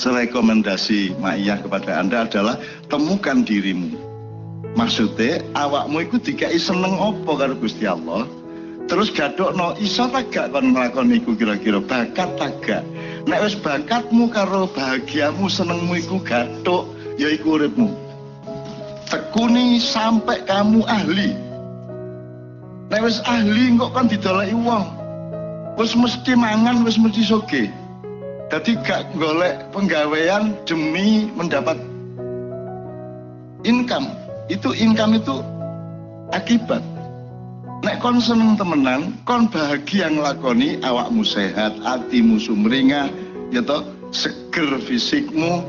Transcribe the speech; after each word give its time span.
Rekomendasi 0.00 1.18
Ma'iyah 1.20 1.60
kepada 1.64 2.00
Anda 2.00 2.24
adalah 2.28 2.56
temukan 2.88 3.44
dirimu. 3.44 4.12
Maksudnya 4.72 5.44
awakmu 5.52 6.00
itu 6.08 6.16
dikai 6.16 6.56
seneng 6.56 6.96
opo 6.96 7.36
karo 7.36 7.52
Gusti 7.58 7.84
Allah. 7.84 8.24
Terus 8.88 9.12
gadok 9.12 9.54
no 9.54 9.76
iso 9.78 10.08
tak 10.10 10.32
gak 10.34 10.50
kon 10.52 10.74
nglakon 10.74 11.12
iku 11.12 11.36
kira-kira 11.36 11.78
bakat 11.78 12.28
tak 12.40 12.52
gak. 12.64 12.82
Nek 13.28 13.40
wis 13.46 13.54
bakatmu 13.54 14.32
karo 14.32 14.66
bahagiamu 14.72 15.46
senengmu 15.46 15.96
iku 16.00 16.18
gadok 16.20 16.88
ya 17.20 17.30
iku 17.30 17.60
uripmu. 17.60 17.88
Tekuni 19.06 19.76
sampai 19.78 20.42
kamu 20.48 20.82
ahli. 20.88 21.36
Nek 22.90 23.00
wis 23.04 23.20
ahli 23.28 23.76
kok 23.76 23.92
kan 23.92 24.08
didoleki 24.08 24.56
wong. 24.56 24.84
Wis 25.80 25.96
mesti 25.96 26.36
mangan, 26.36 26.84
wis 26.84 27.00
mesti 27.00 27.24
soge. 27.24 27.72
Jadi 28.52 28.76
gak 28.84 29.16
golek 29.16 29.64
penggawean 29.72 30.52
demi 30.68 31.32
mendapat 31.32 31.80
income. 33.64 34.12
Itu 34.52 34.76
income 34.76 35.16
itu 35.16 35.40
akibat. 36.36 36.84
Nek 37.80 38.04
kon 38.04 38.20
seneng 38.20 38.60
temenan, 38.60 39.16
kon 39.24 39.48
bahagia 39.48 40.12
ngelakoni 40.12 40.84
awakmu 40.84 41.24
sehat, 41.24 41.80
hatimu 41.80 42.36
sumringah, 42.36 43.08
ya 43.56 43.64
toh 43.64 43.88
seger 44.12 44.76
fisikmu, 44.84 45.64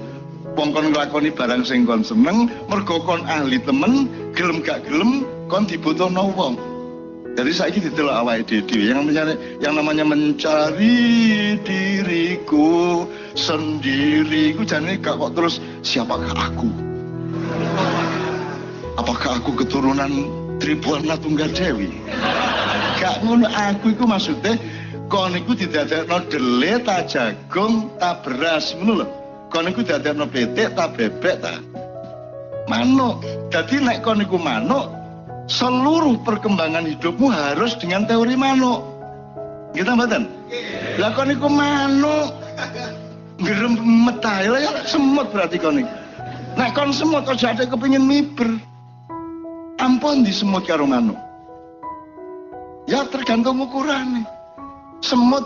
wong 0.60 0.70
kon 0.76 0.92
nglakoni 0.92 1.32
barang 1.32 1.64
sing 1.64 1.88
kon 1.88 2.04
seneng, 2.04 2.52
mergo 2.68 3.00
kon 3.08 3.24
ahli 3.32 3.64
temen, 3.64 4.12
gelem 4.36 4.60
gak 4.60 4.84
gelem 4.92 5.24
kon 5.48 5.64
dibutuhno 5.64 6.36
wong. 6.36 6.60
Jadi 7.34 7.50
saya 7.50 7.74
ini 7.74 7.90
didelok 7.90 8.14
awal 8.14 8.46
dhewe 8.46 8.94
yang 8.94 9.10
mencari, 9.10 9.34
yang 9.58 9.74
namanya 9.74 10.06
mencari 10.06 11.58
diriku 11.66 13.10
sendiri. 13.34 14.54
Ku 14.54 14.62
jane 14.62 15.02
gak 15.02 15.18
kok 15.18 15.34
terus 15.34 15.58
siapakah 15.82 16.30
aku? 16.30 16.70
Apakah 19.02 19.42
aku 19.42 19.66
keturunan 19.66 20.30
Tribuana 20.62 21.18
Tunggal 21.18 21.50
Dewi? 21.58 21.90
Gak 23.02 23.26
ngono 23.26 23.50
aku 23.50 23.98
itu 23.98 24.06
maksudnya 24.06 24.54
kon 25.10 25.34
iku 25.34 25.58
didadekno 25.58 26.22
dele 26.30 26.86
ta 26.86 27.02
jagung 27.10 27.90
ta 27.98 28.22
beras 28.22 28.78
ngono 28.78 29.02
lho. 29.02 29.08
Kon 29.50 29.66
iku 29.74 29.82
didadekno 29.82 30.30
petik 30.30 30.78
ta 30.78 30.86
bebek 30.86 31.42
ta 31.42 31.58
manuk. 32.70 33.26
Jadi 33.50 33.82
nek 33.82 34.06
kon 34.06 34.22
iku 34.22 34.38
manuk 34.38 34.93
seluruh 35.48 36.20
perkembangan 36.24 36.88
hidupmu 36.88 37.28
harus 37.28 37.76
dengan 37.80 38.08
teori 38.08 38.36
manuk. 38.38 38.84
Kita 39.74 39.98
mboten? 39.98 40.30
Lah 41.02 41.12
kon 41.18 41.34
iku 41.34 41.50
manuk 41.50 42.30
gerem 43.42 43.74
metah 44.06 44.46
ya 44.46 44.72
semut 44.86 45.34
berarti 45.34 45.58
kon 45.58 45.82
iku. 45.82 45.94
Nek 46.54 46.78
kon 46.78 46.94
semut 46.94 47.26
aja 47.26 47.58
ada 47.58 47.66
kepengin 47.66 48.06
miber. 48.06 48.62
Ampun 49.82 50.22
di 50.22 50.30
semut 50.30 50.64
karo 50.70 50.86
manuk. 50.86 51.18
Ya 52.86 53.04
tergantung 53.10 53.58
ukurannya. 53.66 54.24
Semut 55.02 55.44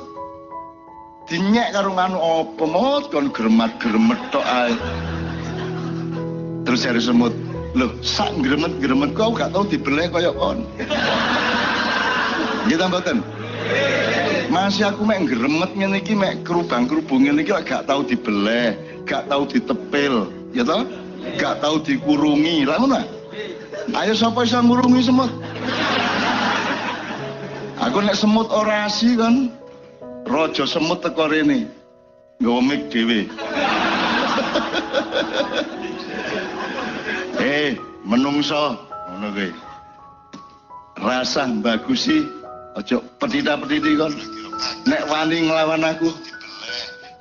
dinyek 1.32 1.72
karo 1.72 1.96
manuk 1.96 2.20
apa 2.22 2.66
mot 2.68 3.04
kon 3.08 3.32
gremat-gremet 3.32 4.20
tok. 4.36 4.46
Terus 6.68 6.84
cari 6.84 7.00
semut, 7.00 7.32
Loh, 7.76 7.92
sak 8.00 8.32
gremet-gremet 8.40 9.12
kau 9.12 9.36
gak 9.36 9.52
tahu 9.52 9.68
dibeleh 9.68 10.08
kaya 10.08 10.32
kon. 10.32 10.64
Kita 12.72 12.88
mboten. 12.88 13.20
Masih 14.48 14.88
aku 14.88 15.04
mek 15.04 15.28
gremet 15.28 15.76
ngene 15.76 16.00
iki 16.00 16.16
mek 16.16 16.48
kerubang-kerubung 16.48 17.28
ngene 17.28 17.44
iki 17.44 17.52
gak 17.68 17.90
tahu 17.90 18.08
dibeleh, 18.08 18.80
gak 19.04 19.28
tahu 19.28 19.44
ditepil, 19.44 20.32
ya 20.56 20.64
toh? 20.64 20.88
Gak 21.36 21.60
tahu 21.60 21.84
dikurungi. 21.84 22.64
Lah 22.64 22.80
ngono. 22.80 23.04
Ayo 23.92 24.16
sapa 24.16 24.48
iso 24.48 24.64
ngurungi 24.64 25.04
semut? 25.04 25.32
Aku 27.84 28.00
nek 28.04 28.16
semut 28.16 28.48
orasi 28.52 29.20
kan 29.20 29.52
rojo 30.28 30.64
semut 30.64 31.04
teko 31.04 31.28
rene. 31.28 31.68
Nggawa 32.40 32.60
mik 32.64 32.82
dhewe. 32.92 33.28
Eh, 37.38 37.78
menungso 38.02 38.74
ngono 39.14 39.30
kuwi. 39.30 39.50
Rasa 40.98 41.46
bagusi 41.62 42.26
aja 42.74 42.98
petita-petiti 43.22 43.94
kon. 43.94 44.14
Nek 44.90 45.06
wani 45.06 45.46
nglawan 45.46 45.86
aku, 45.86 46.10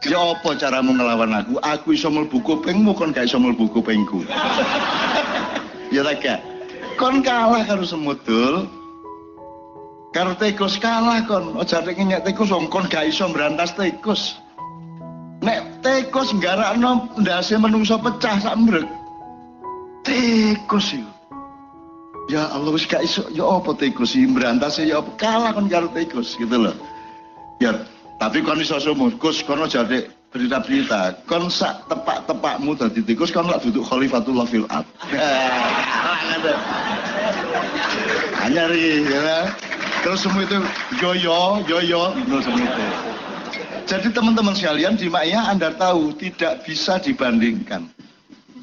ya 0.09 0.17
apa 0.33 0.57
caramu 0.57 0.97
nglawan 0.97 1.37
aku? 1.37 1.61
Aku 1.61 1.93
iso 1.93 2.09
mlebu 2.09 2.41
kupingmu 2.41 2.97
kon 2.97 3.13
gak 3.13 3.29
iso 3.29 3.37
mlebu 3.37 3.69
kupingku. 3.69 4.25
ya 5.93 6.01
tak 6.01 6.25
gak? 6.25 6.41
Kon 6.97 7.21
kalah 7.21 7.69
karo 7.69 7.85
semudul. 7.85 8.65
Karo 10.17 10.33
tikus 10.41 10.81
kalah 10.81 11.21
kon. 11.29 11.61
Aja 11.61 11.85
nek 11.85 12.01
nyek 12.01 12.25
tikus 12.25 12.49
wong 12.49 12.73
kon 12.73 12.89
gak 12.89 13.13
iso 13.13 13.29
mbrantas 13.29 13.77
tikus. 13.77 14.41
Nek 15.45 15.85
tikus 15.85 16.33
nggarakno 16.33 17.05
ndase 17.21 17.61
menungso 17.61 18.01
pecah 18.01 18.41
sak. 18.41 18.57
Tikus 20.07 20.95
itu. 20.95 21.11
Ya 22.27 22.51
Allah 22.51 22.75
wis 22.75 22.87
gak 22.87 23.07
iso 23.07 23.23
ya 23.31 23.47
apa 23.47 23.71
tikus 23.79 24.19
iki 24.19 24.27
mbrantas 24.31 24.83
ya 24.83 24.99
apa 24.99 25.11
kalah 25.19 25.55
kon 25.55 25.71
karo 25.71 25.87
tikus 25.95 26.35
gitu 26.39 26.59
loh. 26.59 26.75
Ya 27.63 27.87
tapi 28.19 28.43
kon 28.43 28.59
iso 28.63 28.79
sumur 28.79 29.15
Gus 29.19 29.43
kon 29.43 29.63
aja 29.63 29.87
berita-berita 30.35 31.23
kon 31.31 31.51
sak 31.51 31.87
tepak-tepakmu 31.91 32.75
dadi 32.79 33.03
tikus 33.03 33.31
kon 33.31 33.47
lak 33.47 33.63
duduk 33.63 33.87
khalifatullah 33.87 34.47
fil 34.47 34.67
ard. 34.71 34.87
Hanya 38.47 38.71
ya. 38.71 39.51
Terus 40.07 40.23
semua 40.23 40.47
itu 40.47 40.63
yoyo, 41.03 41.67
yoyo, 41.67 42.15
terus 42.31 42.47
semua 42.47 42.63
itu. 42.63 42.87
Jadi 43.91 44.15
teman-teman 44.15 44.55
sekalian 44.55 44.95
di 44.95 45.11
Ma'iyah 45.11 45.51
Anda 45.51 45.75
tahu 45.75 46.15
tidak 46.15 46.63
bisa 46.63 47.03
dibandingkan. 47.03 47.96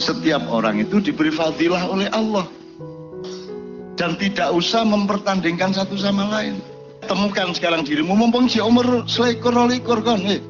Setiap 0.02 0.46
orang 0.50 0.81
itu 0.81 0.98
diberi 1.02 1.30
fadilah 1.30 1.86
oleh 1.90 2.09
Allah. 2.14 2.46
Dan 3.94 4.18
tidak 4.18 4.50
usah 4.54 4.81
mempertandingkan 4.81 5.74
satu 5.74 5.94
sama 6.00 6.26
lain. 6.34 6.58
Temukan 7.06 7.54
sekarang 7.54 7.86
dirimu, 7.86 8.16
mumpung 8.16 8.48
si 8.50 8.58
umur 8.64 9.06
selikur 9.06 9.54
likur 9.68 10.02
kan, 10.02 10.24
eh. 10.24 10.42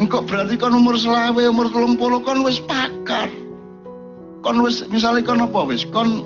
Engkau 0.00 0.24
berarti 0.24 0.56
kan 0.56 0.72
umur 0.72 0.96
selawe, 0.96 1.42
umur 1.52 1.68
telung 1.68 2.00
kan 2.24 2.40
wis 2.40 2.62
pakar. 2.64 3.28
Kon 4.40 4.64
wis 4.64 4.80
misalnya 4.88 5.20
kon 5.20 5.44
apa 5.44 5.60
wis, 5.68 5.84
kon 5.84 6.24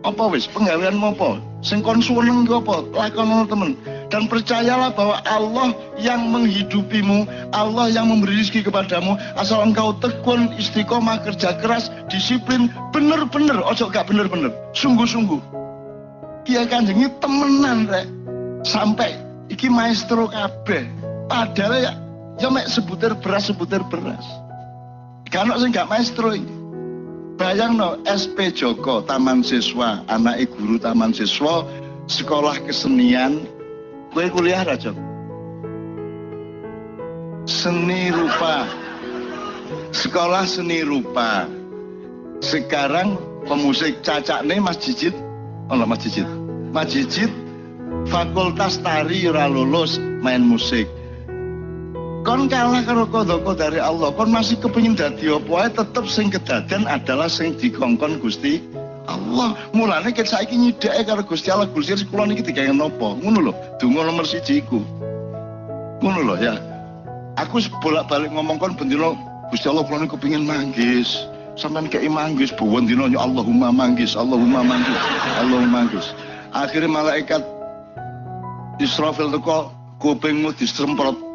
apa 0.00 0.22
wis 0.32 0.48
penggawean 0.48 0.96
apa? 1.00 1.40
Sing 1.60 1.84
kon 1.84 2.00
suweneng 2.00 2.48
apa? 2.48 2.84
Lakon 2.96 3.44
temen. 3.48 3.76
Dan 4.10 4.26
percayalah 4.26 4.90
bahwa 4.96 5.22
Allah 5.28 5.70
yang 6.00 6.34
menghidupimu, 6.34 7.28
Allah 7.54 7.92
yang 7.92 8.10
memberi 8.10 8.42
rezeki 8.42 8.66
kepadamu, 8.66 9.14
asal 9.38 9.62
engkau 9.62 9.94
tekun, 10.02 10.50
istiqomah, 10.58 11.22
kerja 11.22 11.54
keras, 11.62 11.92
disiplin, 12.10 12.72
bener-bener, 12.90 13.62
ojo 13.62 13.86
gak 13.86 14.10
bener-bener, 14.10 14.50
sungguh-sungguh. 14.74 15.38
Kia 16.42 16.66
kanjengi 16.66 17.06
temenan 17.22 17.86
rek, 17.86 18.08
sampai 18.66 19.14
iki 19.46 19.70
maestro 19.70 20.26
kabeh. 20.26 20.90
Padahal 21.30 21.78
ya, 21.78 21.92
ya 22.42 22.48
mek 22.50 22.66
sebutir 22.66 23.14
beras, 23.22 23.46
sebutir 23.46 23.84
beras. 23.86 24.26
Karena 25.30 25.54
sing 25.62 25.70
gak 25.70 25.86
maestro 25.86 26.34
ini. 26.34 26.59
Bayang 27.40 27.80
no, 27.80 27.96
SP 28.04 28.52
Joko, 28.52 29.00
Taman 29.00 29.40
Siswa, 29.40 30.04
anak 30.12 30.44
guru 30.60 30.76
Taman 30.76 31.16
Siswa, 31.16 31.64
sekolah 32.04 32.60
kesenian, 32.68 33.48
Gue 34.10 34.26
kuliah 34.26 34.66
raja. 34.66 34.90
Seni 37.46 38.10
rupa. 38.10 38.66
Sekolah 39.94 40.42
seni 40.50 40.82
rupa. 40.82 41.46
Sekarang 42.42 43.14
pemusik 43.46 44.02
cacak 44.02 44.42
nih 44.42 44.58
Mas 44.58 44.82
Jijit. 44.82 45.14
Oh 45.70 45.78
Mas 45.86 46.02
Jijit. 46.02 46.26
Mas 46.74 46.90
Jijit 46.90 47.30
fakultas 48.10 48.82
tari 48.82 49.30
ora 49.30 49.46
lulus 49.46 50.02
main 50.20 50.42
musik. 50.42 50.90
Kon 52.20 52.52
kalah 52.52 52.84
karo 52.84 53.08
kodoko 53.08 53.56
dari 53.56 53.80
Allah. 53.80 54.12
Kon 54.12 54.28
masih 54.28 54.60
kepingin 54.60 54.92
dadi 54.92 55.32
apa 55.32 55.72
tetep 55.72 56.04
sing 56.04 56.28
kedaden 56.28 56.84
adalah 56.84 57.32
sing 57.32 57.56
dikongkon 57.56 58.20
Gusti 58.20 58.60
Allah. 59.08 59.56
Mulane 59.72 60.12
ket 60.12 60.28
saiki 60.28 60.52
nyidake 60.52 61.08
karo 61.08 61.24
Gusti 61.24 61.48
Allah 61.48 61.64
Gusti 61.72 61.96
kula 62.12 62.28
niki 62.28 62.44
digawe 62.44 62.76
napa? 62.76 63.16
Ngono 63.24 63.48
lho. 63.48 63.52
Donga 63.80 64.04
nomor 64.04 64.28
siji 64.28 64.60
iku. 64.60 64.84
Ngono 66.04 66.20
lho 66.28 66.34
ya. 66.36 66.60
Aku 67.40 67.56
bolak-balik 67.80 68.28
ngomong 68.36 68.60
kon 68.60 68.76
bendina 68.76 69.16
Gusti 69.48 69.72
Allah 69.72 69.88
kula 69.88 70.04
niku 70.04 70.20
kepengin 70.20 70.44
manggis. 70.44 71.24
Sampeyan 71.56 71.88
kei 71.88 72.08
manggis 72.08 72.52
bawa 72.52 72.84
dina 72.84 73.08
Allahumma 73.16 73.68
manggis, 73.72 74.16
Allahumma 74.16 74.64
manggis, 74.64 75.00
Allahumma 75.40 75.84
manggis. 75.84 76.12
Akhirnya 76.56 76.88
malaikat 76.88 77.42
Israfil 78.80 79.28
teko 79.28 79.68
kupingmu 80.00 80.56
disemprot 80.56 81.29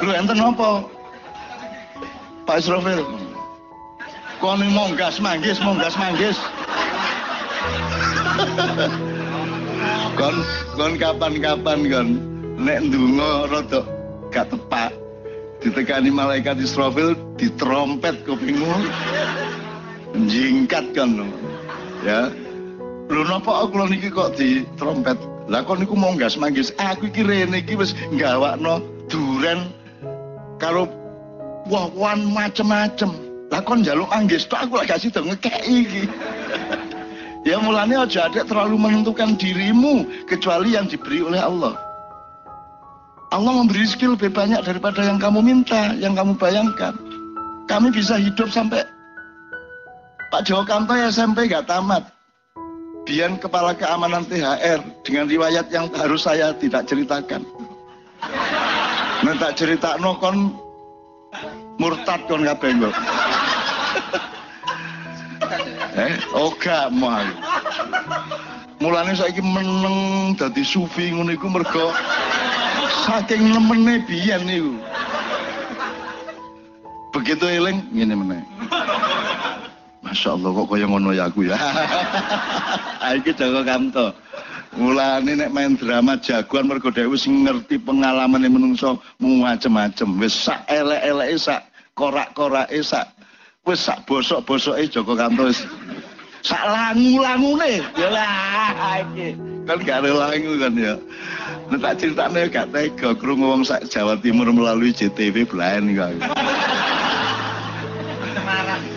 Lu 0.00 0.10
enten 0.16 0.40
apa? 0.40 0.84
Pak 2.48 2.56
Israfil. 2.64 3.04
Kon 4.40 4.64
monggas 4.72 5.20
manggis, 5.20 5.60
monggas 5.60 5.94
manggis. 6.00 6.40
kon 10.20 10.36
kon 10.76 10.92
kapan-kapan 11.00 11.80
kon 11.88 12.08
nek 12.60 12.84
ndonga 12.88 13.48
rada 13.48 13.80
gak 14.28 14.52
tepak 14.52 14.92
ditekani 15.64 16.12
malaikat 16.12 16.60
Israfil 16.60 17.16
ditrompet 17.40 18.20
kupingmu 18.28 18.68
jingkat 20.28 20.92
kan 20.92 21.24
ya 22.04 22.28
lu 23.08 23.24
napa 23.24 23.64
aku 23.64 23.88
niki 23.88 24.12
kok 24.12 24.36
di 24.36 24.64
trompet 24.76 25.16
lah 25.50 25.66
kok 25.66 25.82
niku 25.82 25.98
monggas 25.98 26.38
manggis 26.38 26.70
aku 26.78 27.10
iki 27.10 27.26
rene 27.26 27.58
iki 27.58 27.74
wis 27.74 27.92
gawakno 28.14 28.80
duren 29.10 29.74
karo 30.62 30.86
wah-wahan 31.66 32.22
macem-macem 32.30 33.10
lah 33.50 33.60
kon 33.66 33.82
njaluk 33.82 34.06
manggis 34.14 34.46
tok 34.46 34.70
aku 34.70 34.78
lagi 34.78 35.10
sida 35.10 35.20
ngekeki 35.20 35.74
iki 35.82 36.02
ya 37.50 37.58
mulanya 37.58 38.06
aja 38.06 38.30
ada 38.30 38.46
terlalu 38.46 38.78
menentukan 38.78 39.34
dirimu 39.34 40.06
kecuali 40.30 40.78
yang 40.78 40.86
diberi 40.86 41.20
oleh 41.26 41.42
Allah 41.42 41.74
Allah 43.30 43.62
memberi 43.62 43.86
skill 43.86 44.18
lebih 44.18 44.34
banyak 44.34 44.58
daripada 44.66 45.06
yang 45.06 45.22
kamu 45.22 45.38
minta, 45.38 45.94
yang 46.02 46.18
kamu 46.18 46.34
bayangkan. 46.34 46.98
Kami 47.70 47.94
bisa 47.94 48.18
hidup 48.18 48.50
sampai 48.50 48.82
Pak 50.34 50.42
Joko 50.50 50.66
Kanto 50.66 50.98
SMP 50.98 51.46
gak 51.46 51.70
tamat. 51.70 52.10
Dian 53.08 53.40
kepala 53.40 53.72
keamanan 53.74 54.28
THR 54.28 54.80
dengan 55.02 55.26
riwayat 55.26 55.66
yang 55.72 55.88
harus 55.96 56.28
saya 56.28 56.52
tidak 56.56 56.86
ceritakan. 56.86 57.42
Tak 59.40 59.56
cerita 59.56 59.96
no 59.96 60.20
kon 60.20 60.52
murtad 61.80 62.20
kon 62.28 62.44
kabeh 62.44 62.76
kok. 62.76 62.94
eh, 65.96 66.12
gak 66.60 66.92
mau. 66.92 67.24
Mulane 68.80 69.16
saiki 69.16 69.40
meneng 69.40 70.32
dadi 70.36 70.60
sufi 70.60 71.12
ngono 71.12 71.32
iku 71.32 71.48
mergo 71.48 71.92
saking 73.08 73.52
nemene 73.52 74.04
biyen 74.04 74.44
niku. 74.44 74.76
Begitu 77.16 77.44
eling 77.48 77.80
ngene 77.96 78.14
meneh. 78.16 78.42
Masya 80.10 80.34
Allah 80.34 80.50
kok 80.50 80.66
kaya 80.74 80.86
ngono 80.90 81.14
ya 81.14 81.30
aku 81.30 81.46
ya. 81.46 81.54
Iki 83.22 83.30
Joko 83.38 83.62
Kamto. 83.62 84.10
Mulane 84.74 85.38
nek 85.38 85.54
main 85.54 85.78
drama 85.78 86.18
jagoan 86.18 86.66
mergo 86.66 86.90
dhewe 86.90 87.14
sing 87.14 87.46
ngerti 87.46 87.78
pengalamane 87.78 88.50
menungso 88.50 88.98
macem-macem. 89.22 90.10
Wis 90.18 90.34
sak 90.34 90.66
elek-eleke 90.66 91.38
sak 91.38 91.62
korak-korake 91.94 92.82
sak 92.82 93.14
wis 93.62 93.86
sak 93.86 94.02
bosok-bosoke 94.10 94.82
Joko 94.90 95.14
Kamto 95.14 95.46
wis 95.46 95.62
sak 96.42 96.58
langu-langune. 96.66 97.78
Ya 97.94 98.10
lah 98.10 99.06
iki. 99.06 99.38
Kan 99.70 99.78
gak 99.86 100.02
ada 100.02 100.10
langu 100.26 100.58
kan 100.58 100.74
ya. 100.74 100.98
Nek 101.70 101.78
tak 101.86 101.94
critakne 102.02 102.50
gak 102.50 102.74
tega 102.74 103.14
krungu 103.14 103.46
wong 103.46 103.62
sak 103.62 103.86
Jawa 103.86 104.18
Timur 104.18 104.50
melalui 104.50 104.90
JTV 104.90 105.46
belaen 105.46 105.94
kok. 105.94 106.18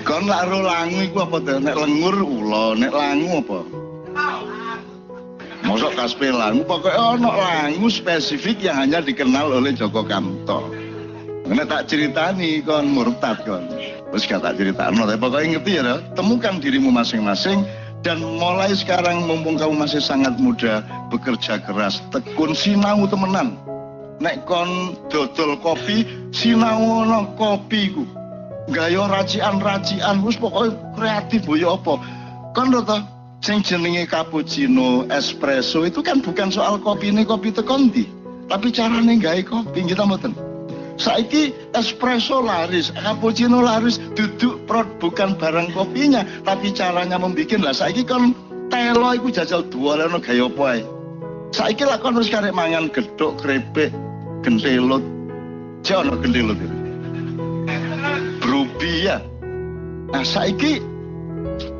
Kon 0.04 0.28
lak 0.28 0.52
ro 0.52 0.60
langu 0.64 1.00
iku 1.08 1.24
apa 1.24 1.38
to? 1.40 1.64
Nek 1.64 1.76
lengur 1.80 2.16
ula, 2.20 2.76
nek 2.76 2.92
langu 2.92 3.40
apa? 3.40 3.60
Mosok 5.64 5.96
kaspe 5.96 6.28
langu, 6.28 6.68
pokoknya 6.68 7.00
ono 7.16 7.32
langu 7.32 7.88
spesifik 7.88 8.68
yang 8.68 8.84
hanya 8.84 9.00
dikenal 9.00 9.48
oleh 9.64 9.72
Joko 9.72 10.04
Kamto. 10.04 10.68
Nek 11.48 11.72
tak 11.72 11.88
ceritani 11.88 12.60
kon 12.60 12.92
murtad 12.92 13.48
kon. 13.48 13.64
Wis 14.12 14.28
gak 14.28 14.44
tak 14.46 14.60
critakno, 14.60 15.10
tapi 15.10 15.18
pokoknya 15.18 15.58
ngerti 15.58 15.72
ya, 15.82 15.98
temukan 16.14 16.62
dirimu 16.62 16.94
masing-masing 16.94 17.66
dan 18.04 18.20
mulai 18.20 18.76
sekarang 18.76 19.24
mumpung 19.24 19.56
kamu 19.56 19.88
masih 19.88 20.04
sangat 20.04 20.36
muda 20.36 20.84
bekerja 21.08 21.64
keras 21.64 22.04
tekun 22.12 22.52
sinau 22.52 23.08
temenan 23.08 23.56
nek 24.20 24.44
kon 24.44 25.00
dodol 25.08 25.56
kopi 25.64 26.04
sinau 26.36 27.08
no 27.08 27.32
kopi 27.40 27.96
ku 27.96 28.04
gayo 28.72 29.10
racian-racian 29.10 30.24
wis 30.24 30.40
pokoknya 30.40 30.78
kreatif 30.96 31.44
boyo 31.44 31.76
apa? 31.76 32.00
Kan 32.56 32.72
rata 32.72 33.04
sing 33.44 33.60
jenenge 33.66 34.08
cappuccino 34.08 35.04
espresso 35.12 35.84
itu 35.84 36.00
kan 36.00 36.24
bukan 36.24 36.48
soal 36.54 36.80
kopi 36.80 37.12
ini 37.12 37.28
kopi 37.28 37.52
tekonti 37.52 38.08
tapi 38.48 38.72
carane 38.72 39.20
gawe 39.20 39.42
kopi 39.44 39.84
kita 39.84 40.08
mboten? 40.08 40.32
Saiki 40.96 41.52
espresso 41.74 42.40
laris 42.40 42.94
cappuccino 42.94 43.60
laris 43.60 44.00
duduk 44.14 44.64
prod 44.70 44.88
bukan 45.02 45.36
barang 45.36 45.74
kopinya 45.74 46.24
tapi 46.48 46.72
caranya 46.72 47.20
membuat. 47.20 47.60
Lah 47.60 47.76
saiki 47.76 48.06
kan 48.08 48.32
telo 48.72 49.10
iku 49.14 49.30
jajal 49.34 49.68
dua 49.68 50.02
leno 50.02 50.18
gaya 50.18 50.48
apa 50.48 50.82
saiki 51.54 51.86
lah 51.86 52.02
kan 52.02 52.18
harus 52.18 52.34
karek 52.34 52.50
mangan 52.50 52.90
gedok 52.90 53.38
krepek 53.38 53.94
jono 55.84 56.14
gentelot 56.18 56.73
ya. 58.88 59.18
Nah 60.14 60.24
saiki 60.26 60.82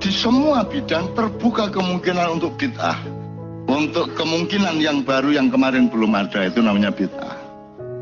di 0.02 0.12
semua 0.12 0.66
bidang 0.68 1.14
terbuka 1.16 1.70
kemungkinan 1.72 2.40
untuk 2.40 2.58
bid'ah. 2.60 3.00
Untuk 3.64 4.12
kemungkinan 4.20 4.84
yang 4.84 5.08
baru 5.08 5.34
yang 5.34 5.48
kemarin 5.48 5.88
belum 5.88 6.14
ada 6.14 6.50
itu 6.50 6.60
namanya 6.60 6.92
bid'ah. 6.92 7.36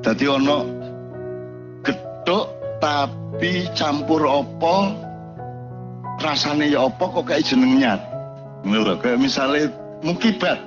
Jadi 0.02 0.26
ono 0.26 0.66
gedok 1.86 2.50
tapi 2.82 3.70
campur 3.78 4.26
opo 4.26 4.90
rasanya 6.22 6.66
ya 6.66 6.80
opo 6.90 7.22
kok 7.22 7.30
kayak 7.30 7.46
jenengnya. 7.46 8.02
Menurut 8.66 9.02
kayak 9.02 9.22
misalnya 9.22 9.70
mukibat. 10.02 10.58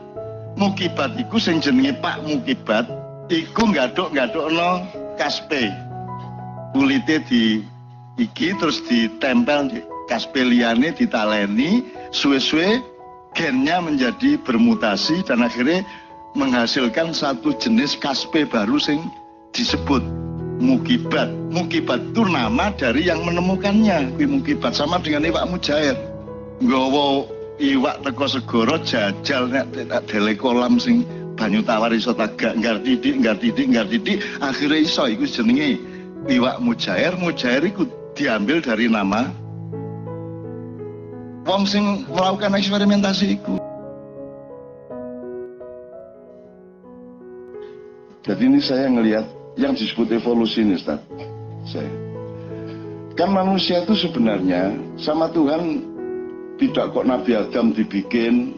Mukibat 0.54 1.18
iku 1.18 1.42
sing 1.42 1.58
jenenge 1.58 1.98
Pak 1.98 2.22
Mukibat 2.22 2.86
iku 3.26 3.74
nggak 3.74 3.98
dok 3.98 4.14
no 4.54 4.86
kaspe. 5.18 5.66
Kulitnya 6.70 7.18
di 7.26 7.73
iki 8.20 8.54
terus 8.58 8.82
ditempel 8.86 9.70
di 9.70 9.80
kaspeliane 10.06 10.94
ditaleni 10.94 11.82
suwe-suwe 12.14 12.78
gennya 13.34 13.82
menjadi 13.82 14.38
bermutasi 14.46 15.26
dan 15.26 15.42
akhirnya 15.42 15.82
menghasilkan 16.38 17.14
satu 17.14 17.54
jenis 17.58 17.98
kaspe 17.98 18.46
baru 18.46 18.78
sing 18.78 19.02
disebut 19.54 20.02
mukibat. 20.62 21.30
Mukibat 21.50 22.00
itu 22.14 22.22
nama 22.26 22.70
dari 22.74 23.06
yang 23.06 23.22
menemukannya. 23.26 24.14
Mukibat 24.18 24.74
sama 24.74 25.02
dengan 25.02 25.26
iwak 25.26 25.46
mujair. 25.50 25.94
Gowo 26.62 27.26
iwak 27.58 28.02
teko 28.02 28.26
segoro 28.26 28.78
jajal 28.82 29.50
nek 29.50 29.70
dele 30.06 30.34
kolam 30.34 30.78
sing 30.78 31.06
banyu 31.34 31.62
tawar 31.66 31.90
iso 31.90 32.14
tagak 32.14 32.54
ngar 32.58 32.78
titik 32.82 33.18
ngar 33.18 33.38
titik 33.38 33.66
ngar 33.70 33.86
titik 33.90 34.22
akhirnya 34.38 34.86
iso 34.86 35.06
iku 35.10 35.26
jenenge 35.26 35.78
iwak 36.30 36.62
mujair 36.62 37.14
mujair 37.18 37.62
iku 37.62 37.86
diambil 38.14 38.62
dari 38.62 38.86
nama 38.86 39.26
wong 41.44 41.66
sing 41.66 42.06
melakukan 42.08 42.54
eksperimentasi 42.56 43.36
itu. 43.36 43.54
Jadi 48.24 48.42
ini 48.48 48.60
saya 48.64 48.88
ngelihat 48.88 49.26
yang 49.60 49.76
disebut 49.76 50.08
evolusi 50.16 50.64
ini 50.64 50.80
Ustaz. 50.80 50.96
Saya. 51.68 51.92
Kan 53.14 53.30
manusia 53.30 53.84
itu 53.84 53.94
sebenarnya 53.94 54.74
sama 54.96 55.28
Tuhan 55.30 55.84
tidak 56.56 56.96
kok 56.96 57.06
Nabi 57.06 57.36
Adam 57.36 57.76
dibikin 57.76 58.56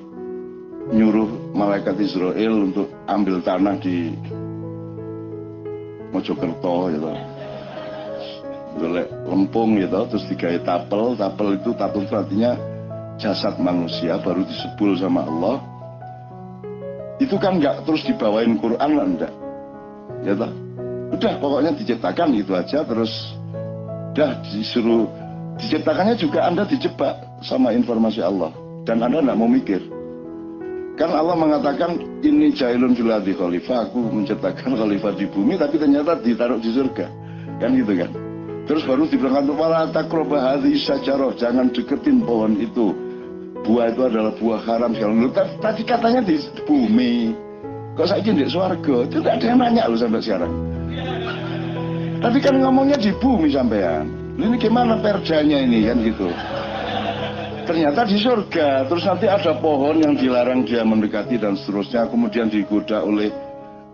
nyuruh 0.94 1.50
malaikat 1.50 1.98
Israel 1.98 2.70
untuk 2.70 2.86
ambil 3.10 3.42
tanah 3.42 3.75
di 3.82 4.14
Mojokerto 6.14 6.94
gitu 6.94 7.36
golek 8.76 9.09
lempung 9.25 9.80
gitu 9.80 10.00
terus 10.12 10.25
digawe 10.28 10.59
tapel 10.62 11.16
tapel 11.16 11.49
itu 11.56 11.71
tapel 11.75 12.04
itu 12.04 12.14
artinya 12.14 12.52
jasad 13.16 13.56
manusia 13.56 14.21
baru 14.21 14.45
disebul 14.45 14.97
sama 15.00 15.25
Allah. 15.25 15.56
Itu 17.16 17.40
kan 17.40 17.56
nggak 17.56 17.88
terus 17.88 18.04
dibawain 18.04 18.61
Quran 18.61 18.90
lah 18.92 19.06
enggak 19.09 19.33
ya 20.21 20.33
toh? 20.37 20.52
Udah 21.16 21.33
pokoknya 21.40 21.73
diciptakan 21.80 22.37
gitu 22.37 22.52
aja 22.52 22.85
terus 22.85 23.12
udah 24.12 24.40
disuruh 24.52 25.09
diciptakannya 25.56 26.16
juga 26.21 26.45
anda 26.45 26.68
dijebak 26.68 27.40
sama 27.40 27.73
informasi 27.73 28.21
Allah 28.21 28.52
dan 28.85 29.00
anda 29.00 29.25
nggak 29.25 29.38
mau 29.40 29.49
mikir. 29.49 29.80
Kan 30.97 31.12
Allah 31.12 31.37
mengatakan 31.37 32.21
ini 32.25 32.52
jailun 32.56 32.97
filadi 32.97 33.37
khalifah 33.37 33.88
aku 33.88 34.00
menciptakan 34.12 34.76
khalifah 34.80 35.12
di 35.16 35.25
bumi 35.28 35.56
tapi 35.56 35.80
ternyata 35.80 36.21
ditaruh 36.21 36.61
di 36.61 36.68
surga. 36.68 37.06
Kan 37.56 37.73
gitu 37.73 37.97
kan 37.97 38.25
Terus 38.66 38.82
baru 38.82 39.06
dibilang 39.06 39.46
wala 39.54 39.87
takroba 39.94 40.54
hadhi 40.54 40.75
sajaroh, 40.75 41.38
jangan 41.38 41.70
deketin 41.70 42.26
pohon 42.26 42.58
itu. 42.58 42.90
Buah 43.62 43.94
itu 43.94 44.02
adalah 44.02 44.35
buah 44.35 44.61
haram 44.66 44.90
sekali. 44.94 45.30
Tadi 45.62 45.82
katanya 45.87 46.20
di 46.23 46.38
bumi. 46.66 47.35
Kok 47.94 48.06
saya 48.06 48.20
di 48.23 48.46
suarga? 48.46 49.06
Itu 49.06 49.23
tidak 49.23 49.38
ada 49.40 49.46
yang 49.46 49.58
nanya 49.62 49.82
loh 49.88 49.99
sampai 49.99 50.20
sekarang. 50.23 50.52
Tapi 52.20 52.38
kan 52.42 52.54
ngomongnya 52.58 52.99
di 52.99 53.11
bumi 53.14 53.49
sampean. 53.54 54.11
Ini 54.37 54.54
gimana 54.61 54.99
perjanya 55.00 55.62
ini 55.62 55.87
kan 55.87 55.96
gitu. 56.02 56.28
Ternyata 57.66 58.06
di 58.06 58.18
surga, 58.18 58.87
terus 58.87 59.02
nanti 59.02 59.26
ada 59.26 59.58
pohon 59.58 59.99
yang 59.99 60.14
dilarang 60.14 60.62
dia 60.62 60.87
mendekati 60.87 61.35
dan 61.35 61.58
seterusnya, 61.58 62.06
kemudian 62.06 62.46
digoda 62.46 63.02
oleh 63.02 63.35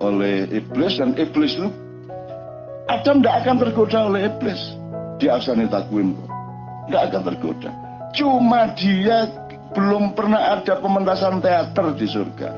oleh 0.03 0.45
iblis 0.53 1.01
dan 1.01 1.17
iblis 1.17 1.57
itu 1.57 1.73
Adam 2.91 3.23
tidak 3.23 3.37
akan 3.45 3.57
tergoda 3.63 3.99
oleh 4.11 4.21
iblis. 4.27 4.61
Di 5.23 5.31
asani 5.31 5.71
takwim. 5.71 6.19
Tidak 6.89 7.03
akan 7.11 7.23
tergoda. 7.31 7.71
Cuma 8.13 8.75
dia 8.75 9.31
belum 9.73 10.13
pernah 10.13 10.59
ada 10.59 10.77
pementasan 10.79 11.41
teater 11.41 11.97
di 11.97 12.07
surga. 12.07 12.51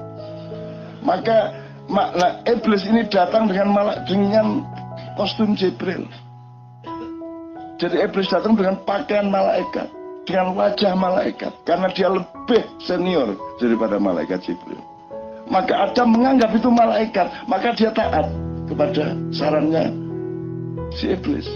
Maka 1.05 1.53
makna 1.87 2.41
iblis 2.49 2.83
ini 2.89 3.07
datang 3.07 3.47
dengan 3.47 3.71
malah 3.71 4.03
dengan 4.09 4.65
kostum 5.15 5.55
Jibril. 5.55 6.09
Jadi 7.79 7.97
iblis 8.01 8.31
datang 8.33 8.57
dengan 8.57 8.81
pakaian 8.83 9.29
malaikat 9.29 9.87
dengan 10.25 10.57
wajah 10.57 10.97
malaikat 10.97 11.53
karena 11.69 11.89
dia 11.93 12.09
lebih 12.09 12.63
senior 12.81 13.37
daripada 13.61 14.01
malaikat 14.01 14.41
Jibril. 14.43 14.81
Maka 15.45 15.93
Adam 15.93 16.17
menganggap 16.17 16.51
itu 16.57 16.73
malaikat 16.73 17.29
maka 17.45 17.77
dia 17.77 17.93
taat 17.93 18.27
kepada 18.65 19.13
sarannya 19.29 20.04
si 20.97 21.11
iblis. 21.13 21.47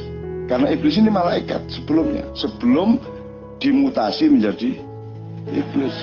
Karena 0.49 0.73
iblis 0.73 0.97
ini 0.99 1.09
malaikat 1.12 1.64
sebelumnya. 1.71 2.25
Sebelum 2.35 2.99
dimutasi 3.62 4.28
menjadi 4.28 4.78
iblis. 5.52 5.95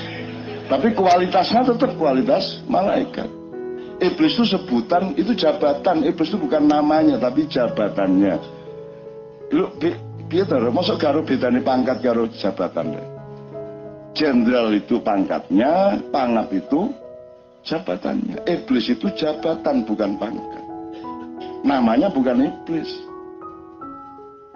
Tapi 0.66 0.94
kualitasnya 0.98 1.66
tetap 1.66 1.94
kualitas 2.00 2.64
malaikat. 2.66 3.30
Iblis 4.02 4.36
itu 4.36 4.46
sebutan 4.58 5.16
itu 5.16 5.32
jabatan. 5.38 6.04
Iblis 6.04 6.34
itu 6.34 6.40
bukan 6.42 6.68
namanya 6.68 7.22
tapi 7.22 7.48
jabatannya. 7.48 8.36
Lu 9.54 9.72
gitu 10.26 10.58
masuk 10.74 10.98
karo 10.98 11.22
bedane 11.22 11.62
pangkat 11.62 12.02
karo 12.02 12.26
jabatan 12.34 12.98
jenderal 14.16 14.72
itu 14.72 14.98
pangkatnya 15.04 16.00
pangap 16.10 16.48
itu 16.56 16.90
jabatannya. 17.68 18.48
Iblis 18.48 18.96
itu 18.96 19.12
jabatan 19.14 19.84
bukan 19.84 20.16
pangkat. 20.16 20.64
Namanya 21.68 22.08
bukan 22.10 22.48
iblis. 22.48 22.90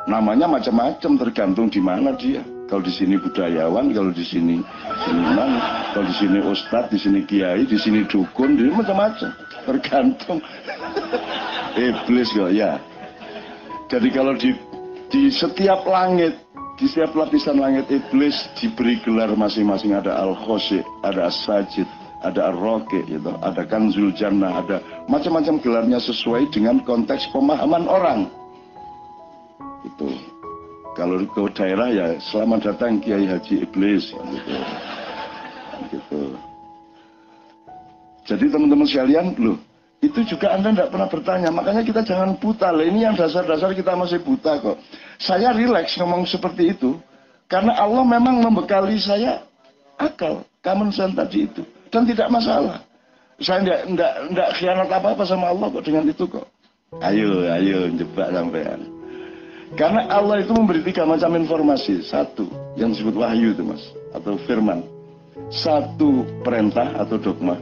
Namanya 0.10 0.50
macam-macam 0.50 1.22
tergantung 1.22 1.70
di 1.70 1.78
mana 1.78 2.18
dia. 2.18 2.42
Kalau 2.66 2.82
di 2.82 2.90
sini 2.90 3.14
budayawan, 3.18 3.94
kalau 3.94 4.10
di 4.10 4.26
sini 4.26 4.58
seniman, 5.06 5.62
kalau 5.94 6.06
di 6.10 6.16
sini 6.18 6.38
ustadz, 6.42 6.90
di 6.90 6.98
sini 6.98 7.20
kiai, 7.30 7.66
di 7.66 7.78
sini 7.78 8.02
dukun, 8.10 8.58
di 8.58 8.74
macam-macam. 8.74 9.30
Tergantung. 9.70 10.42
iblis 11.78 12.34
kok 12.34 12.50
ya. 12.50 12.82
Jadi 13.90 14.10
kalau 14.10 14.34
di 14.34 14.54
di 15.10 15.30
setiap 15.30 15.86
langit, 15.86 16.38
di 16.78 16.86
setiap 16.90 17.14
lapisan 17.14 17.58
langit 17.62 17.90
iblis 17.90 18.50
diberi 18.58 18.98
gelar 19.02 19.34
masing-masing 19.34 19.94
ada 19.94 20.14
al-khosi, 20.26 20.82
ada 21.06 21.30
as-sajid, 21.30 21.86
ada 22.26 22.54
ar-roke 22.54 23.06
gitu, 23.06 23.34
ada 23.42 23.62
kanzul 23.66 24.14
jannah, 24.14 24.62
ada 24.62 24.78
macam-macam 25.10 25.58
gelarnya 25.62 26.02
sesuai 26.02 26.50
dengan 26.54 26.82
konteks 26.86 27.30
pemahaman 27.34 27.86
orang. 27.90 28.39
Itu. 29.86 30.08
Kalau 30.98 31.22
ke 31.24 31.42
daerah 31.56 31.90
ya 31.94 32.08
selamat 32.20 32.74
datang 32.74 33.00
Kiai 33.00 33.24
Haji 33.24 33.64
Iblis 33.64 34.12
gitu. 34.12 34.56
gitu. 35.96 36.22
Jadi 38.28 38.46
teman-teman 38.52 38.86
sekalian, 38.86 39.34
loh, 39.42 39.58
itu 40.06 40.22
juga 40.28 40.54
Anda 40.54 40.70
tidak 40.76 40.90
pernah 40.94 41.10
bertanya. 41.10 41.50
Makanya 41.50 41.82
kita 41.82 42.02
jangan 42.06 42.38
buta. 42.38 42.70
Lah 42.70 42.86
ini 42.86 43.08
yang 43.08 43.16
dasar-dasar 43.18 43.74
kita 43.74 43.98
masih 43.98 44.22
buta 44.22 44.60
kok. 44.62 44.78
Saya 45.18 45.56
rileks 45.56 45.98
ngomong 45.98 46.30
seperti 46.30 46.78
itu. 46.78 47.00
Karena 47.50 47.74
Allah 47.82 48.06
memang 48.06 48.46
membekali 48.46 49.02
saya 49.02 49.42
akal. 49.98 50.46
Common 50.60 50.92
sense 50.92 51.16
tadi 51.16 51.48
itu 51.48 51.64
dan 51.90 52.06
tidak 52.06 52.28
masalah. 52.30 52.78
Saya 53.40 53.64
tidak 53.64 53.80
tidak 53.88 54.14
tidak 54.30 54.50
khianat 54.60 54.90
apa 54.92 55.08
apa 55.16 55.24
sama 55.26 55.46
Allah 55.56 55.68
kok 55.72 55.86
dengan 55.88 56.04
itu 56.12 56.26
kok. 56.28 56.46
Ayo, 57.00 57.48
ayo 57.48 57.80
jebak 57.96 58.30
sampean. 58.34 58.99
Karena 59.78 60.10
Allah 60.10 60.42
itu 60.42 60.52
memberi 60.54 60.82
tiga 60.82 61.06
macam 61.06 61.38
informasi. 61.38 62.02
Satu 62.02 62.50
yang 62.74 62.94
disebut 62.94 63.14
wahyu 63.14 63.54
itu 63.54 63.62
mas 63.62 63.84
atau 64.16 64.40
firman. 64.50 64.82
Satu 65.50 66.26
perintah 66.42 66.98
atau 66.98 67.18
dogma. 67.22 67.58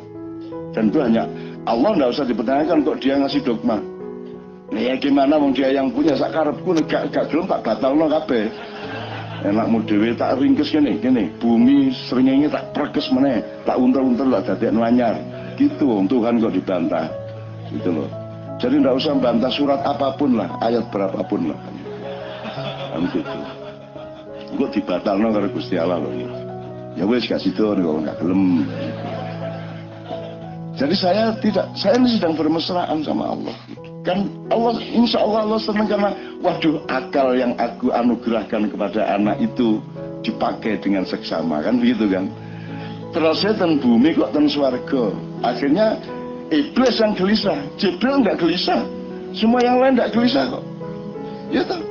Dan 0.71 0.91
itu 0.91 0.99
hanya 1.03 1.27
Allah 1.67 1.95
tidak 1.95 2.09
usah 2.15 2.25
dipertanyakan 2.27 2.77
kok 2.83 2.97
dia 3.03 3.15
ngasih 3.19 3.41
dogma. 3.43 3.77
Nah 4.67 4.81
ya 4.83 4.93
gimana 4.99 5.39
mau 5.39 5.51
dia 5.51 5.71
yang 5.71 5.87
punya 5.91 6.15
sakarepku 6.15 6.75
gak 6.87 7.11
gak 7.11 7.31
gelem 7.31 7.47
tak 7.47 7.63
batalno 7.63 8.11
kabeh 8.11 8.51
enakmu 9.45 9.85
dewe 9.85 10.11
tak 10.17 10.35
ringkes 10.41 10.73
gini 10.73 10.97
gini 10.97 11.29
bumi 11.37 11.93
seringnya 12.09 12.49
tak 12.49 12.73
perkes 12.73 13.07
mana 13.13 13.39
tak 13.63 13.77
untel-untel 13.77 14.27
lah 14.27 14.41
dadek 14.41 14.73
nanyar 14.73 15.15
gitu 15.55 16.01
Tuhan 16.09 16.41
kok 16.41 16.53
dibantah 16.53 17.05
gitu 17.69 17.89
loh 18.01 18.09
jadi 18.57 18.81
tidak 18.81 18.95
usah 18.97 19.13
bantah 19.21 19.51
surat 19.53 19.79
apa 19.85 20.17
pun 20.17 20.35
lah 20.35 20.49
ayat 20.65 20.89
berapapun 20.89 21.53
lah 21.53 21.59
kan 22.97 23.05
gitu 23.13 23.19
gue 24.57 24.67
dibatal 24.73 25.15
no 25.21 25.29
karena 25.29 25.49
Gusti 25.51 25.75
Allah 25.77 26.01
loh 26.01 26.11
ya. 26.97 27.05
Wes 27.05 27.29
kasih 27.29 27.53
tuh 27.53 27.77
kalau 27.77 28.01
nggak 28.01 28.17
kelem 28.17 28.65
jadi 30.77 30.93
saya 30.93 31.23
tidak 31.41 31.65
saya 31.73 31.97
ini 31.97 32.05
sedang 32.13 32.37
bermesraan 32.37 33.01
sama 33.01 33.33
Allah. 33.33 33.55
Kan 34.05 34.29
Allah 34.53 34.77
insya 34.77 35.25
Allah 35.25 35.49
Allah 35.49 35.57
senang 35.57 35.89
karena 35.89 36.13
waduh 36.37 36.85
akal 36.85 37.33
yang 37.33 37.57
aku 37.57 37.89
anugerahkan 37.89 38.69
kepada 38.69 39.09
anak 39.09 39.41
itu 39.41 39.81
dipakai 40.21 40.77
dengan 40.77 41.01
seksama. 41.01 41.65
Kan 41.65 41.81
begitu 41.81 42.05
kan? 42.13 42.29
Terus 43.09 43.41
saya 43.41 43.57
ten 43.57 43.81
bumi 43.81 44.13
kok 44.13 44.29
ten 44.37 44.45
swarga. 44.45 45.17
Akhirnya 45.41 45.97
iblis 46.53 47.01
yang 47.01 47.17
gelisah. 47.17 47.57
Jibril 47.81 48.21
nggak 48.21 48.37
gelisah. 48.37 48.85
Semua 49.33 49.65
yang 49.65 49.81
lain 49.81 49.97
nggak 49.97 50.13
gelisah 50.13 50.45
kok. 50.45 50.63
Ya 51.49 51.65
toh 51.65 51.86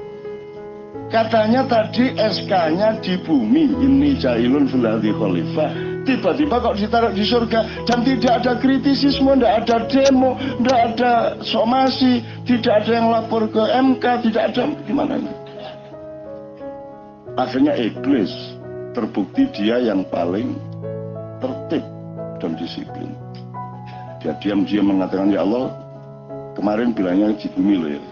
katanya 1.09 1.63
tadi 1.67 2.15
SK-nya 2.19 2.99
di 3.03 3.15
bumi 3.21 3.71
ini 3.79 4.19
jailun 4.19 4.67
filadi 4.67 5.11
khalifah 5.15 5.97
tiba-tiba 6.07 6.63
kok 6.63 6.79
ditaruh 6.79 7.11
di 7.11 7.27
surga 7.27 7.61
dan 7.85 8.07
tidak 8.07 8.33
ada 8.41 8.53
kritisisme, 8.63 9.35
tidak 9.37 9.67
ada 9.67 9.77
demo, 9.91 10.39
tidak 10.39 10.79
ada 10.95 11.13
somasi, 11.43 12.23
tidak 12.47 12.87
ada 12.87 12.91
yang 12.95 13.07
lapor 13.11 13.51
ke 13.51 13.63
MK, 13.75 14.05
tidak 14.31 14.55
ada 14.55 14.71
gimana 14.87 15.19
ini. 15.19 15.33
Akhirnya 17.37 17.75
iblis 17.77 18.33
terbukti 18.97 19.51
dia 19.53 19.83
yang 19.83 20.07
paling 20.09 20.57
tertib 21.43 21.85
dan 22.41 22.57
disiplin. 22.57 23.13
Dia 24.25 24.33
diam-diam 24.41 24.89
mengatakan 24.89 25.29
ya 25.29 25.45
Allah 25.45 25.69
kemarin 26.57 26.97
bilangnya 26.97 27.37
di 27.37 27.51
bumi 27.53 27.75
loh 27.77 27.91
ya. 27.93 28.03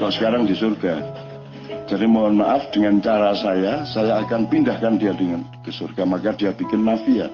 Kalau 0.00 0.16
sekarang 0.16 0.48
di 0.48 0.56
surga, 0.56 0.96
jadi 1.84 2.08
mohon 2.08 2.40
maaf 2.40 2.72
dengan 2.72 3.04
cara 3.04 3.36
saya, 3.36 3.84
saya 3.84 4.24
akan 4.24 4.48
pindahkan 4.48 4.96
dia 4.96 5.12
dengan 5.12 5.44
ke 5.60 5.68
surga. 5.68 6.08
Maka 6.08 6.32
dia 6.40 6.56
bikin 6.56 6.80
mafia. 6.80 7.28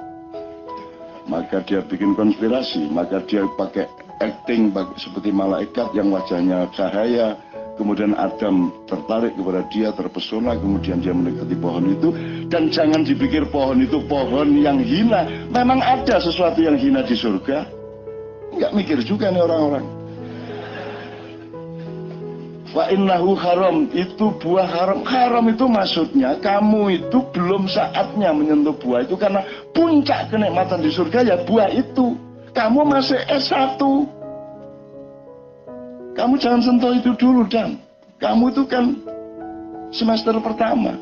Maka 1.31 1.63
dia 1.63 1.79
bikin 1.87 2.19
konspirasi. 2.19 2.91
Maka 2.91 3.23
dia 3.31 3.47
pakai 3.55 3.87
acting 4.19 4.75
seperti 4.99 5.31
malaikat 5.31 5.95
yang 5.95 6.11
wajahnya 6.11 6.67
cahaya. 6.75 7.39
Kemudian 7.79 8.19
Adam 8.19 8.75
tertarik 8.91 9.39
kepada 9.39 9.63
dia, 9.71 9.95
terpesona. 9.95 10.59
Kemudian 10.59 10.99
dia 10.99 11.15
mendekati 11.15 11.55
pohon 11.63 11.87
itu. 11.87 12.09
Dan 12.51 12.75
jangan 12.75 13.07
dipikir 13.07 13.47
pohon 13.47 13.79
itu 13.79 14.03
pohon 14.11 14.59
yang 14.59 14.83
hina. 14.83 15.23
Memang 15.55 15.79
ada 15.79 16.19
sesuatu 16.19 16.59
yang 16.59 16.75
hina 16.75 17.07
di 17.07 17.15
surga. 17.15 17.63
Enggak 18.59 18.73
mikir 18.75 18.99
juga 19.07 19.31
nih 19.31 19.47
orang-orang. 19.47 19.96
Wa 22.75 22.91
innahu 22.91 23.39
haram 23.39 23.87
itu 23.95 24.35
buah 24.43 24.67
haram. 24.67 25.07
Haram 25.07 25.47
itu 25.47 25.71
maksudnya 25.71 26.35
kamu 26.43 26.99
itu 26.99 27.23
belum 27.31 27.71
saatnya 27.71 28.35
menyentuh 28.35 28.75
buah 28.75 29.07
itu 29.07 29.15
karena 29.15 29.45
puncak 29.71 30.33
kenikmatan 30.35 30.83
di 30.83 30.91
surga 30.91 31.19
ya 31.23 31.37
buah 31.47 31.71
itu. 31.71 32.19
Kamu 32.57 32.89
masih 32.89 33.21
S1. 33.29 33.79
Kamu 36.17 36.35
jangan 36.41 36.65
sentuh 36.65 36.97
itu 36.97 37.13
dulu 37.21 37.45
dan 37.45 37.77
kamu 38.17 38.49
itu 38.49 38.65
kan 38.65 38.97
semester 39.93 40.33
pertama. 40.41 40.97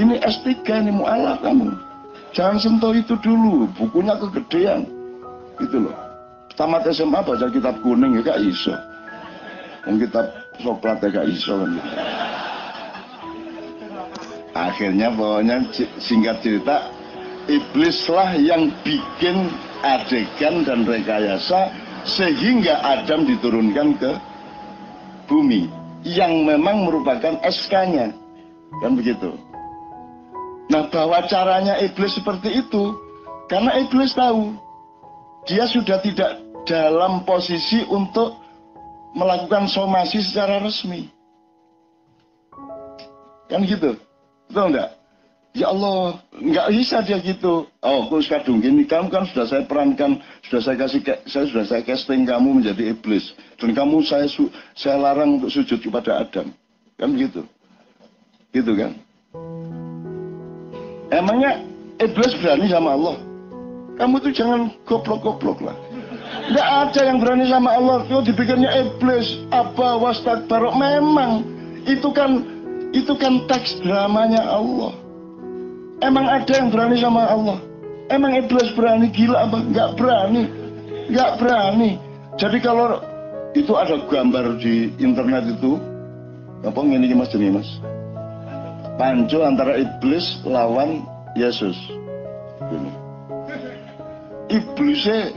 Ini 0.00 0.16
S3 0.24 0.64
ini 0.80 0.90
mu'alaf 0.96 1.44
kamu. 1.44 1.68
Jangan 2.32 2.56
sentuh 2.56 2.96
itu 2.96 3.18
dulu, 3.20 3.68
bukunya 3.76 4.16
kegedean. 4.16 4.88
Gitu 5.60 5.76
loh. 5.76 5.96
Tamat 6.56 6.88
SMA 6.88 7.20
baca 7.20 7.46
kitab 7.52 7.76
kuning 7.84 8.16
ya 8.16 8.22
kak 8.24 8.40
iso. 8.40 8.72
Kitab 9.84 10.39
coklat 10.60 11.02
gak 11.02 11.26
iso 11.28 11.64
kan 11.64 11.72
akhirnya 14.54 15.08
pokoknya 15.14 15.56
singkat 15.98 16.40
cerita 16.44 16.90
iblislah 17.48 18.36
yang 18.36 18.70
bikin 18.84 19.50
adegan 19.80 20.62
dan 20.62 20.84
rekayasa 20.84 21.72
sehingga 22.04 22.80
Adam 22.80 23.28
diturunkan 23.28 23.96
ke 23.96 24.12
bumi 25.28 25.68
yang 26.04 26.48
memang 26.48 26.88
merupakan 26.88 27.36
SK-nya. 27.44 28.12
Kan 28.80 28.96
begitu. 28.96 29.36
Nah, 30.70 30.86
bahwa 30.88 31.26
caranya 31.26 31.76
iblis 31.82 32.14
seperti 32.14 32.62
itu 32.62 32.94
karena 33.50 33.74
iblis 33.82 34.14
tahu 34.14 34.54
dia 35.44 35.66
sudah 35.66 35.98
tidak 35.98 36.38
dalam 36.62 37.26
posisi 37.26 37.82
untuk 37.90 38.38
melakukan 39.16 39.66
somasi 39.66 40.22
secara 40.22 40.62
resmi. 40.62 41.10
Kan 43.50 43.66
gitu. 43.66 43.98
Betul 44.50 44.74
enggak? 44.74 44.90
Ya 45.50 45.66
Allah, 45.66 46.22
nggak 46.30 46.68
bisa 46.70 47.02
dia 47.02 47.18
gitu. 47.18 47.66
Oh, 47.82 48.06
Kus 48.06 48.30
Kadung, 48.30 48.62
ini 48.62 48.86
kamu 48.86 49.10
kan 49.10 49.26
sudah 49.34 49.50
saya 49.50 49.66
perankan, 49.66 50.22
sudah 50.46 50.62
saya 50.62 50.76
kasih, 50.78 51.02
saya 51.26 51.44
sudah 51.50 51.64
saya 51.66 51.82
casting 51.82 52.22
kamu 52.22 52.62
menjadi 52.62 52.94
iblis, 52.94 53.34
dan 53.58 53.74
kamu 53.74 53.98
saya 54.06 54.30
saya 54.78 54.94
larang 54.94 55.42
untuk 55.42 55.50
sujud 55.50 55.82
kepada 55.82 56.22
Adam, 56.22 56.54
kan 56.94 57.10
gitu, 57.18 57.42
gitu 58.54 58.72
kan? 58.78 58.94
Emangnya 61.10 61.66
iblis 61.98 62.30
berani 62.38 62.70
sama 62.70 62.94
Allah? 62.94 63.18
Kamu 63.98 64.22
tuh 64.22 64.30
jangan 64.30 64.70
goblok-goblok 64.86 65.66
lah. 65.66 65.74
Nggak 66.50 66.68
ada 66.68 67.00
yang 67.06 67.18
berani 67.22 67.46
sama 67.46 67.70
Allah. 67.78 68.02
Itu 68.10 68.18
dipikirnya 68.26 68.70
iblis, 68.82 69.38
apa 69.54 70.02
barok 70.50 70.74
Memang 70.74 71.46
itu 71.86 72.10
kan 72.10 72.42
itu 72.90 73.14
kan 73.14 73.46
teks 73.46 73.78
dramanya 73.86 74.42
Allah. 74.42 74.90
Emang 76.02 76.26
ada 76.26 76.50
yang 76.50 76.74
berani 76.74 76.98
sama 76.98 77.30
Allah? 77.30 77.58
Emang 78.10 78.34
iblis 78.34 78.74
berani 78.74 79.06
gila 79.14 79.46
apa? 79.46 79.62
Enggak 79.62 79.94
berani. 79.94 80.44
Enggak 81.06 81.30
berani. 81.38 81.90
Jadi 82.34 82.58
kalau 82.58 82.98
itu 83.54 83.72
ada 83.78 84.02
gambar 84.10 84.58
di 84.58 84.90
internet 84.98 85.54
itu, 85.54 85.78
apa 86.66 86.78
ini 86.82 87.14
mas 87.14 87.30
jenis 87.30 87.62
mas? 87.62 87.70
Panco 88.98 89.46
antara 89.46 89.78
iblis 89.78 90.42
lawan 90.42 91.06
Yesus. 91.38 91.78
Ini. 92.74 92.90
Iblisnya 94.50 95.30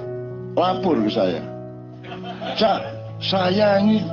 lapor 0.54 0.98
ke 1.04 1.12
saya. 1.12 1.42
Cak, 2.58 2.80
saya 3.22 3.82
ini 3.82 4.04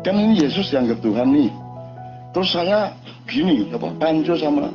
kan 0.00 0.16
ini 0.16 0.44
Yesus 0.44 0.72
yang 0.72 0.88
Tuhan 0.88 1.28
nih. 1.32 1.50
Terus 2.30 2.50
saya 2.54 2.94
gini, 3.26 3.66
apa 3.74 3.90
panco 3.98 4.38
sama 4.38 4.70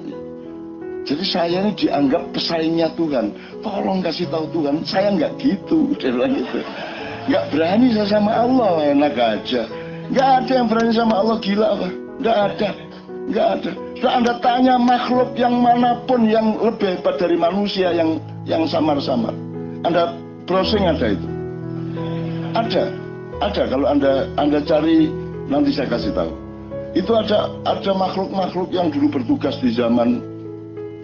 jadi 1.05 1.21
saya 1.21 1.57
ini 1.61 1.71
dianggap 1.77 2.33
pesaingnya 2.33 2.89
Tuhan. 2.97 3.29
Tolong 3.61 4.01
kasih 4.01 4.25
tahu 4.25 4.49
Tuhan, 4.49 4.81
saya 4.81 5.13
nggak 5.13 5.37
gitu. 5.37 5.93
Dia 6.01 6.09
bilang 6.09 6.33
gitu. 6.33 6.59
Nggak 7.29 7.43
berani 7.53 7.87
saya 7.93 8.07
sama 8.09 8.31
Allah, 8.33 8.73
enak 8.89 9.13
aja. 9.13 9.69
Nggak 10.09 10.29
ada 10.41 10.51
yang 10.57 10.67
berani 10.67 10.93
sama 10.97 11.13
Allah, 11.21 11.37
gila 11.37 11.67
apa? 11.77 11.87
Nggak 12.17 12.37
ada. 12.49 12.69
Nggak 13.25 13.47
ada. 13.57 13.71
Setelah 13.95 14.15
Anda 14.17 14.33
tanya 14.41 14.75
makhluk 14.81 15.29
yang 15.37 15.55
mana 15.61 15.91
pun 16.09 16.21
yang 16.25 16.57
lebih 16.57 16.97
hebat 16.97 17.15
dari 17.21 17.37
manusia 17.37 17.93
yang 17.93 18.17
yang 18.49 18.65
samar-samar. 18.65 19.33
Anda 19.85 20.09
browsing 20.45 20.85
ada 20.85 21.13
itu. 21.13 21.27
Ada. 22.55 22.83
Ada 23.43 23.61
kalau 23.67 23.87
Anda 23.91 24.31
Anda 24.39 24.63
cari 24.63 25.11
nanti 25.51 25.75
saya 25.75 25.91
kasih 25.91 26.15
tahu. 26.15 26.31
Itu 26.95 27.11
ada 27.11 27.51
ada 27.67 27.91
makhluk-makhluk 27.91 28.71
yang 28.71 28.87
dulu 28.87 29.19
bertugas 29.19 29.59
di 29.59 29.75
zaman 29.75 30.23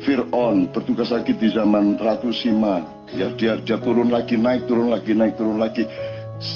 Fir'aun 0.01 0.71
bertugas 0.71 1.13
lagi 1.13 1.35
di 1.35 1.51
zaman 1.53 1.99
Ratu 2.01 2.33
Sima 2.33 2.81
ya 3.13 3.29
dia 3.37 3.59
dia 3.61 3.77
turun 3.77 4.09
lagi 4.09 4.33
naik 4.33 4.65
turun 4.65 4.89
lagi 4.89 5.13
naik 5.13 5.37
turun 5.37 5.61
lagi 5.61 5.85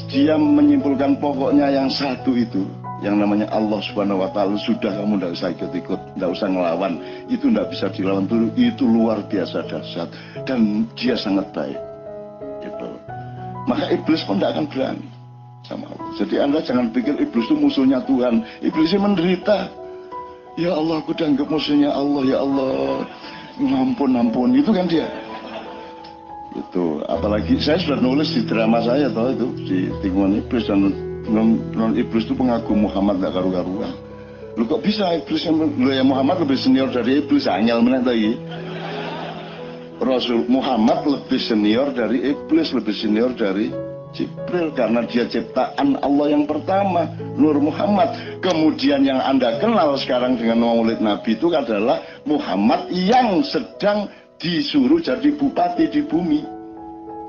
dia 0.10 0.34
menyimpulkan 0.34 1.21
pokoknya 1.21 1.69
yang 1.69 1.91
satu 1.91 2.34
itu 2.34 2.65
yang 3.06 3.21
namanya 3.21 3.45
Allah 3.54 3.78
Subhanahu 3.86 4.24
wa 4.24 4.30
taala 4.34 4.58
sudah 4.58 4.88
kamu 4.98 5.19
tidak 5.19 5.32
usah 5.36 5.50
ikut-ikut, 5.52 6.00
tidak 6.15 6.30
usah 6.32 6.48
ngelawan. 6.48 6.93
Itu 7.28 7.52
tidak 7.52 7.67
bisa 7.76 7.86
dilawan 7.91 8.26
dulu. 8.26 8.48
Itu 8.56 8.88
luar 8.88 9.19
biasa 9.28 9.67
dahsyat 9.67 10.10
dan 10.48 10.88
dia 10.95 11.13
sangat 11.19 11.52
baik. 11.52 11.78
Maka 13.65 13.93
iblis 13.93 14.21
pun 14.23 14.38
tidak 14.38 14.58
akan 14.58 14.65
berani 14.69 15.08
sama 15.65 15.89
Allah. 15.89 16.12
Jadi 16.21 16.36
Anda 16.38 16.60
jangan 16.62 16.93
pikir 16.93 17.17
iblis 17.17 17.45
itu 17.49 17.58
musuhnya 17.58 17.99
Tuhan. 18.06 18.45
Iblisnya 18.62 18.99
menderita. 19.01 19.58
Ya 20.56 20.71
Allah, 20.71 21.04
aku 21.04 21.12
dianggap 21.12 21.51
musuhnya 21.51 21.91
Allah, 21.91 22.21
ya 22.23 22.38
Allah 22.39 23.04
ngampun 23.60 24.12
ampun 24.15 24.49
itu 24.51 24.71
kan 24.75 24.86
dia 24.88 25.08
itu 26.56 27.04
apalagi 27.08 27.60
saya 27.60 27.80
sudah 27.80 27.99
nulis 27.99 28.32
di 28.32 28.47
drama 28.47 28.80
saya 28.80 29.12
tahu 29.12 29.28
itu 29.36 29.47
di 29.67 29.80
tinggungan 29.99 30.39
iblis 30.39 30.63
dan 30.67 30.91
non, 31.28 31.60
non 31.75 31.91
iblis 31.95 32.23
itu 32.23 32.36
pengagum 32.36 32.88
Muhammad 32.88 33.19
gak 33.19 33.36
karu-karuan 33.36 33.91
lu 34.56 34.63
kok 34.63 34.80
bisa 34.84 35.19
iblis 35.19 35.43
yang 35.43 35.60
ya 35.84 36.04
Muhammad 36.04 36.39
lebih 36.47 36.56
senior 36.56 36.88
dari 36.91 37.19
iblis 37.19 37.43
anyal 37.47 37.84
meneh 37.84 38.04
tadi 38.04 38.39
Rasul 40.01 40.47
Muhammad 40.51 41.08
lebih 41.08 41.39
senior 41.39 41.91
dari 41.95 42.36
iblis 42.36 42.75
lebih 42.75 42.95
senior 42.95 43.31
dari 43.31 43.71
Jibril 44.15 44.71
karena 44.71 45.03
dia 45.03 45.27
ciptaan 45.27 45.99
Allah 45.99 46.31
yang 46.31 46.47
pertama 46.47 47.12
Nur 47.36 47.60
Muhammad. 47.60 48.15
Kemudian 48.39 49.03
yang 49.03 49.19
anda 49.19 49.60
kenal 49.60 49.99
sekarang 49.99 50.39
dengan 50.39 50.63
maulid 50.63 51.03
Nabi 51.03 51.36
itu 51.36 51.51
adalah 51.51 51.99
Muhammad 52.23 52.88
yang 52.95 53.43
sedang 53.43 54.08
disuruh 54.39 54.99
jadi 54.99 55.31
bupati 55.36 55.88
di 55.88 56.03
bumi 56.03 56.43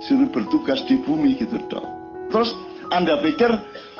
suruh 0.02 0.28
bertugas 0.28 0.82
di 0.84 0.98
bumi 1.00 1.38
gitu 1.38 1.56
dong 1.70 1.86
terus 2.28 2.52
anda 2.92 3.18
pikir 3.18 3.50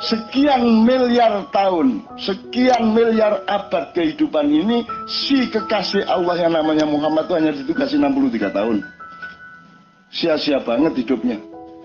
sekian 0.03 0.85
miliar 0.85 1.49
tahun, 1.51 2.05
sekian 2.21 2.93
miliar 2.93 3.43
abad 3.49 3.91
kehidupan 3.97 4.47
ini 4.47 4.85
si 5.09 5.49
kekasih 5.49 6.05
Allah 6.07 6.37
yang 6.37 6.53
namanya 6.55 6.85
Muhammad 6.85 7.27
itu 7.27 7.35
hanya 7.35 7.53
ditugasi 7.57 7.97
63 7.99 8.53
tahun. 8.53 8.77
Sia-sia 10.13 10.63
banget 10.63 11.03
hidupnya. 11.03 11.41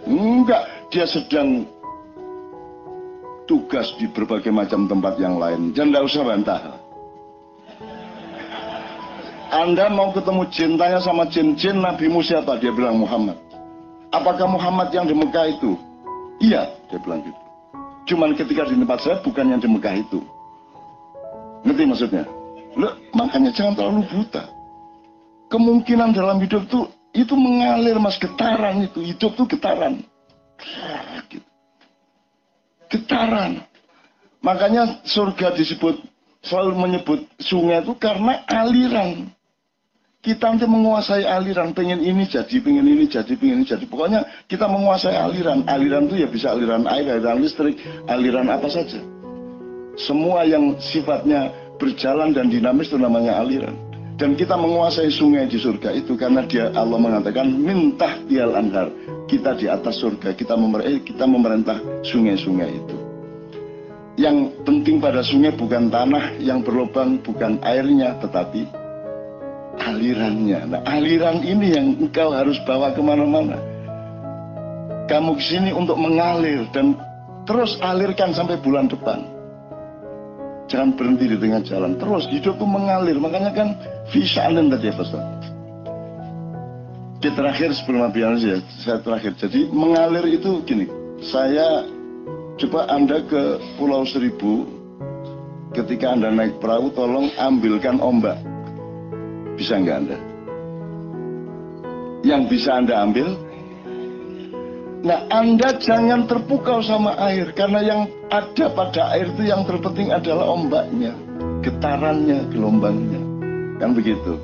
Enggak, 0.06 0.66
dia 0.94 1.06
sedang 1.10 1.66
tugas 3.50 3.92
di 4.00 4.08
berbagai 4.08 4.54
macam 4.54 4.88
tempat 4.88 5.18
yang 5.18 5.36
lain. 5.36 5.76
Jangan 5.76 6.06
usah 6.06 6.24
bantah. 6.24 6.62
Anda 9.52 9.92
mau 9.92 10.16
ketemu 10.16 10.48
cintanya 10.48 11.00
sama 11.04 11.28
jin-jin 11.28 11.84
Nabi 11.84 12.08
Musa 12.08 12.40
siapa? 12.40 12.56
Dia 12.56 12.72
bilang 12.72 13.04
Muhammad. 13.04 13.36
Apakah 14.16 14.48
Muhammad 14.48 14.96
yang 14.96 15.04
di 15.04 15.12
Mekah 15.12 15.52
itu? 15.52 15.76
Iya, 16.42 16.74
dia 16.90 17.00
bilang 17.06 17.22
gitu. 17.22 17.42
Cuman 18.10 18.34
ketika 18.34 18.66
di 18.66 18.76
tempat 18.76 19.00
saya 19.06 19.22
bukan 19.22 19.46
yang 19.54 19.62
di 19.62 19.70
Mekah 19.70 19.96
itu. 20.02 20.20
Ngerti 21.62 21.84
maksudnya? 21.86 22.26
Loh, 22.74 22.98
makanya 23.14 23.54
jangan 23.54 23.78
terlalu 23.78 24.02
buta. 24.10 24.44
Kemungkinan 25.54 26.18
dalam 26.18 26.42
hidup 26.42 26.66
itu 26.66 26.90
itu 27.12 27.36
mengalir 27.36 28.00
mas 28.00 28.16
getaran 28.16 28.88
itu 28.88 29.04
hidup 29.04 29.36
tuh 29.36 29.44
getaran 29.44 30.00
Getaran. 32.92 33.64
Makanya 34.44 35.00
surga 35.08 35.56
disebut 35.56 36.02
selalu 36.44 36.74
menyebut 36.76 37.20
sungai 37.40 37.80
itu 37.80 37.96
karena 37.96 38.44
aliran. 38.52 39.32
Kita 40.22 40.54
nanti 40.54 40.70
menguasai 40.70 41.26
aliran, 41.26 41.74
pengen 41.74 41.98
ini 42.06 42.30
jadi, 42.30 42.62
pengen 42.62 42.86
ini 42.86 43.10
jadi, 43.10 43.34
pengen 43.34 43.66
ini 43.66 43.66
jadi. 43.66 43.90
Pokoknya 43.90 44.22
kita 44.46 44.70
menguasai 44.70 45.18
aliran. 45.18 45.66
Aliran 45.66 46.06
itu 46.06 46.22
ya 46.22 46.30
bisa 46.30 46.54
aliran 46.54 46.86
air, 46.86 47.18
aliran 47.18 47.42
listrik, 47.42 47.82
aliran 48.06 48.46
apa 48.54 48.70
saja. 48.70 49.02
Semua 49.98 50.46
yang 50.46 50.78
sifatnya 50.78 51.50
berjalan 51.82 52.38
dan 52.38 52.54
dinamis 52.54 52.94
itu 52.94 53.02
namanya 53.02 53.42
aliran. 53.42 53.74
Dan 54.14 54.38
kita 54.38 54.54
menguasai 54.54 55.10
sungai 55.10 55.50
di 55.50 55.58
surga 55.58 55.90
itu 55.98 56.14
karena 56.14 56.46
dia 56.46 56.70
Allah 56.78 57.02
mengatakan 57.02 57.50
minta 57.58 58.14
tial 58.30 58.54
anhar. 58.54 58.94
Kita 59.26 59.58
di 59.58 59.66
atas 59.66 59.98
surga, 60.06 60.38
kita, 60.38 60.54
eh, 60.86 61.02
kita 61.02 61.26
memerintah 61.26 61.82
sungai-sungai 62.06 62.70
itu. 62.70 62.98
Yang 64.22 64.54
penting 64.70 65.02
pada 65.02 65.26
sungai 65.26 65.50
bukan 65.58 65.90
tanah 65.90 66.38
yang 66.38 66.62
berlubang, 66.62 67.18
bukan 67.26 67.58
airnya, 67.66 68.22
tetapi 68.22 68.81
alirannya. 69.80 70.60
Nah, 70.68 70.82
aliran 70.84 71.40
ini 71.46 71.68
yang 71.76 71.88
engkau 72.02 72.36
harus 72.36 72.60
bawa 72.68 72.92
ke 72.92 73.00
mana-mana. 73.00 73.56
Kamu 75.08 75.40
ke 75.40 75.44
sini 75.44 75.72
untuk 75.76 76.00
mengalir 76.00 76.68
dan 76.72 76.96
terus 77.48 77.80
alirkan 77.84 78.32
sampai 78.36 78.60
bulan 78.60 78.88
depan. 78.92 79.24
Jangan 80.72 80.96
berhenti 80.96 81.28
di 81.28 81.38
tengah 81.40 81.62
jalan. 81.68 82.00
Terus 82.00 82.32
hidupku 82.32 82.64
mengalir. 82.64 83.20
Makanya 83.20 83.52
kan 83.52 83.76
visa 84.08 84.48
anda 84.48 84.80
tadi 84.80 84.88
ya 84.88 84.96
Pak 84.96 85.08
Di 87.22 87.30
terakhir 87.38 87.70
sebelum 87.76 88.10
habis 88.10 88.42
ya, 88.42 88.58
saya 88.82 88.98
terakhir. 89.04 89.38
Jadi 89.38 89.70
mengalir 89.70 90.26
itu 90.26 90.64
gini. 90.66 90.90
Saya 91.22 91.86
coba 92.58 92.90
Anda 92.90 93.22
ke 93.22 93.62
Pulau 93.78 94.02
Seribu. 94.10 94.66
Ketika 95.78 96.18
Anda 96.18 96.34
naik 96.34 96.58
perahu, 96.58 96.90
tolong 96.98 97.30
ambilkan 97.38 98.02
ombak. 98.02 98.42
Bisa 99.62 99.78
nggak 99.78 99.98
Anda? 100.02 100.18
Yang 102.26 102.42
bisa 102.50 102.70
Anda 102.82 102.96
ambil, 103.06 103.28
Nah, 105.02 105.26
Anda 105.34 105.82
jangan 105.82 106.30
terpukau 106.30 106.78
sama 106.86 107.18
air 107.26 107.50
karena 107.58 107.82
yang 107.82 108.02
ada 108.30 108.70
pada 108.70 109.10
air 109.18 109.34
itu 109.34 109.50
yang 109.50 109.66
terpenting 109.66 110.14
adalah 110.14 110.54
ombaknya, 110.54 111.18
getarannya, 111.66 112.46
gelombangnya. 112.54 113.22
Kan 113.82 113.98
begitu. 113.98 114.38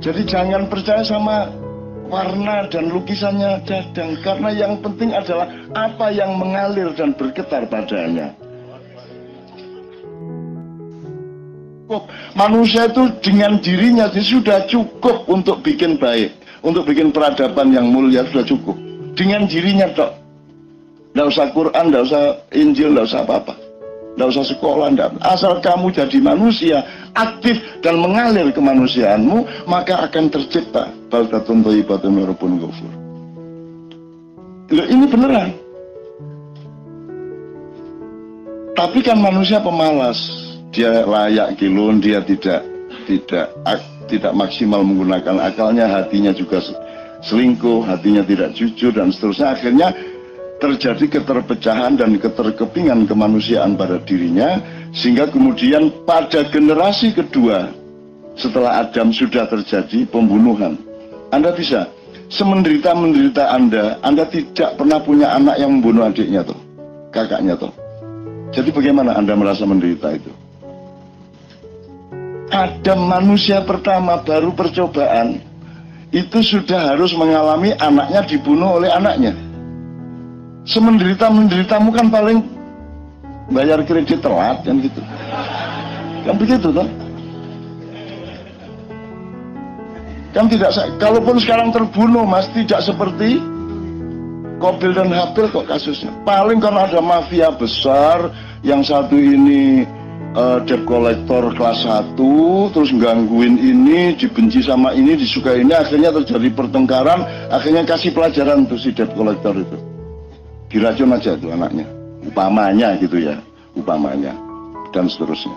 Jadi 0.00 0.24
jangan 0.24 0.64
percaya 0.72 1.04
sama 1.04 1.52
warna 2.08 2.64
dan 2.72 2.88
lukisannya 2.88 3.68
dadang 3.68 4.16
karena 4.24 4.48
yang 4.56 4.80
penting 4.80 5.12
adalah 5.12 5.52
apa 5.76 6.08
yang 6.08 6.40
mengalir 6.40 6.88
dan 6.96 7.12
bergetar 7.12 7.68
padanya. 7.68 8.32
Manusia 12.36 12.84
itu 12.92 13.08
dengan 13.24 13.56
dirinya 13.64 14.12
sudah 14.12 14.68
cukup 14.68 15.24
untuk 15.24 15.64
bikin 15.64 15.96
baik 15.96 16.36
untuk 16.62 16.86
bikin 16.88 17.14
peradaban 17.14 17.70
yang 17.70 17.90
mulia 17.90 18.26
sudah 18.30 18.46
cukup. 18.46 18.76
Dengan 19.14 19.46
dirinya 19.46 19.90
dok. 19.94 20.12
Tidak 21.14 21.26
usah 21.26 21.46
Quran, 21.50 21.84
tidak 21.90 22.02
usah 22.06 22.24
Injil, 22.54 22.94
tidak 22.94 23.06
usah 23.10 23.20
apa-apa. 23.26 23.54
Tidak 24.14 24.28
usah 24.34 24.44
sekolah, 24.46 24.86
tidak. 24.94 25.10
Asal 25.22 25.52
kamu 25.58 25.86
jadi 25.94 26.18
manusia, 26.22 26.78
aktif 27.14 27.58
dan 27.82 27.98
mengalir 27.98 28.50
kemanusiaanmu, 28.54 29.66
maka 29.66 30.06
akan 30.06 30.30
tercipta 30.30 30.90
baldatun 31.10 31.66
thayyibatun 31.66 32.22
rabbun 32.22 32.62
ghafur. 32.62 32.92
Loh, 34.68 34.86
ini 34.86 35.04
beneran. 35.08 35.50
Tapi 38.78 38.98
kan 39.02 39.18
manusia 39.18 39.58
pemalas. 39.58 40.47
Dia 40.78 41.02
layak 41.02 41.58
kilun, 41.58 41.98
dia 41.98 42.22
tidak 42.22 42.62
tidak 43.10 43.50
tidak 44.06 44.30
maksimal 44.30 44.86
menggunakan 44.86 45.50
akalnya, 45.50 45.90
hatinya 45.90 46.30
juga 46.30 46.62
selingkuh, 47.26 47.82
hatinya 47.82 48.22
tidak 48.22 48.54
jujur 48.54 48.94
dan 48.94 49.10
seterusnya. 49.10 49.58
Akhirnya 49.58 49.90
terjadi 50.62 51.18
keterpecahan 51.18 51.98
dan 51.98 52.14
keterkepingan 52.14 53.10
kemanusiaan 53.10 53.74
pada 53.74 53.98
dirinya 54.06 54.62
sehingga 54.94 55.26
kemudian 55.26 55.90
pada 56.06 56.46
generasi 56.46 57.10
kedua 57.10 57.74
setelah 58.38 58.86
Adam 58.86 59.10
sudah 59.10 59.50
terjadi 59.50 60.06
pembunuhan. 60.06 60.78
Anda 61.34 61.58
bisa 61.58 61.90
semenderita-menderita 62.30 63.50
Anda, 63.50 63.98
Anda 64.06 64.30
tidak 64.30 64.78
pernah 64.78 65.02
punya 65.02 65.34
anak 65.34 65.58
yang 65.58 65.82
membunuh 65.82 66.06
adiknya 66.06 66.46
tuh, 66.46 66.58
kakaknya 67.10 67.58
tuh. 67.58 67.74
Jadi 68.54 68.70
bagaimana 68.70 69.18
Anda 69.18 69.34
merasa 69.34 69.66
menderita 69.66 70.14
itu? 70.14 70.30
Adam 72.48 73.04
manusia 73.04 73.60
pertama 73.60 74.20
baru 74.24 74.52
percobaan 74.56 75.40
itu 76.08 76.40
sudah 76.40 76.96
harus 76.96 77.12
mengalami 77.12 77.76
anaknya 77.76 78.24
dibunuh 78.24 78.80
oleh 78.80 78.88
anaknya. 78.88 79.36
Semenderita 80.64 81.28
menderitamu 81.28 81.92
kan 81.92 82.08
paling 82.08 82.38
bayar 83.52 83.84
kredit 83.84 84.20
telat 84.24 84.60
kan 84.64 84.80
gitu. 84.80 85.00
Kan 86.24 86.34
begitu 86.36 86.68
toh? 86.72 86.88
Kan 90.32 90.44
tidak 90.48 90.70
kalaupun 91.00 91.36
sekarang 91.40 91.72
terbunuh 91.72 92.24
Mas 92.28 92.48
tidak 92.52 92.84
seperti 92.84 93.40
Kobil 94.58 94.90
dan 94.90 95.14
Habil 95.14 95.46
kok 95.54 95.70
kasusnya. 95.70 96.10
Paling 96.26 96.58
karena 96.58 96.90
ada 96.90 96.98
mafia 96.98 97.48
besar 97.54 98.34
yang 98.66 98.82
satu 98.82 99.14
ini 99.14 99.86
uh, 100.34 100.58
debt 100.66 100.84
collector 100.84 101.54
kelas 101.54 101.86
1 101.86 102.18
terus 102.74 102.90
gangguin 102.96 103.56
ini 103.56 104.12
dibenci 104.18 104.60
sama 104.60 104.92
ini 104.92 105.16
disukai 105.16 105.62
ini 105.62 105.72
akhirnya 105.72 106.12
terjadi 106.12 106.48
pertengkaran 106.52 107.24
akhirnya 107.48 107.86
kasih 107.86 108.12
pelajaran 108.12 108.66
tuh 108.68 108.76
si 108.76 108.92
debt 108.92 109.14
collector 109.14 109.54
itu. 109.56 109.78
Diracun 110.68 111.16
aja 111.16 111.32
tuh 111.38 111.48
anaknya 111.54 111.86
upamanya 112.28 112.92
gitu 113.00 113.16
ya 113.22 113.40
upamanya 113.72 114.36
dan 114.92 115.08
seterusnya. 115.08 115.56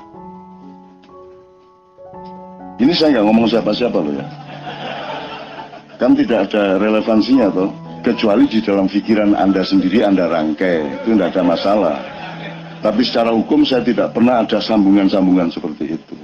Ini 2.79 2.93
saya 2.95 3.19
nggak 3.19 3.25
ngomong 3.27 3.47
siapa-siapa 3.51 3.97
loh 3.99 4.13
ya. 4.15 4.27
Kan 6.01 6.17
tidak 6.17 6.49
ada 6.49 6.81
relevansinya 6.81 7.53
toh 7.53 7.69
kecuali 8.01 8.49
di 8.49 8.57
dalam 8.65 8.89
pikiran 8.89 9.37
anda 9.37 9.61
sendiri 9.61 10.01
anda 10.01 10.25
rangkai 10.25 11.05
itu 11.05 11.13
tidak 11.13 11.37
ada 11.37 11.43
masalah 11.45 11.95
tapi 12.81 13.05
secara 13.05 13.29
hukum 13.29 13.61
saya 13.61 13.85
tidak 13.85 14.11
pernah 14.11 14.41
ada 14.41 14.57
sambungan-sambungan 14.57 15.53
seperti 15.53 15.95
itu. 16.01 16.15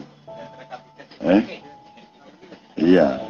Eh? 1.22 1.42
Iya. 2.78 3.22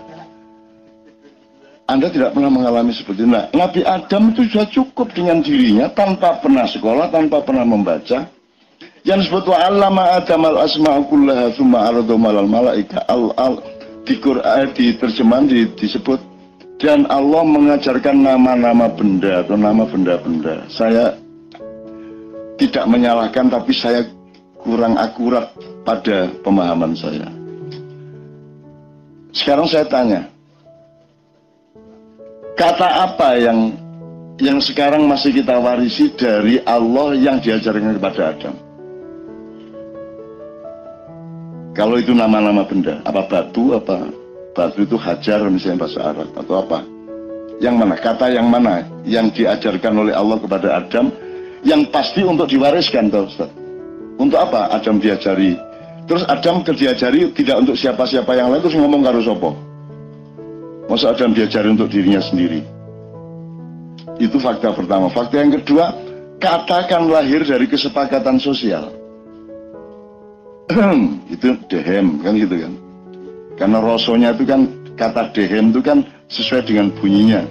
Anda 1.87 2.11
tidak 2.11 2.35
pernah 2.35 2.51
mengalami 2.51 2.91
seperti 2.91 3.23
itu. 3.23 3.31
Nah, 3.31 3.47
Nabi 3.55 3.83
Adam 3.83 4.31
itu 4.35 4.47
sudah 4.47 4.67
cukup 4.67 5.11
dengan 5.15 5.39
dirinya 5.39 5.87
tanpa 5.91 6.39
pernah 6.39 6.67
sekolah, 6.67 7.11
tanpa 7.11 7.43
pernah 7.43 7.63
membaca. 7.63 8.27
Yang 9.07 9.27
disebut 9.27 9.55
wa 9.55 9.59
allama 9.63 10.03
Adam 10.19 10.41
al 10.51 10.57
asma'a 10.67 10.99
kullaha 11.07 11.47
tsumma 11.55 11.87
aradhum 11.87 12.27
al 12.27 12.43
malaika 12.43 13.07
al 13.07 13.31
al 13.39 13.63
di 14.03 14.19
Quran 14.19 14.67
di 14.75 14.95
terjemahan 14.99 15.47
di, 15.47 15.63
disebut 15.79 16.19
dan 16.79 17.07
Allah 17.07 17.43
mengajarkan 17.43 18.19
nama-nama 18.19 18.91
benda 18.91 19.47
atau 19.47 19.55
nama 19.55 19.87
benda-benda. 19.87 20.67
Saya 20.67 21.15
tidak 22.57 22.85
menyalahkan 22.89 23.53
tapi 23.53 23.71
saya 23.71 24.03
kurang 24.61 24.97
akurat 24.97 25.53
pada 25.85 26.27
pemahaman 26.41 26.97
saya. 26.97 27.29
Sekarang 29.31 29.69
saya 29.69 29.85
tanya, 29.85 30.25
kata 32.57 32.87
apa 33.05 33.37
yang 33.37 33.77
yang 34.41 34.57
sekarang 34.57 35.05
masih 35.05 35.33
kita 35.33 35.61
warisi 35.61 36.09
dari 36.17 36.57
Allah 36.65 37.13
yang 37.13 37.37
diajarkan 37.37 38.01
kepada 38.01 38.33
Adam? 38.33 38.55
Kalau 41.77 42.01
itu 42.01 42.09
nama-nama 42.17 42.65
benda, 42.65 42.97
apa 43.05 43.21
batu, 43.29 43.77
apa 43.77 44.09
batu 44.57 44.81
itu 44.81 44.97
hajar 44.97 45.45
misalnya 45.45 45.85
bahasa 45.85 45.99
Arab 46.01 46.29
atau 46.33 46.53
apa? 46.57 46.81
Yang 47.61 47.75
mana? 47.77 47.95
Kata 48.01 48.25
yang 48.33 48.49
mana 48.49 48.81
yang 49.05 49.29
diajarkan 49.29 49.93
oleh 49.93 50.13
Allah 50.17 50.41
kepada 50.41 50.81
Adam 50.81 51.13
yang 51.65 51.87
pasti 51.89 52.21
untuk 52.21 52.49
diwariskan 52.51 53.09
toh 53.09 53.25
Ustaz. 53.25 53.49
Untuk 54.17 54.37
apa 54.37 54.73
Adam 54.73 54.97
diajari? 54.97 55.57
Terus 56.07 56.23
Adam 56.25 56.63
diajari 56.63 57.29
tidak 57.35 57.67
untuk 57.67 57.75
siapa-siapa 57.77 58.31
yang 58.33 58.49
lain 58.49 58.61
terus 58.63 58.77
ngomong 58.77 59.01
karo 59.05 59.19
sopo. 59.21 59.51
Masa 60.87 61.11
Adam 61.11 61.35
diajari 61.35 61.67
untuk 61.67 61.91
dirinya 61.91 62.23
sendiri? 62.23 62.63
Itu 64.17 64.39
fakta 64.39 64.73
pertama. 64.73 65.11
Fakta 65.11 65.43
yang 65.43 65.53
kedua, 65.61 65.93
katakan 66.39 67.11
lahir 67.11 67.43
dari 67.43 67.67
kesepakatan 67.69 68.39
sosial. 68.41 68.89
itu 71.33 71.55
dehem 71.67 72.19
kan 72.23 72.33
gitu 72.39 72.55
kan. 72.55 72.73
Karena 73.57 73.77
rosonya 73.83 74.29
itu 74.35 74.43
kan 74.47 74.67
kata 74.95 75.31
dehem 75.35 75.75
itu 75.75 75.81
kan 75.83 76.07
sesuai 76.31 76.65
dengan 76.65 76.87
bunyinya. 76.97 77.41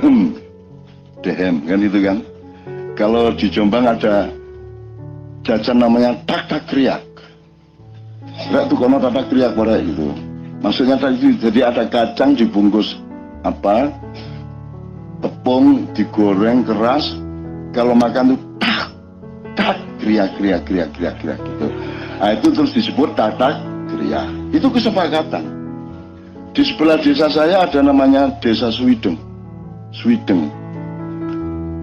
dehem 1.24 1.54
kan 1.68 1.80
itu 1.84 1.98
kan. 2.00 2.16
Kalau 2.98 3.32
di 3.34 3.46
Jombang 3.48 3.86
ada 3.86 4.28
jajan 5.44 5.78
namanya 5.80 6.16
tak 6.28 6.46
tak 6.50 6.62
kriak. 6.68 7.00
Enggak 8.48 8.72
tuh 8.72 8.76
kono 8.76 8.96
tak 8.98 9.12
tak 9.16 9.26
kriak 9.32 9.52
pada 9.54 9.76
itu. 9.80 10.12
Maksudnya 10.60 10.96
tadi 11.00 11.36
jadi 11.40 11.60
ada 11.72 11.84
kacang 11.88 12.36
dibungkus 12.36 13.00
apa 13.46 13.88
tepung 15.24 15.88
digoreng 15.96 16.64
keras. 16.64 17.16
Kalau 17.70 17.94
makan 17.94 18.34
tuh 18.36 18.40
tak 18.58 18.86
tak 19.56 19.76
kriak 20.02 20.36
kriak 20.36 20.60
kriak 20.66 20.88
kriak 20.92 21.14
kriak 21.22 21.38
gitu. 21.40 21.66
Nah, 22.20 22.36
itu 22.36 22.52
terus 22.52 22.72
disebut 22.76 23.16
tak 23.16 23.40
tak 23.40 23.56
kriak. 23.88 24.28
Itu 24.52 24.68
kesepakatan. 24.68 25.44
Di 26.50 26.66
sebelah 26.66 26.98
desa 26.98 27.30
saya 27.30 27.64
ada 27.64 27.80
namanya 27.80 28.28
desa 28.42 28.68
Swideng. 28.68 29.16
Swideng 29.94 30.59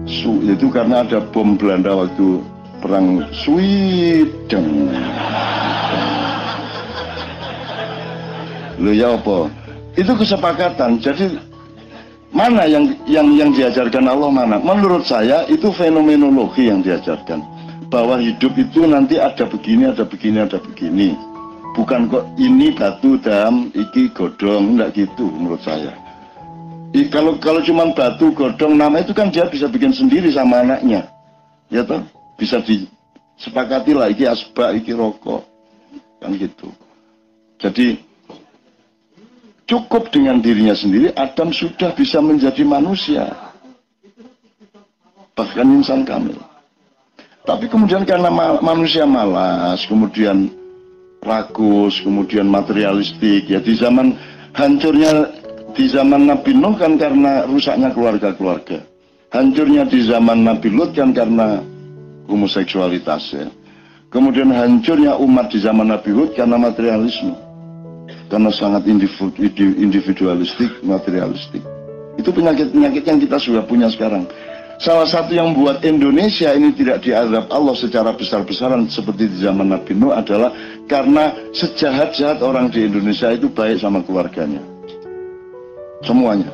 Su, 0.08 0.40
itu 0.40 0.72
karena 0.72 1.04
ada 1.04 1.20
bom 1.20 1.52
Belanda 1.52 1.92
waktu 1.92 2.40
perang 2.80 3.28
Sweden. 3.44 4.88
Lo 8.80 8.88
ya 8.88 9.20
apa? 9.20 9.52
Itu 10.00 10.16
kesepakatan. 10.16 10.96
Jadi 11.04 11.36
mana 12.32 12.64
yang 12.64 12.96
yang 13.04 13.28
yang 13.36 13.50
diajarkan 13.52 14.08
Allah 14.08 14.32
mana? 14.32 14.56
Menurut 14.56 15.04
saya 15.04 15.44
itu 15.52 15.68
fenomenologi 15.76 16.72
yang 16.72 16.80
diajarkan. 16.80 17.44
Bahwa 17.92 18.16
hidup 18.16 18.56
itu 18.56 18.88
nanti 18.88 19.20
ada 19.20 19.44
begini, 19.44 19.92
ada 19.92 20.08
begini, 20.08 20.40
ada 20.40 20.56
begini. 20.56 21.12
Bukan 21.76 22.08
kok 22.08 22.24
ini 22.40 22.72
batu 22.72 23.20
dam, 23.20 23.68
iki 23.76 24.08
godong, 24.16 24.76
enggak 24.76 25.04
gitu 25.04 25.28
menurut 25.28 25.60
saya. 25.60 26.07
Kalau 27.08 27.36
kalau 27.36 27.60
cuma 27.60 27.88
batu 27.92 28.32
godong 28.32 28.76
nama 28.76 29.04
itu 29.04 29.12
kan 29.12 29.28
dia 29.28 29.44
bisa 29.44 29.68
bikin 29.68 29.92
sendiri 29.92 30.32
sama 30.32 30.64
anaknya, 30.64 31.04
ya 31.68 31.84
toh 31.84 32.00
bisa 32.40 32.64
disepakati 32.64 33.92
lah 33.92 34.08
iki 34.08 34.24
asbak 34.24 34.76
iki 34.76 34.96
rokok 34.96 35.44
kan 36.18 36.32
gitu. 36.34 36.72
Jadi 37.58 38.00
cukup 39.68 40.08
dengan 40.08 40.40
dirinya 40.40 40.72
sendiri, 40.72 41.12
Adam 41.12 41.52
sudah 41.52 41.92
bisa 41.92 42.18
menjadi 42.24 42.64
manusia. 42.64 43.30
Bahkan 45.36 45.66
insan 45.78 46.02
kamil. 46.02 46.40
Tapi 47.46 47.64
kemudian 47.70 48.02
karena 48.04 48.28
ma 48.28 48.58
manusia 48.60 49.06
malas, 49.08 49.86
kemudian 49.86 50.50
rakus, 51.22 52.00
kemudian 52.02 52.48
materialistik, 52.48 53.48
ya 53.48 53.62
di 53.62 53.72
zaman 53.78 54.18
hancurnya 54.52 55.37
di 55.78 55.86
zaman 55.86 56.26
Nabi 56.26 56.58
Nuh 56.58 56.74
kan 56.74 56.98
karena 56.98 57.46
rusaknya 57.46 57.94
keluarga-keluarga. 57.94 58.82
Hancurnya 59.30 59.86
di 59.86 60.02
zaman 60.02 60.42
Nabi 60.42 60.74
Lut 60.74 60.90
kan 60.98 61.14
karena 61.14 61.62
homoseksualitas 62.26 63.22
ya. 63.30 63.46
Kemudian 64.10 64.50
hancurnya 64.50 65.14
umat 65.20 65.54
di 65.54 65.62
zaman 65.62 65.94
Nabi 65.94 66.10
Hud 66.10 66.34
karena 66.34 66.58
materialisme. 66.58 67.36
Karena 68.26 68.50
sangat 68.50 68.88
individualistik, 68.88 70.82
materialistik. 70.82 71.62
Itu 72.18 72.34
penyakit-penyakit 72.34 73.04
yang 73.06 73.20
kita 73.22 73.36
sudah 73.38 73.62
punya 73.62 73.86
sekarang. 73.92 74.26
Salah 74.80 75.06
satu 75.06 75.36
yang 75.36 75.54
buat 75.54 75.84
Indonesia 75.84 76.54
ini 76.56 76.72
tidak 76.74 77.04
diadab 77.04 77.46
Allah 77.52 77.76
secara 77.76 78.10
besar-besaran 78.16 78.88
seperti 78.90 79.28
di 79.28 79.44
zaman 79.44 79.70
Nabi 79.70 79.92
Nuh 79.94 80.16
adalah 80.16 80.56
karena 80.88 81.36
sejahat-jahat 81.52 82.40
orang 82.42 82.72
di 82.72 82.88
Indonesia 82.88 83.28
itu 83.30 83.52
baik 83.52 83.78
sama 83.78 84.00
keluarganya. 84.02 84.77
Semuanya. 86.02 86.50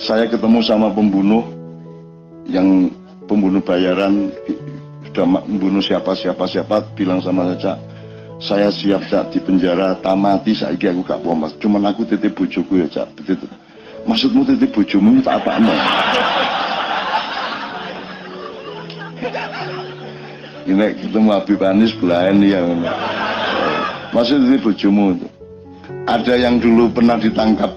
Saya 0.00 0.24
ketemu 0.26 0.64
sama 0.64 0.88
pembunuh 0.90 1.44
yang 2.48 2.88
pembunuh 3.28 3.60
bayaran 3.60 4.32
sudah 5.06 5.26
membunuh 5.26 5.84
siapa 5.84 6.16
siapa 6.16 6.48
siapa 6.48 6.82
bilang 6.96 7.20
sama 7.20 7.52
saya 7.54 7.76
saya 8.40 8.68
siap 8.72 9.04
cak 9.12 9.36
di 9.36 9.38
penjara 9.44 9.92
tamati 10.00 10.56
saya 10.56 10.72
aku 10.72 11.04
gak 11.04 11.20
pomas 11.20 11.52
cuman 11.60 11.92
aku 11.92 12.08
titip 12.08 12.32
bujuku 12.32 12.82
ya 12.82 12.88
cak. 12.88 13.08
Begitu. 13.20 13.44
Maksudmu 14.08 14.48
titip 14.48 14.72
bojomu 14.72 15.20
tak 15.20 15.44
apa 15.44 15.60
no 15.60 15.74
ini 20.70 20.86
ketemu 20.96 21.28
Habib 21.34 21.60
Anis 21.66 21.92
belain 21.98 22.38
ya 22.46 22.62
maksud 24.14 24.38
titip 24.46 24.70
bojomu 24.70 25.18
ada 26.10 26.34
yang 26.34 26.58
dulu 26.58 26.90
pernah 26.90 27.14
ditangkap 27.22 27.70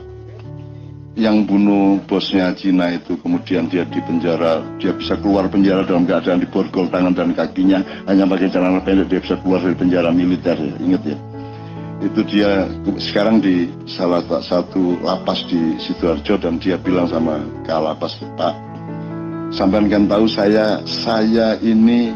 yang 1.14 1.46
bunuh 1.46 2.02
bosnya 2.10 2.50
Cina 2.58 2.90
itu 2.90 3.14
kemudian 3.22 3.70
dia 3.70 3.86
di 3.86 4.02
penjara 4.02 4.66
dia 4.82 4.90
bisa 4.98 5.14
keluar 5.22 5.46
penjara 5.46 5.86
dalam 5.86 6.10
keadaan 6.10 6.42
diborgol 6.42 6.90
tangan 6.90 7.14
dan 7.14 7.38
kakinya 7.38 7.86
hanya 8.10 8.26
pakai 8.26 8.50
celana 8.50 8.82
pendek 8.82 9.14
dia 9.14 9.22
bisa 9.22 9.38
keluar 9.46 9.62
dari 9.62 9.78
penjara 9.78 10.10
militer 10.10 10.58
ya 10.58 10.74
ingat 10.82 11.04
ya. 11.06 11.18
Itu 12.04 12.20
dia 12.26 12.68
sekarang 13.00 13.40
di 13.40 13.70
salah 13.86 14.26
satu 14.26 14.98
lapas 15.06 15.46
di 15.48 15.78
Sidoarjo 15.78 16.36
dan 16.42 16.58
dia 16.58 16.76
bilang 16.82 17.06
sama 17.06 17.46
kalapas 17.70 18.18
Pak 18.34 18.56
sampai 19.54 19.86
kan 19.86 20.10
tahu 20.10 20.26
saya 20.26 20.82
saya 20.90 21.54
ini 21.62 22.10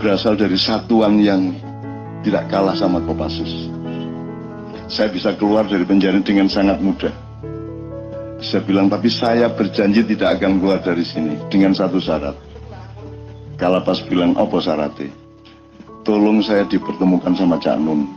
berasal 0.00 0.32
dari 0.32 0.56
satuan 0.56 1.20
yang 1.20 1.52
tidak 2.24 2.48
kalah 2.48 2.72
sama 2.72 3.04
Kopassus 3.04 3.79
saya 4.90 5.06
bisa 5.06 5.30
keluar 5.38 5.70
dari 5.70 5.86
penjara 5.86 6.18
dengan 6.18 6.50
sangat 6.50 6.82
mudah. 6.82 7.14
Saya 8.42 8.66
bilang 8.66 8.90
tapi 8.90 9.06
saya 9.06 9.46
berjanji 9.46 10.02
tidak 10.02 10.42
akan 10.42 10.58
keluar 10.58 10.82
dari 10.82 11.06
sini 11.06 11.38
dengan 11.46 11.70
satu 11.70 12.02
syarat. 12.02 12.34
Kalapas 13.54 14.02
bilang 14.10 14.34
apa 14.34 14.58
syaratnya? 14.58 15.14
Tolong 16.02 16.42
saya 16.42 16.66
dipertemukan 16.66 17.38
sama 17.38 17.60
Cak 17.62 17.78
Nun. 17.78 18.08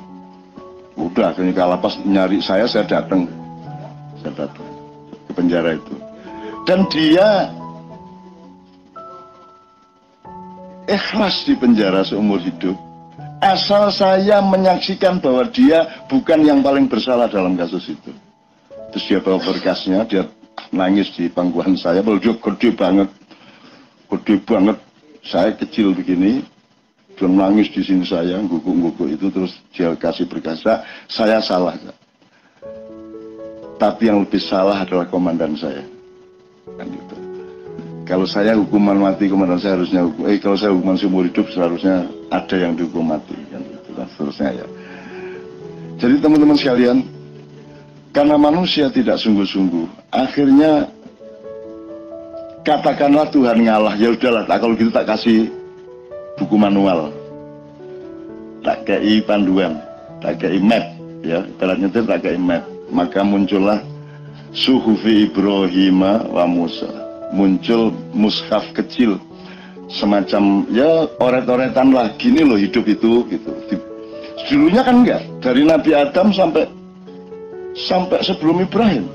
Udah 0.98 1.36
akhirnya 1.36 1.54
kalapas 1.54 2.00
nyari 2.02 2.42
saya 2.42 2.66
saya 2.66 2.90
datang. 2.90 3.30
Saya 4.24 4.34
datang 4.48 4.68
ke 5.30 5.32
penjara 5.36 5.78
itu. 5.78 5.94
Dan 6.64 6.88
dia 6.88 7.52
ikhlas 10.88 11.44
di 11.44 11.54
penjara 11.60 12.08
seumur 12.08 12.40
hidup 12.40 12.93
asal 13.44 13.92
saya 13.92 14.40
menyaksikan 14.40 15.20
bahwa 15.20 15.44
dia 15.52 16.08
bukan 16.08 16.40
yang 16.48 16.64
paling 16.64 16.88
bersalah 16.88 17.28
dalam 17.28 17.60
kasus 17.60 17.92
itu. 17.92 18.12
Terus 18.96 19.04
dia 19.10 19.20
bawa 19.20 19.42
berkasnya 19.44 20.08
dia 20.08 20.24
nangis 20.72 21.12
di 21.12 21.28
pangkuan 21.28 21.76
saya. 21.76 22.00
Dia 22.00 22.36
gede 22.40 22.70
banget. 22.72 23.10
Gede 24.08 24.36
banget. 24.48 24.78
Saya 25.24 25.52
kecil 25.56 25.92
begini 25.92 26.44
dia 27.14 27.30
nangis 27.30 27.70
di 27.70 27.86
sini 27.86 28.04
saya 28.04 28.42
guguk-guguk 28.42 29.06
itu 29.06 29.30
terus 29.30 29.54
dia 29.70 29.94
kasih 29.94 30.26
berkasa 30.26 30.82
saya 31.06 31.38
salah 31.46 31.78
tapi 33.78 34.10
yang 34.10 34.24
lebih 34.24 34.40
salah 34.40 34.82
adalah 34.82 35.06
komandan 35.12 35.60
saya. 35.60 35.84
Kan 36.80 36.88
itu 36.88 37.23
kalau 38.14 38.30
saya 38.30 38.54
hukuman 38.54 38.94
mati 39.10 39.26
komandan 39.26 39.58
saya 39.58 39.74
harusnya 39.74 40.06
eh 40.30 40.38
kalau 40.38 40.54
saya 40.54 40.70
hukuman 40.70 40.94
seumur 40.94 41.26
hidup 41.26 41.50
seharusnya 41.50 42.06
ada 42.30 42.56
yang 42.62 42.78
dihukum 42.78 43.10
mati 43.10 43.34
kan? 43.50 43.58
Itu 43.66 43.90
dan 43.98 44.06
seterusnya 44.14 44.50
ya. 44.54 44.66
Jadi 45.98 46.22
teman-teman 46.22 46.54
sekalian 46.54 46.98
karena 48.14 48.38
manusia 48.38 48.94
tidak 48.94 49.18
sungguh-sungguh 49.18 50.14
akhirnya 50.14 50.94
katakanlah 52.62 53.34
Tuhan 53.34 53.66
ngalah 53.66 53.98
ya 53.98 54.14
udahlah 54.14 54.46
kalau 54.46 54.78
gitu 54.78 54.94
tak 54.94 55.10
kasih 55.10 55.50
buku 56.38 56.54
manual. 56.54 57.10
Tak 58.62 58.94
kei 58.94 59.26
panduan 59.26 59.82
tak 60.22 60.38
kei 60.38 60.62
map 60.62 60.86
ya. 61.26 61.42
Ibaratnya 61.58 61.90
itu 61.90 62.06
tak 62.06 62.30
kei 62.30 62.38
map. 62.38 62.62
Maka 62.94 63.26
muncullah 63.26 63.82
suhufi 64.54 65.26
Ibrahim 65.26 66.06
wa 66.30 66.46
Musa 66.46 67.03
muncul 67.34 67.90
mushaf 68.14 68.64
kecil. 68.78 69.18
Semacam 69.90 70.70
ya 70.74 71.06
oret-oretan 71.20 71.92
lah 71.92 72.14
gini 72.18 72.46
loh 72.46 72.58
hidup 72.58 72.86
itu 72.88 73.26
gitu. 73.28 73.52
Dulunya 74.50 74.86
kan 74.86 75.02
enggak. 75.02 75.22
Dari 75.42 75.66
Nabi 75.66 75.92
Adam 75.98 76.30
sampai 76.32 76.70
sampai 77.74 78.22
sebelum 78.22 78.62
Ibrahim. 78.64 79.10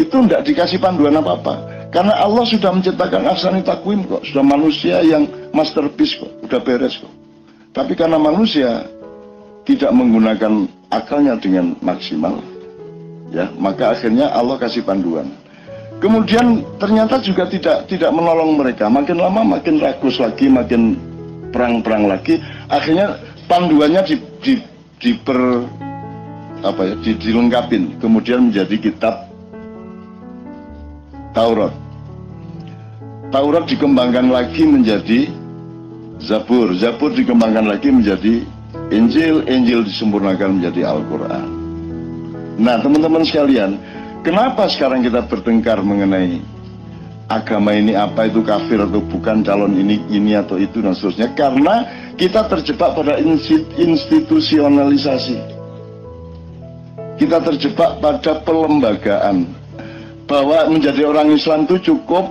Itu 0.00 0.24
enggak 0.24 0.48
dikasih 0.48 0.80
panduan 0.80 1.20
apa-apa. 1.20 1.80
Karena 1.90 2.14
Allah 2.22 2.46
sudah 2.46 2.70
menciptakan 2.70 3.26
aksani 3.26 3.66
takwim 3.66 4.06
kok. 4.06 4.22
Sudah 4.22 4.46
manusia 4.46 5.02
yang 5.02 5.26
masterpiece 5.50 6.16
kok, 6.22 6.30
udah 6.46 6.60
beres 6.62 7.02
kok. 7.02 7.10
Tapi 7.74 7.98
karena 7.98 8.18
manusia 8.18 8.86
tidak 9.66 9.90
menggunakan 9.94 10.70
akalnya 10.90 11.38
dengan 11.38 11.74
maksimal, 11.82 12.42
ya 13.30 13.50
maka 13.58 13.94
akhirnya 13.94 14.30
Allah 14.30 14.58
kasih 14.58 14.82
panduan. 14.82 15.30
Kemudian 16.00 16.64
ternyata 16.80 17.20
juga 17.20 17.44
tidak 17.44 17.84
tidak 17.84 18.08
menolong 18.08 18.56
mereka. 18.56 18.88
Makin 18.88 19.20
lama 19.20 19.60
makin 19.60 19.76
ragus 19.84 20.16
lagi, 20.16 20.48
makin 20.48 20.96
perang-perang 21.52 22.08
lagi. 22.08 22.40
Akhirnya 22.72 23.20
panduannya 23.44 24.00
di, 24.08 24.16
di, 24.40 24.54
diper 24.96 25.60
apa 26.64 26.80
ya, 26.88 26.94
di, 27.04 27.12
dilengkapin. 27.20 28.00
Kemudian 28.00 28.48
menjadi 28.48 28.76
kitab 28.80 29.28
Taurat. 31.36 31.76
Taurat 33.30 33.68
dikembangkan 33.68 34.32
lagi 34.32 34.64
menjadi 34.64 35.28
Zabur. 36.20 36.72
Zabur 36.80 37.12
dikembangkan 37.12 37.68
lagi 37.68 37.92
menjadi 37.92 38.40
Injil. 38.88 39.44
Injil 39.44 39.84
disempurnakan 39.84 40.58
menjadi 40.64 40.96
Al-Quran. 40.96 41.46
Nah 42.60 42.76
teman-teman 42.76 43.24
sekalian, 43.24 43.80
kenapa 44.22 44.68
sekarang 44.68 45.04
kita 45.04 45.24
bertengkar 45.26 45.80
mengenai 45.84 46.40
agama 47.30 47.72
ini? 47.72 47.94
Apa 47.94 48.26
itu 48.26 48.42
kafir 48.42 48.82
atau 48.82 49.00
bukan? 49.00 49.46
Calon 49.46 49.76
ini 49.78 50.02
ini 50.10 50.34
atau 50.36 50.58
itu 50.58 50.82
dan 50.82 50.92
seterusnya. 50.92 51.32
Karena 51.38 51.86
kita 52.18 52.44
terjebak 52.50 52.98
pada 52.98 53.16
institusionalisasi. 53.78 55.38
Kita 57.16 57.38
terjebak 57.44 58.00
pada 58.00 58.40
pelembagaan. 58.44 59.46
Bahwa 60.24 60.70
menjadi 60.70 61.10
orang 61.10 61.34
Islam 61.34 61.66
itu 61.66 61.92
cukup. 61.94 62.28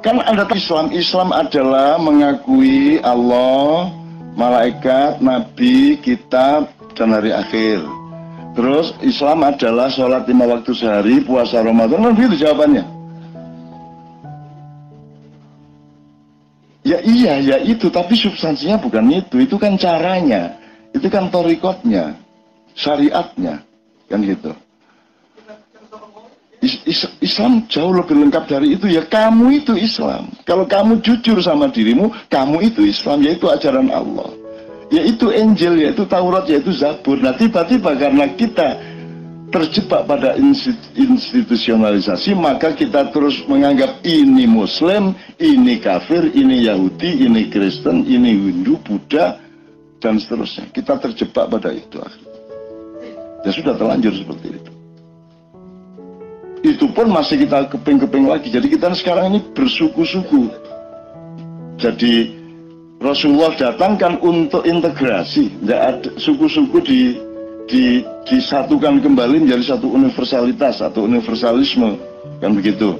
Kan 0.00 0.22
ada 0.22 0.46
Islam. 0.54 0.94
Islam 0.94 1.34
adalah 1.34 1.98
mengakui 1.98 3.02
Allah, 3.02 3.90
malaikat, 4.38 5.18
nabi, 5.18 5.98
kitab, 5.98 6.70
dan 6.94 7.12
hari 7.12 7.34
akhir. 7.34 8.05
Terus 8.56 8.96
Islam 9.04 9.44
adalah 9.44 9.92
sholat 9.92 10.24
lima 10.24 10.48
waktu 10.48 10.72
sehari, 10.72 11.20
puasa 11.20 11.60
Ramadan, 11.60 12.00
kan 12.00 12.12
begitu 12.16 12.40
jawabannya. 12.40 12.84
Ya 16.88 16.98
iya, 17.04 17.34
ya 17.44 17.56
itu, 17.60 17.92
tapi 17.92 18.16
substansinya 18.16 18.80
bukan 18.80 19.12
itu. 19.12 19.44
Itu 19.44 19.60
kan 19.60 19.76
caranya, 19.76 20.56
itu 20.96 21.04
kan 21.12 21.28
torikotnya, 21.28 22.16
syariatnya, 22.72 23.60
kan 24.08 24.24
gitu. 24.24 24.56
Islam 27.20 27.68
jauh 27.68 27.92
lebih 27.92 28.16
lengkap 28.26 28.44
dari 28.48 28.74
itu 28.74 28.88
ya 28.90 29.04
kamu 29.04 29.62
itu 29.62 29.78
Islam 29.78 30.34
kalau 30.42 30.66
kamu 30.66 30.98
jujur 30.98 31.38
sama 31.38 31.70
dirimu 31.70 32.10
kamu 32.26 32.72
itu 32.72 32.82
Islam 32.82 33.22
yaitu 33.22 33.46
ajaran 33.46 33.86
Allah 33.92 34.34
yaitu 34.90 35.34
Injil, 35.34 35.78
yaitu 35.82 36.06
Taurat, 36.06 36.46
yaitu 36.46 36.70
Zabur. 36.70 37.18
Nah 37.18 37.34
tiba-tiba 37.34 37.94
karena 37.98 38.30
kita 38.34 38.78
terjebak 39.50 40.10
pada 40.10 40.34
institusionalisasi, 40.98 42.34
maka 42.34 42.74
kita 42.74 43.14
terus 43.14 43.46
menganggap 43.46 44.02
ini 44.02 44.44
Muslim, 44.44 45.14
ini 45.38 45.78
kafir, 45.78 46.34
ini 46.34 46.66
Yahudi, 46.66 47.24
ini 47.24 47.46
Kristen, 47.48 48.02
ini 48.04 48.34
Hindu, 48.34 48.76
Buddha, 48.82 49.38
dan 50.02 50.18
seterusnya. 50.18 50.66
Kita 50.74 50.98
terjebak 50.98 51.46
pada 51.50 51.70
itu 51.72 51.98
Ya 53.46 53.50
sudah 53.54 53.78
terlanjur 53.78 54.10
seperti 54.10 54.58
itu. 54.58 54.72
Itu 56.66 56.90
pun 56.90 57.06
masih 57.14 57.46
kita 57.46 57.70
keping-keping 57.70 58.26
lagi. 58.26 58.50
Jadi 58.50 58.66
kita 58.74 58.90
sekarang 58.98 59.30
ini 59.30 59.40
bersuku-suku. 59.54 60.50
Jadi 61.78 62.34
Rasulullah 62.96 63.52
datangkan 63.54 64.18
untuk 64.24 64.64
integrasi. 64.64 65.52
Tidak 65.60 65.80
ada 65.80 66.10
suku-suku 66.16 66.78
di 66.80 67.00
di, 67.66 68.00
disatukan 68.30 69.02
kembali 69.02 69.42
menjadi 69.42 69.76
satu 69.76 69.90
universalitas 69.90 70.80
atau 70.80 71.04
universalisme. 71.04 71.98
Kan 72.40 72.54
begitu. 72.56 72.96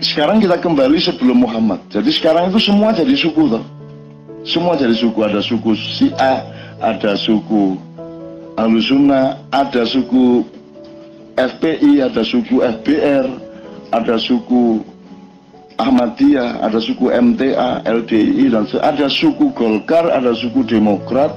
Sekarang 0.00 0.40
kita 0.40 0.56
kembali 0.56 0.96
sebelum 0.96 1.44
Muhammad. 1.44 1.84
Jadi 1.92 2.08
sekarang 2.08 2.48
itu 2.48 2.58
semua 2.62 2.96
jadi 2.96 3.12
suku 3.12 3.52
toh. 3.52 3.64
Semua 4.48 4.72
jadi 4.72 4.96
suku. 4.96 5.18
Ada 5.20 5.44
suku 5.44 5.76
Syiah 5.76 6.40
ada 6.80 7.12
suku 7.14 7.76
Alusuna 8.56 9.40
ada 9.52 9.84
suku 9.84 10.44
FPI 11.36 12.04
ada 12.04 12.20
suku 12.24 12.60
FBR 12.60 13.28
ada 13.92 14.16
suku 14.16 14.84
Ahmadiyah, 15.80 16.60
ada 16.60 16.76
suku 16.76 17.08
MTA, 17.08 17.80
LDI, 17.88 18.52
dan 18.52 18.68
ada 18.84 19.06
suku 19.08 19.48
Golkar, 19.56 20.12
ada 20.12 20.36
suku 20.36 20.60
Demokrat, 20.68 21.32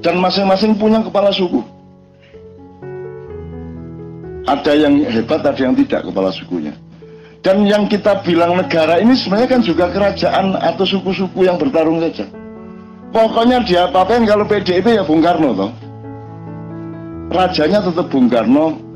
dan 0.00 0.22
masing-masing 0.22 0.78
punya 0.78 1.02
kepala 1.02 1.34
suku. 1.34 1.60
Ada 4.46 4.72
yang 4.72 5.02
hebat, 5.04 5.44
ada 5.44 5.60
yang 5.60 5.74
tidak 5.76 6.08
kepala 6.08 6.30
sukunya. 6.32 6.72
Dan 7.42 7.66
yang 7.68 7.86
kita 7.86 8.22
bilang 8.24 8.58
negara 8.58 8.98
ini 8.98 9.14
sebenarnya 9.14 9.58
kan 9.58 9.62
juga 9.62 9.86
kerajaan 9.92 10.58
atau 10.58 10.84
suku-suku 10.86 11.46
yang 11.46 11.58
bertarung 11.60 12.02
saja. 12.02 12.26
Pokoknya 13.14 13.62
dia 13.64 13.88
apa-apain 13.88 14.24
kalau 14.28 14.44
PDIP 14.44 14.84
ya 14.84 15.02
Bung 15.06 15.22
Karno 15.24 15.54
toh. 15.54 15.70
Rajanya 17.28 17.84
tetap 17.84 18.08
Bung 18.08 18.28
Karno, 18.28 18.87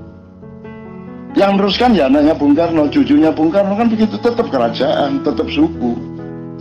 yang 1.33 1.57
meneruskan 1.57 1.97
ya 1.97 2.12
anaknya 2.12 2.37
Bung 2.37 2.53
Karno, 2.53 2.88
cucunya 2.92 3.33
Bung 3.33 3.49
Karno 3.49 3.73
kan 3.73 3.88
begitu 3.88 4.21
tetap 4.21 4.53
kerajaan, 4.53 5.25
tetap 5.25 5.49
suku, 5.49 5.97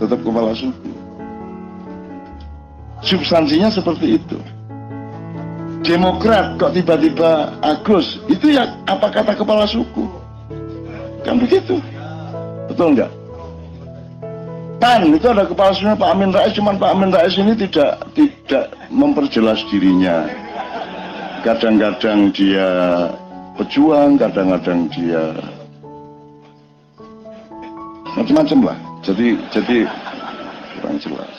tetap 0.00 0.18
kepala 0.24 0.56
suku. 0.56 0.90
Substansinya 3.04 3.68
seperti 3.68 4.16
itu. 4.16 4.38
Demokrat 5.82 6.56
kok 6.62 6.72
tiba-tiba 6.72 7.52
Agus, 7.60 8.22
itu 8.30 8.54
ya 8.54 8.70
apa 8.86 9.10
kata 9.10 9.34
kepala 9.34 9.66
suku? 9.66 10.06
Kan 11.26 11.42
begitu. 11.42 11.82
Betul 12.70 12.96
enggak? 12.96 13.10
PAN 14.82 15.14
itu 15.14 15.26
ada 15.30 15.46
kepala 15.46 15.70
suku 15.74 15.94
Pak 15.94 16.10
Amin 16.10 16.30
Rais, 16.32 16.54
cuman 16.56 16.74
Pak 16.80 16.90
Amin 16.90 17.10
Rais 17.12 17.34
ini 17.36 17.52
tidak 17.54 18.02
tidak 18.16 18.72
memperjelas 18.88 19.60
dirinya. 19.68 20.26
Kadang-kadang 21.42 22.30
dia 22.30 22.66
pejuang, 23.58 24.16
kadang-kadang 24.16 24.88
dia 24.92 25.32
macam-macam 28.16 28.58
lah. 28.72 28.78
Jadi 29.02 29.36
jadi 29.50 29.78
kurang 30.78 30.96
jelas. 31.02 31.34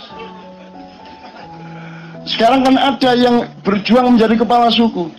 Sekarang 2.24 2.64
kan 2.64 2.76
ada 2.80 3.12
yang 3.20 3.44
berjuang 3.68 4.16
menjadi 4.16 4.36
kepala 4.40 4.72
suku. 4.72 5.12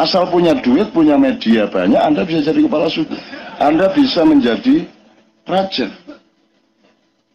Asal 0.00 0.24
punya 0.32 0.56
duit, 0.56 0.88
punya 0.96 1.20
media 1.20 1.68
banyak, 1.68 2.00
Anda 2.00 2.24
bisa 2.24 2.40
jadi 2.40 2.64
kepala 2.64 2.88
suku. 2.88 3.12
Anda 3.60 3.92
bisa 3.92 4.24
menjadi 4.24 4.88
raja. 5.44 5.92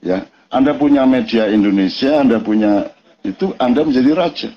Ya, 0.01 0.25
Anda 0.49 0.73
punya 0.73 1.05
media 1.05 1.45
Indonesia, 1.45 2.17
Anda 2.17 2.41
punya 2.41 2.89
itu, 3.21 3.53
Anda 3.61 3.85
menjadi 3.85 4.11
raja. 4.17 4.49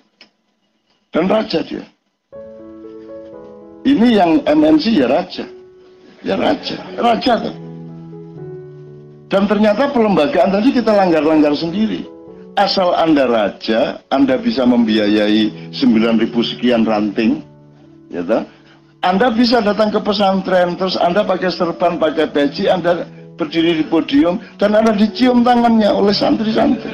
Dan 1.08 1.24
raja 1.24 1.64
dia. 1.64 1.84
Ini 3.88 4.08
yang 4.20 4.30
MNC 4.44 4.84
ya 4.92 5.08
raja. 5.08 5.44
Ya 6.20 6.36
raja. 6.36 6.76
Raja 7.00 7.32
tuh. 7.40 7.56
Dan 9.28 9.44
ternyata 9.44 9.92
pelembagaan 9.92 10.52
tadi 10.52 10.72
kita 10.72 10.92
langgar-langgar 10.92 11.52
sendiri. 11.56 12.04
Asal 12.58 12.90
Anda 12.96 13.28
raja, 13.28 14.02
Anda 14.10 14.34
bisa 14.40 14.66
membiayai 14.66 15.72
9.000 15.72 16.32
sekian 16.42 16.82
ranting. 16.82 17.44
Ya 18.10 18.24
toh? 18.24 18.42
Anda 18.98 19.30
bisa 19.30 19.62
datang 19.62 19.94
ke 19.94 20.00
pesantren, 20.02 20.74
terus 20.74 20.98
Anda 20.98 21.22
pakai 21.22 21.54
serban, 21.54 22.02
pakai 22.02 22.34
peci, 22.34 22.66
Anda 22.66 23.06
berdiri 23.38 23.78
di 23.78 23.84
podium, 23.86 24.42
dan 24.58 24.74
Anda 24.74 24.90
dicium 24.90 25.46
tangannya 25.46 25.86
oleh 25.86 26.10
santri-santri. 26.10 26.90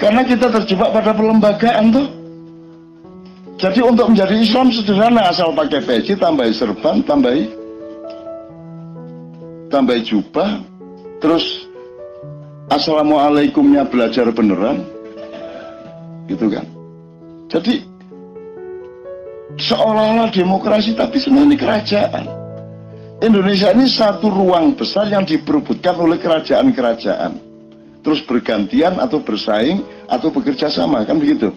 Karena 0.00 0.24
kita 0.24 0.48
terjebak 0.48 0.88
pada 0.96 1.12
pelembagaan 1.12 1.92
tuh. 1.92 2.21
Jadi 3.62 3.78
untuk 3.78 4.10
menjadi 4.10 4.42
Islam 4.42 4.74
sederhana 4.74 5.30
asal 5.30 5.54
pakai 5.54 5.86
peci, 5.86 6.18
tambah 6.18 6.50
serban, 6.50 6.98
tambah 7.06 7.30
tambah 9.70 10.02
jubah, 10.02 10.58
terus 11.22 11.70
assalamualaikumnya 12.74 13.86
belajar 13.86 14.26
beneran, 14.34 14.82
gitu 16.26 16.50
kan? 16.50 16.66
Jadi 17.46 17.86
seolah-olah 19.62 20.34
demokrasi 20.34 20.98
tapi 20.98 21.22
sebenarnya 21.22 21.46
ini 21.46 21.58
kerajaan. 21.62 22.24
Indonesia 23.22 23.70
ini 23.70 23.86
satu 23.86 24.26
ruang 24.26 24.74
besar 24.74 25.06
yang 25.06 25.22
diperebutkan 25.22 25.94
oleh 26.02 26.18
kerajaan-kerajaan. 26.18 27.38
Terus 28.02 28.18
bergantian 28.26 28.98
atau 28.98 29.22
bersaing 29.22 29.86
atau 30.10 30.34
bekerja 30.34 30.66
sama 30.66 31.06
kan 31.06 31.22
begitu. 31.22 31.54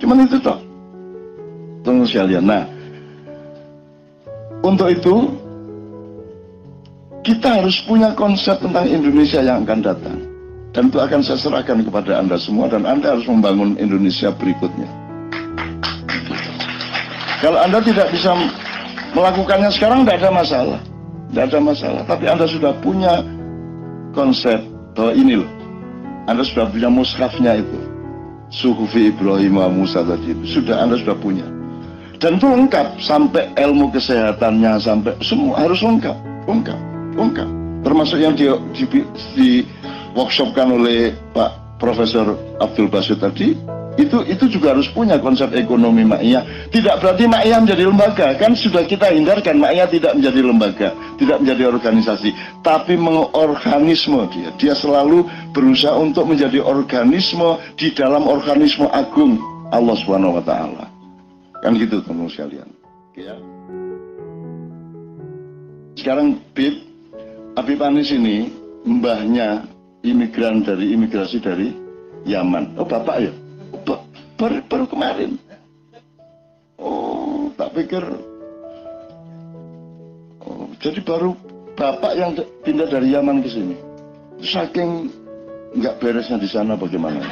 Cuman 0.00 0.24
itu 0.24 0.40
toh 0.40 0.73
teman 1.84 2.08
sekalian. 2.08 2.44
Nah, 2.48 2.64
untuk 4.64 4.88
itu 4.88 5.14
kita 7.24 7.60
harus 7.60 7.80
punya 7.84 8.16
konsep 8.16 8.56
tentang 8.60 8.88
Indonesia 8.88 9.44
yang 9.44 9.62
akan 9.68 9.80
datang. 9.84 10.18
Dan 10.74 10.90
itu 10.90 10.98
akan 10.98 11.22
saya 11.22 11.38
serahkan 11.38 11.86
kepada 11.86 12.18
Anda 12.18 12.34
semua 12.34 12.66
dan 12.66 12.82
Anda 12.82 13.14
harus 13.14 13.30
membangun 13.30 13.78
Indonesia 13.78 14.34
berikutnya. 14.34 14.90
Kalau 17.38 17.62
Anda 17.62 17.78
tidak 17.78 18.10
bisa 18.10 18.34
melakukannya 19.14 19.70
sekarang 19.70 20.02
tidak 20.02 20.26
ada 20.26 20.30
masalah. 20.34 20.80
Tidak 21.30 21.44
ada 21.46 21.60
masalah. 21.62 22.02
Tapi 22.10 22.24
Anda 22.26 22.46
sudah 22.50 22.72
punya 22.82 23.22
konsep 24.10 24.58
bahwa 24.98 25.14
ini 25.14 25.38
loh. 25.38 25.50
Anda 26.26 26.42
sudah 26.42 26.66
punya 26.72 26.90
mushafnya 26.90 27.62
itu. 27.62 27.78
Suhufi 28.50 29.14
Ibrahim 29.14 29.62
Musa 29.78 30.02
tadi. 30.02 30.34
Sudah 30.42 30.82
Anda 30.82 30.98
sudah 30.98 31.14
punya. 31.22 31.53
Dan 32.24 32.40
itu 32.40 32.48
lengkap 32.48 33.04
sampai 33.04 33.52
ilmu 33.52 33.92
kesehatannya 33.92 34.80
sampai 34.80 35.12
semua 35.20 35.60
harus 35.60 35.84
lengkap, 35.84 36.16
lengkap, 36.48 36.80
lengkap. 37.20 37.48
Termasuk 37.84 38.16
yang 38.16 38.32
di, 38.32 38.48
di, 38.72 39.04
di 39.36 39.48
workshopkan 40.16 40.72
oleh 40.72 41.12
Pak 41.36 41.76
Profesor 41.76 42.32
Abdul 42.64 42.88
Basit 42.88 43.20
tadi 43.20 43.52
itu 44.00 44.24
itu 44.24 44.48
juga 44.48 44.72
harus 44.72 44.88
punya 44.88 45.20
konsep 45.20 45.52
ekonomi 45.52 46.00
makiyah. 46.08 46.72
Tidak 46.72 46.96
berarti 46.96 47.28
makiyah 47.28 47.60
menjadi 47.60 47.84
lembaga, 47.92 48.32
kan 48.40 48.56
sudah 48.56 48.88
kita 48.88 49.12
hindarkan 49.12 49.60
makiyah 49.60 49.84
tidak 49.92 50.16
menjadi 50.16 50.40
lembaga, 50.40 50.88
tidak 51.20 51.44
menjadi 51.44 51.76
organisasi, 51.76 52.32
tapi 52.64 52.96
mengorganisme 52.96 54.24
dia. 54.32 54.48
Dia 54.56 54.72
selalu 54.72 55.28
berusaha 55.52 55.92
untuk 56.00 56.24
menjadi 56.24 56.64
organisme 56.64 57.60
di 57.76 57.92
dalam 57.92 58.24
organisme 58.24 58.88
agung 58.96 59.36
Allah 59.68 59.92
Subhanahu 60.00 60.40
wa 60.40 60.44
taala. 60.48 60.93
Kan 61.64 61.80
gitu 61.80 62.04
teman 62.04 62.28
sekalian. 62.28 62.68
Ya. 63.16 63.40
Sekarang 65.96 66.36
Bib, 66.52 66.76
Habib 67.56 67.80
Anis 67.80 68.12
ini 68.12 68.52
mbahnya 68.84 69.64
imigran 70.04 70.60
dari 70.60 70.92
imigrasi 70.92 71.40
dari 71.40 71.72
Yaman. 72.28 72.76
Oh 72.76 72.84
bapak 72.84 73.16
ya? 73.16 73.32
Oh, 73.88 74.04
baru, 74.36 74.60
baru 74.68 74.84
kemarin. 74.92 75.40
Oh, 76.76 77.48
tak 77.56 77.72
pikir. 77.72 78.04
Oh, 80.44 80.68
jadi 80.84 81.00
baru 81.00 81.32
bapak 81.80 82.12
yang 82.12 82.36
pindah 82.60 82.92
dari 82.92 83.16
Yaman 83.16 83.40
ke 83.40 83.48
sini. 83.48 83.76
Saking 84.44 85.08
nggak 85.80 85.96
beresnya 85.96 86.36
di 86.36 86.48
sana 86.52 86.76
bagaimana? 86.76 87.24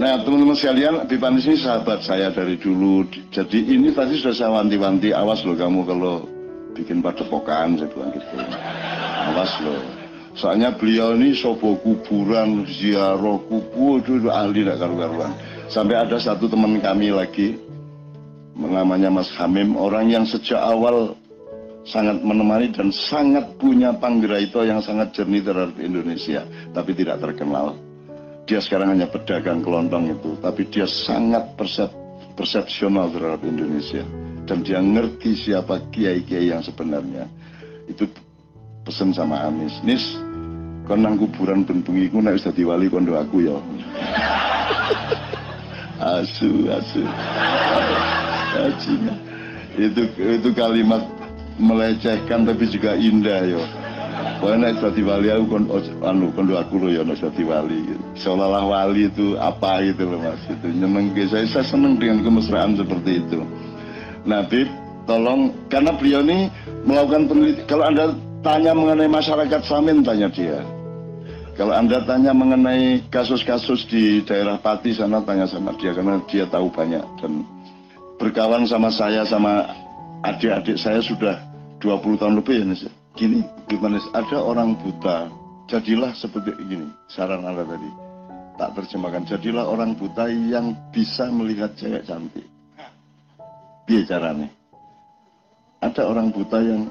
Nah, 0.00 0.16
teman-teman 0.24 0.56
sekalian, 0.56 1.04
Bipanis 1.04 1.44
ini 1.44 1.60
sahabat 1.60 2.00
saya 2.00 2.32
dari 2.32 2.56
dulu. 2.56 3.04
Jadi 3.28 3.68
ini 3.68 3.92
tadi 3.92 4.16
sudah 4.16 4.32
saya 4.32 4.50
wanti-wanti, 4.56 5.12
awas 5.12 5.44
loh 5.44 5.52
kamu 5.52 5.84
kalau 5.84 6.24
bikin 6.72 7.04
padepokan, 7.04 7.76
saya 7.76 7.92
bilang 7.92 8.08
gitu. 8.16 8.40
Awas 9.28 9.52
loh. 9.60 9.76
Soalnya 10.32 10.72
beliau 10.72 11.12
ini 11.20 11.36
sobo 11.36 11.76
kuburan, 11.84 12.64
ziarah 12.64 13.36
kubu, 13.44 14.00
itu, 14.00 14.24
itu 14.24 14.32
ahli 14.32 14.64
tidak 14.64 14.80
karu-karuan. 14.80 15.36
Sampai 15.68 16.00
ada 16.00 16.16
satu 16.16 16.48
teman 16.48 16.80
kami 16.80 17.12
lagi, 17.12 17.60
namanya 18.56 19.12
Mas 19.12 19.28
Hamim, 19.36 19.76
orang 19.76 20.08
yang 20.08 20.24
sejak 20.24 20.64
awal 20.64 21.12
sangat 21.84 22.24
menemani 22.24 22.72
dan 22.72 22.88
sangat 22.88 23.44
punya 23.60 23.92
panggraito 23.92 24.64
yang 24.64 24.80
sangat 24.80 25.12
jernih 25.12 25.44
terhadap 25.44 25.76
Indonesia, 25.76 26.48
tapi 26.72 26.96
tidak 26.96 27.20
terkenal 27.20 27.76
dia 28.44 28.60
sekarang 28.60 28.96
hanya 28.96 29.06
pedagang 29.06 29.62
kelontong 29.62 30.14
itu, 30.14 30.36
tapi 30.40 30.66
dia 30.68 30.88
sangat 30.88 31.54
persep, 31.54 31.90
persepsional 32.34 33.12
terhadap 33.12 33.42
Indonesia. 33.46 34.02
Dan 34.48 34.66
dia 34.66 34.82
ngerti 34.82 35.38
siapa 35.38 35.78
kiai-kiai 35.94 36.50
yang 36.50 36.64
sebenarnya. 36.64 37.30
Itu 37.86 38.10
pesen 38.82 39.14
sama 39.14 39.46
Anis. 39.46 39.78
Nis, 39.86 40.18
kau 40.90 40.98
nang 40.98 41.14
kuburan 41.14 41.62
bentungiku 41.62 42.18
nek 42.18 42.40
wis 42.40 42.48
wali 42.50 42.90
aku 42.90 43.46
ya. 43.46 43.54
asu, 46.18 46.66
asu. 46.66 47.02
Itu 49.78 50.02
itu 50.18 50.48
kalimat 50.50 51.06
melecehkan 51.60 52.48
tapi 52.48 52.64
juga 52.66 52.98
indah 52.98 53.46
ya. 53.46 53.62
Pokoknya 54.40 54.72
nek 54.72 54.74
dadi 54.80 55.02
wali 55.04 55.28
aku 55.28 55.44
kon 55.52 55.64
anu 56.00 56.32
kondo 56.32 56.56
aku 56.56 56.74
lho 56.80 56.88
ya 56.96 57.02
nek 57.04 57.20
dadi 57.20 57.42
wali 57.44 57.78
gitu. 57.92 58.04
Seolah-olah 58.16 58.64
wali 58.64 59.08
itu 59.08 59.36
apa 59.36 59.84
gitu 59.84 60.08
loh 60.08 60.20
Mas 60.20 60.42
itu 60.48 60.66
nyeneng 60.68 61.12
saya, 61.28 61.44
saya 61.44 61.64
seneng 61.64 62.00
dengan 62.00 62.24
kemesraan 62.24 62.76
seperti 62.76 63.20
itu. 63.20 63.44
Nah, 64.24 64.44
tolong 65.08 65.52
karena 65.72 65.92
beliau 65.96 66.20
ini 66.24 66.52
melakukan 66.84 67.28
penelitian 67.28 67.64
kalau 67.68 67.84
Anda 67.84 68.04
tanya 68.40 68.72
mengenai 68.72 69.08
masyarakat 69.08 69.60
Samin 69.64 70.04
tanya 70.04 70.28
dia. 70.32 70.60
Kalau 71.60 71.76
Anda 71.76 72.00
tanya 72.08 72.32
mengenai 72.32 73.04
kasus-kasus 73.12 73.84
di 73.92 74.24
daerah 74.24 74.56
Pati 74.56 74.96
sana 74.96 75.20
tanya 75.20 75.44
sama 75.44 75.76
dia 75.76 75.92
karena 75.92 76.16
dia 76.24 76.48
tahu 76.48 76.72
banyak 76.72 77.04
dan 77.20 77.44
berkawan 78.16 78.64
sama 78.64 78.88
saya 78.88 79.28
sama 79.28 79.68
adik-adik 80.24 80.80
saya 80.80 81.04
sudah 81.04 81.36
20 81.84 82.20
tahun 82.20 82.40
lebih 82.40 82.64
ya 82.64 82.99
gini 83.14 83.42
gimana 83.66 83.98
ada 84.14 84.38
orang 84.38 84.76
buta. 84.78 85.30
Jadilah 85.70 86.10
seperti 86.18 86.50
ini 86.66 86.90
saran 87.06 87.46
anda 87.46 87.62
tadi. 87.62 87.90
Tak 88.58 88.74
terjemahkan. 88.76 89.24
Jadilah 89.24 89.70
orang 89.70 89.94
buta 89.94 90.26
yang 90.28 90.74
bisa 90.90 91.30
melihat 91.30 91.72
cewek 91.78 92.04
cantik. 92.04 92.44
Biar 93.86 94.04
caranya? 94.06 94.48
Ada 95.80 96.02
orang 96.10 96.28
buta 96.34 96.58
yang 96.60 96.82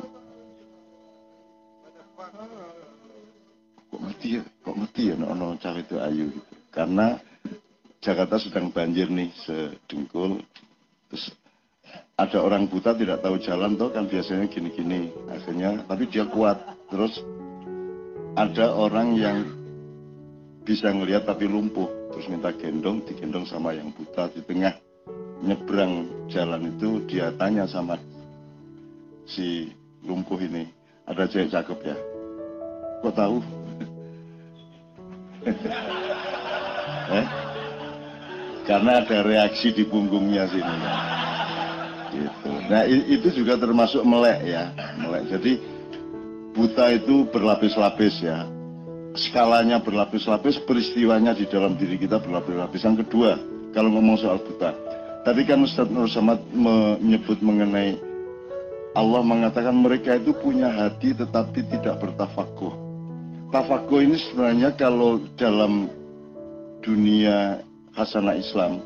kok 3.91 4.01
ngerti 4.01 4.27
ya? 4.39 4.43
Kok 4.63 4.75
ngerti 4.79 5.01
ya? 5.11 5.15
No, 5.19 5.35
no 5.35 5.47
cewek 5.59 5.85
itu 5.85 5.95
ayu 5.99 6.25
gitu. 6.31 6.51
Karena 6.71 7.19
Jakarta 7.99 8.39
sedang 8.39 8.71
banjir 8.71 9.11
nih 9.11 9.29
sedengkul. 9.43 10.39
Terus 11.11 11.35
ada 12.19 12.43
orang 12.43 12.67
buta 12.67 12.91
tidak 12.99 13.23
tahu 13.23 13.39
jalan 13.39 13.79
tuh 13.79 13.95
kan 13.95 14.03
biasanya 14.03 14.51
gini-gini 14.51 15.07
akhirnya 15.31 15.87
tapi 15.87 16.03
dia 16.11 16.27
kuat 16.27 16.59
terus 16.91 17.23
ada 18.35 18.75
orang 18.75 19.15
yang 19.15 19.47
bisa 20.67 20.91
ngelihat 20.91 21.23
tapi 21.23 21.47
lumpuh 21.47 21.87
terus 22.11 22.27
minta 22.27 22.51
gendong 22.51 22.99
digendong 23.07 23.47
sama 23.47 23.71
yang 23.71 23.95
buta 23.95 24.27
di 24.35 24.43
tengah 24.43 24.75
nyebrang 25.39 26.11
jalan 26.27 26.75
itu 26.75 26.99
dia 27.07 27.31
tanya 27.39 27.63
sama 27.63 27.95
si 29.23 29.71
lumpuh 30.03 30.43
ini 30.43 30.67
ada 31.07 31.23
cewek 31.23 31.55
cakep 31.55 31.79
ya 31.87 31.95
kok 32.99 33.15
tahu 33.15 33.39
eh? 37.15 37.27
karena 38.67 39.01
ada 39.01 39.23
reaksi 39.23 39.71
di 39.71 39.87
punggungnya 39.87 40.45
sini. 40.51 41.08
Nah 42.69 42.85
itu 42.85 43.33
juga 43.33 43.57
termasuk 43.57 44.05
melek 44.05 44.45
ya, 44.45 44.69
melek. 45.01 45.25
Jadi 45.33 45.51
buta 46.53 46.93
itu 46.93 47.25
berlapis-lapis 47.33 48.21
ya. 48.21 48.45
Skalanya 49.17 49.81
berlapis-lapis, 49.81 50.61
peristiwanya 50.69 51.33
di 51.33 51.49
dalam 51.49 51.73
diri 51.73 51.97
kita 51.97 52.21
berlapis-lapis. 52.21 52.85
Yang 52.85 53.09
kedua, 53.09 53.41
kalau 53.73 53.89
ngomong 53.97 54.21
soal 54.21 54.37
buta, 54.37 54.69
tadi 55.25 55.41
kan 55.49 55.65
Ustadz 55.65 55.89
Nur 55.89 56.05
Samad 56.05 56.45
menyebut 56.53 57.41
mengenai 57.41 57.97
Allah 58.93 59.21
mengatakan 59.21 59.73
mereka 59.73 60.17
itu 60.17 60.33
punya 60.33 60.69
hati 60.69 61.13
tetapi 61.13 61.61
tidak 61.73 62.01
bertafakuh. 62.01 62.73
Tafakuh 63.49 64.05
ini 64.05 64.17
sebenarnya 64.17 64.77
kalau 64.77 65.21
dalam 65.37 65.89
dunia 66.85 67.65
hasanah 67.97 68.37
Islam 68.37 68.81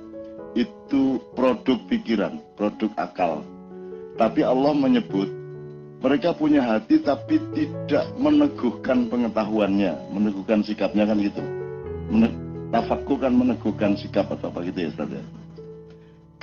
itu 0.56 1.20
produk 1.36 1.80
pikiran, 1.92 2.40
produk 2.56 2.92
akal. 2.96 3.44
Tapi 4.14 4.46
Allah 4.46 4.74
menyebut 4.78 5.30
mereka 6.04 6.36
punya 6.36 6.60
hati 6.60 7.00
tapi 7.00 7.40
tidak 7.56 8.06
meneguhkan 8.20 9.08
pengetahuannya, 9.08 10.12
meneguhkan 10.12 10.60
sikapnya 10.60 11.08
kan 11.08 11.18
gitu. 11.24 11.44
Tafakku 12.74 13.16
kan 13.22 13.32
meneguhkan 13.32 13.96
sikap 13.96 14.28
atau 14.34 14.52
apa 14.52 14.68
gitu 14.68 14.84
ya 14.84 14.90
Ustaz 14.92 15.10
ya. 15.14 15.24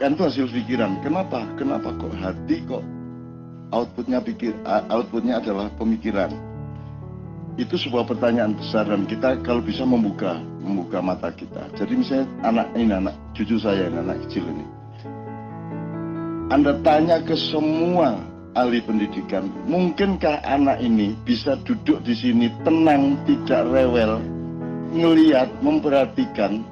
Kan 0.00 0.16
itu 0.16 0.22
hasil 0.24 0.46
pikiran. 0.48 1.04
Kenapa? 1.04 1.44
Kenapa 1.60 1.92
kok 1.92 2.14
hati 2.16 2.64
kok 2.64 2.80
outputnya 3.70 4.18
pikir 4.24 4.56
outputnya 4.66 5.38
adalah 5.38 5.70
pemikiran 5.78 6.32
itu 7.58 7.76
sebuah 7.76 8.08
pertanyaan 8.08 8.56
besar 8.56 8.88
dan 8.88 9.04
kita 9.04 9.36
kalau 9.44 9.60
bisa 9.60 9.84
membuka 9.84 10.40
membuka 10.64 11.04
mata 11.04 11.28
kita. 11.28 11.68
Jadi 11.76 11.92
misalnya 12.00 12.26
anak 12.46 12.66
ini 12.78 12.92
anak 12.94 13.14
cucu 13.36 13.60
saya 13.60 13.90
ini 13.90 13.98
anak 14.00 14.18
kecil 14.26 14.48
ini. 14.48 14.79
Anda 16.50 16.74
tanya 16.82 17.22
ke 17.22 17.38
semua 17.38 18.18
ahli 18.58 18.82
pendidikan, 18.82 19.46
mungkinkah 19.70 20.42
anak 20.42 20.82
ini 20.82 21.14
bisa 21.22 21.54
duduk 21.62 22.02
di 22.02 22.10
sini 22.10 22.50
tenang, 22.66 23.14
tidak 23.22 23.70
rewel, 23.70 24.18
ngeliat, 24.90 25.46
memperhatikan. 25.62 26.66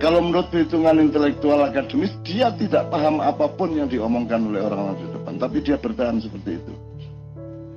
Kalau 0.00 0.24
menurut 0.24 0.48
perhitungan 0.48 0.96
intelektual 0.96 1.68
akademis, 1.68 2.16
dia 2.24 2.48
tidak 2.56 2.88
paham 2.88 3.20
apa 3.20 3.44
pun 3.52 3.76
yang 3.76 3.92
diomongkan 3.92 4.40
oleh 4.48 4.64
orang-orang 4.64 4.96
di 4.96 5.06
depan, 5.12 5.34
tapi 5.36 5.56
dia 5.60 5.76
bertahan 5.76 6.16
seperti 6.16 6.56
itu. 6.56 6.72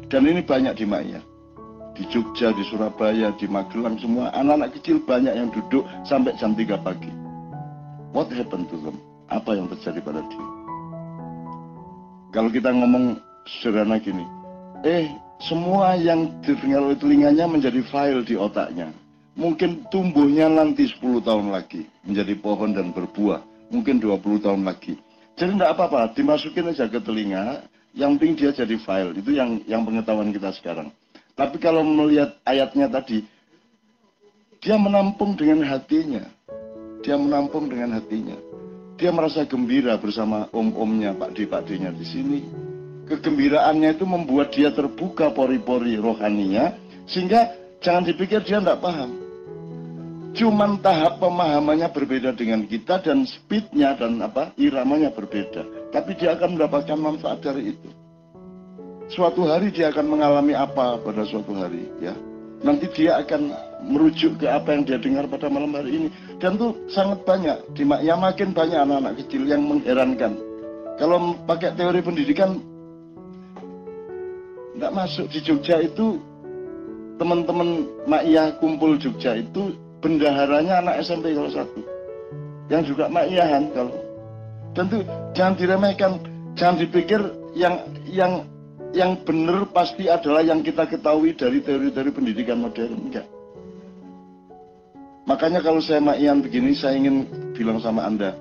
Dan 0.07 0.23
ini 0.23 0.39
banyak 0.39 0.79
di 0.79 0.85
Maya 0.87 1.19
di 1.93 2.03
Jogja, 2.09 2.49
di 2.57 2.65
Surabaya, 2.65 3.29
di 3.37 3.45
Magelang 3.45 4.01
semua 4.01 4.33
anak-anak 4.33 4.73
kecil 4.81 4.97
banyak 5.05 5.33
yang 5.33 5.49
duduk 5.53 5.85
sampai 6.07 6.33
jam 6.41 6.57
3 6.57 6.73
pagi. 6.81 7.11
What 8.13 8.33
happened 8.33 8.69
to 8.73 8.77
them? 8.81 8.97
Apa 9.29 9.57
yang 9.57 9.69
terjadi 9.69 10.01
pada 10.01 10.21
dia? 10.25 10.62
Kalau 12.33 12.49
kita 12.49 12.73
ngomong 12.73 13.21
sederhana 13.45 14.01
gini, 14.01 14.25
eh 14.81 15.13
semua 15.37 15.93
yang 15.93 16.33
didengar 16.41 16.81
oleh 16.81 16.97
telinganya 16.97 17.45
menjadi 17.45 17.85
file 17.93 18.25
di 18.25 18.33
otaknya. 18.33 18.89
Mungkin 19.37 19.85
tumbuhnya 19.93 20.49
nanti 20.49 20.89
10 20.89 21.21
tahun 21.21 21.53
lagi 21.53 21.85
menjadi 22.05 22.33
pohon 22.41 22.73
dan 22.73 22.89
berbuah. 22.89 23.69
Mungkin 23.69 24.01
20 24.01 24.45
tahun 24.45 24.65
lagi. 24.65 24.97
Jadi 25.37 25.57
tidak 25.57 25.77
apa-apa, 25.77 26.13
dimasukin 26.13 26.69
aja 26.69 26.85
ke 26.85 27.01
telinga, 27.01 27.65
yang 27.93 28.17
penting 28.17 28.33
dia 28.37 28.49
jadi 28.53 28.77
file. 28.81 29.13
Itu 29.13 29.33
yang 29.33 29.61
yang 29.69 29.85
pengetahuan 29.85 30.33
kita 30.33 30.53
sekarang. 30.57 30.89
Tapi 31.33 31.57
kalau 31.57 31.81
melihat 31.81 32.37
ayatnya 32.45 32.89
tadi, 32.89 33.25
dia 34.61 34.77
menampung 34.77 35.33
dengan 35.33 35.65
hatinya. 35.65 36.25
Dia 37.01 37.17
menampung 37.17 37.69
dengan 37.69 37.97
hatinya. 37.97 38.37
Dia 39.03 39.11
merasa 39.11 39.43
gembira 39.43 39.99
bersama 39.99 40.47
om-omnya, 40.55 41.11
Pak 41.11 41.35
D, 41.35 41.43
Pak 41.43 41.67
D-nya 41.67 41.91
di 41.91 42.07
sini. 42.07 42.39
Kegembiraannya 43.03 43.99
itu 43.99 44.07
membuat 44.07 44.55
dia 44.55 44.71
terbuka 44.71 45.27
pori-pori 45.35 45.99
rohaninya, 45.99 46.71
sehingga 47.03 47.51
jangan 47.83 48.07
dipikir 48.07 48.39
dia 48.47 48.63
tidak 48.63 48.79
paham. 48.79 49.11
Cuman 50.31 50.79
tahap 50.79 51.19
pemahamannya 51.19 51.91
berbeda 51.91 52.31
dengan 52.31 52.63
kita 52.63 53.03
dan 53.03 53.27
speednya 53.27 53.91
dan 53.99 54.23
apa 54.23 54.55
iramanya 54.55 55.11
berbeda. 55.11 55.91
Tapi 55.91 56.15
dia 56.15 56.39
akan 56.39 56.55
mendapatkan 56.55 56.95
manfaat 56.95 57.43
dari 57.43 57.75
itu 57.75 57.91
suatu 59.13 59.45
hari 59.45 59.69
dia 59.69 59.93
akan 59.93 60.17
mengalami 60.17 60.57
apa 60.57 60.97
pada 60.97 61.21
suatu 61.27 61.53
hari 61.53 61.85
ya 62.01 62.17
nanti 62.65 62.89
dia 62.95 63.21
akan 63.21 63.53
merujuk 63.83 64.39
ke 64.39 64.47
apa 64.47 64.73
yang 64.73 64.83
dia 64.87 64.97
dengar 64.99 65.27
pada 65.27 65.51
malam 65.51 65.75
hari 65.75 65.91
ini. 66.03 66.07
Dan 66.39 66.55
itu 66.55 66.75
sangat 66.91 67.23
banyak. 67.27 67.57
Ya 68.03 68.15
makin 68.15 68.55
banyak 68.55 68.79
anak-anak 68.79 69.13
kecil 69.23 69.43
yang 69.47 69.63
mengherankan. 69.63 70.39
Kalau 70.95 71.35
pakai 71.43 71.75
teori 71.75 71.99
pendidikan 71.99 72.61
tidak 74.73 74.91
masuk 74.93 75.25
di 75.29 75.39
Jogja 75.41 75.77
itu 75.81 76.17
teman-teman 77.21 77.85
Ma'iyah 78.09 78.57
kumpul 78.57 78.97
Jogja 78.97 79.37
itu 79.37 79.77
bendaharanya 80.01 80.83
anak 80.83 81.03
SMP 81.03 81.35
kalau 81.35 81.51
satu. 81.51 81.81
Yang 82.71 82.95
juga 82.95 83.11
ma'iyahan 83.11 83.69
kalau. 83.75 83.95
Tentu 84.73 85.03
jangan 85.35 85.53
diremehkan. 85.59 86.11
Jangan 86.53 86.75
dipikir 86.85 87.21
yang 87.57 87.81
yang 88.05 88.45
yang 88.93 89.17
benar 89.25 89.65
pasti 89.73 90.05
adalah 90.05 90.45
yang 90.45 90.61
kita 90.61 90.85
ketahui 90.85 91.33
dari 91.33 91.65
teori-teori 91.65 92.11
pendidikan 92.13 92.61
modern. 92.61 93.09
Enggak 93.09 93.25
makanya 95.25 95.63
kalau 95.63 95.79
saya 95.79 96.03
ma'iyan 96.03 96.43
begini 96.43 96.75
saya 96.75 96.99
ingin 96.99 97.27
bilang 97.55 97.79
sama 97.79 98.05
anda 98.07 98.35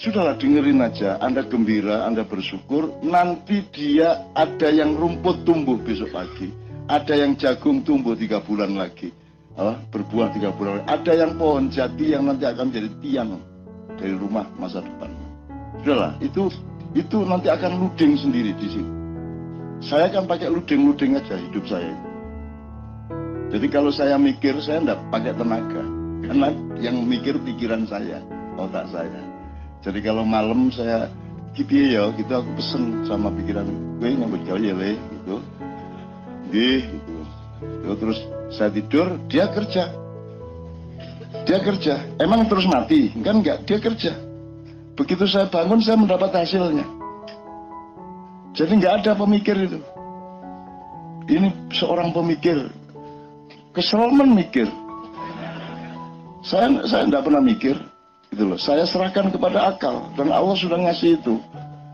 Sudahlah 0.00 0.32
dengerin 0.40 0.80
aja, 0.80 1.20
Anda 1.20 1.44
gembira, 1.44 2.08
Anda 2.08 2.24
bersyukur, 2.24 3.04
nanti 3.04 3.60
dia 3.68 4.32
ada 4.32 4.72
yang 4.72 4.96
rumput 4.96 5.44
tumbuh 5.44 5.76
besok 5.76 6.16
pagi, 6.16 6.48
ada 6.88 7.12
yang 7.12 7.36
jagung 7.36 7.84
tumbuh 7.84 8.16
tiga 8.16 8.40
bulan 8.40 8.80
lagi, 8.80 9.12
oh, 9.60 9.76
berbuah 9.92 10.32
tiga 10.32 10.56
bulan 10.56 10.80
lagi, 10.80 10.88
ada 10.88 11.12
yang 11.12 11.36
pohon 11.36 11.68
jati 11.68 12.16
yang 12.16 12.24
nanti 12.24 12.48
akan 12.48 12.72
jadi 12.72 12.88
tiang 13.04 13.44
dari 14.00 14.16
rumah 14.16 14.48
masa 14.56 14.80
depan. 14.80 15.12
Sudahlah, 15.84 16.16
itu 16.24 16.48
itu 16.96 17.20
nanti 17.20 17.52
akan 17.52 17.84
luding 17.84 18.16
sendiri 18.16 18.56
di 18.56 18.68
sini. 18.72 18.92
Saya 19.84 20.08
akan 20.16 20.24
pakai 20.24 20.48
luding-luding 20.48 21.20
aja 21.20 21.36
hidup 21.36 21.68
saya. 21.68 21.92
Jadi 23.50 23.66
kalau 23.66 23.90
saya 23.90 24.14
mikir, 24.14 24.54
saya 24.62 24.78
enggak 24.78 25.02
pakai 25.10 25.34
tenaga. 25.34 25.82
Karena 26.22 26.48
yang 26.78 27.02
mikir 27.02 27.34
pikiran 27.42 27.82
saya, 27.90 28.22
otak 28.54 28.86
saya. 28.94 29.22
Jadi 29.82 29.98
kalau 30.04 30.22
malam 30.22 30.70
saya 30.70 31.10
gitu 31.58 31.74
ya, 31.74 32.14
gitu 32.14 32.30
aku 32.30 32.50
pesen 32.54 33.02
sama 33.10 33.32
pikiran 33.34 33.66
gue 34.00 34.16
nyambut 34.16 34.40
gawe 34.48 34.56
ya 34.56 34.72
le, 34.72 34.96
gitu. 34.96 35.36
Gih, 36.50 36.82
gitu. 36.88 37.12
Yo, 37.84 37.92
terus 38.00 38.18
saya 38.48 38.72
tidur, 38.72 39.20
dia 39.28 39.44
kerja. 39.52 39.92
Dia 41.44 41.58
kerja. 41.60 41.94
Emang 42.16 42.48
terus 42.48 42.64
mati? 42.64 43.12
Kan 43.20 43.44
enggak, 43.44 43.68
dia 43.68 43.76
kerja. 43.76 44.16
Begitu 44.96 45.28
saya 45.28 45.46
bangun, 45.52 45.84
saya 45.84 46.00
mendapat 46.00 46.32
hasilnya. 46.32 46.86
Jadi 48.56 48.72
nggak 48.80 48.94
ada 49.04 49.12
pemikir 49.14 49.56
itu. 49.56 49.80
Ini 51.30 51.70
seorang 51.76 52.10
pemikir. 52.10 52.79
Kesel 53.70 54.10
mikir. 54.10 54.66
Saya 56.42 56.82
saya 56.90 57.06
tidak 57.06 57.22
pernah 57.22 57.42
mikir. 57.42 57.76
Gitu 58.30 58.46
loh. 58.46 58.58
Saya 58.58 58.86
serahkan 58.86 59.34
kepada 59.34 59.74
akal 59.74 60.06
dan 60.14 60.30
Allah 60.30 60.54
sudah 60.54 60.78
ngasih 60.78 61.18
itu. 61.18 61.38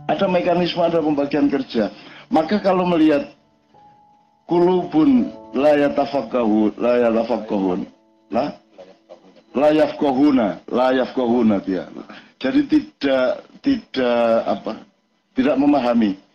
Ada 0.07 0.29
mekanisme, 0.29 0.81
ada 0.85 1.01
pembagian 1.01 1.49
kerja. 1.49 1.91
Maka 2.29 2.61
kalau 2.61 2.85
melihat 2.87 3.33
kulubun 4.47 5.33
la 5.57 5.75
yatafakkahu 5.75 6.77
la 6.79 7.09
yatafakkahun 7.09 7.81
la 8.31 8.55
la 9.57 9.69
yafqahuna 9.73 10.61
la 10.69 10.89
yafqahuna 10.93 11.57
dia. 11.65 11.89
Jadi 12.37 12.61
tidak 12.69 13.49
tidak 13.65 14.29
apa? 14.45 14.73
Tidak 15.33 15.57
memahami. 15.57 16.26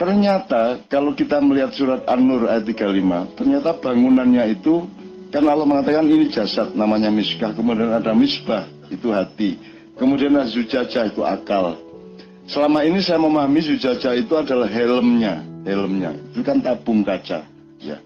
Ternyata 0.00 0.80
kalau 0.88 1.12
kita 1.12 1.44
melihat 1.44 1.76
surat 1.76 2.08
An-Nur 2.08 2.48
ayat 2.48 2.64
35, 2.64 3.36
ternyata 3.36 3.76
bangunannya 3.76 4.56
itu 4.56 4.88
kan 5.28 5.44
Allah 5.44 5.68
mengatakan 5.68 6.08
ini 6.08 6.32
jasad 6.32 6.72
namanya 6.72 7.12
miskah, 7.12 7.52
kemudian 7.52 7.92
ada 7.92 8.16
misbah 8.16 8.64
itu 8.88 9.12
hati. 9.12 9.60
Kemudian 10.00 10.40
zujajah 10.48 11.12
itu 11.12 11.20
akal. 11.20 11.76
Selama 12.48 12.80
ini 12.80 13.04
saya 13.04 13.20
memahami 13.20 13.60
zujajah 13.60 14.16
itu 14.16 14.32
adalah 14.40 14.72
helmnya, 14.72 15.44
helmnya. 15.68 16.16
Itu 16.32 16.40
kan 16.40 16.64
tabung 16.64 17.04
kaca. 17.04 17.44
Ya. 17.76 18.00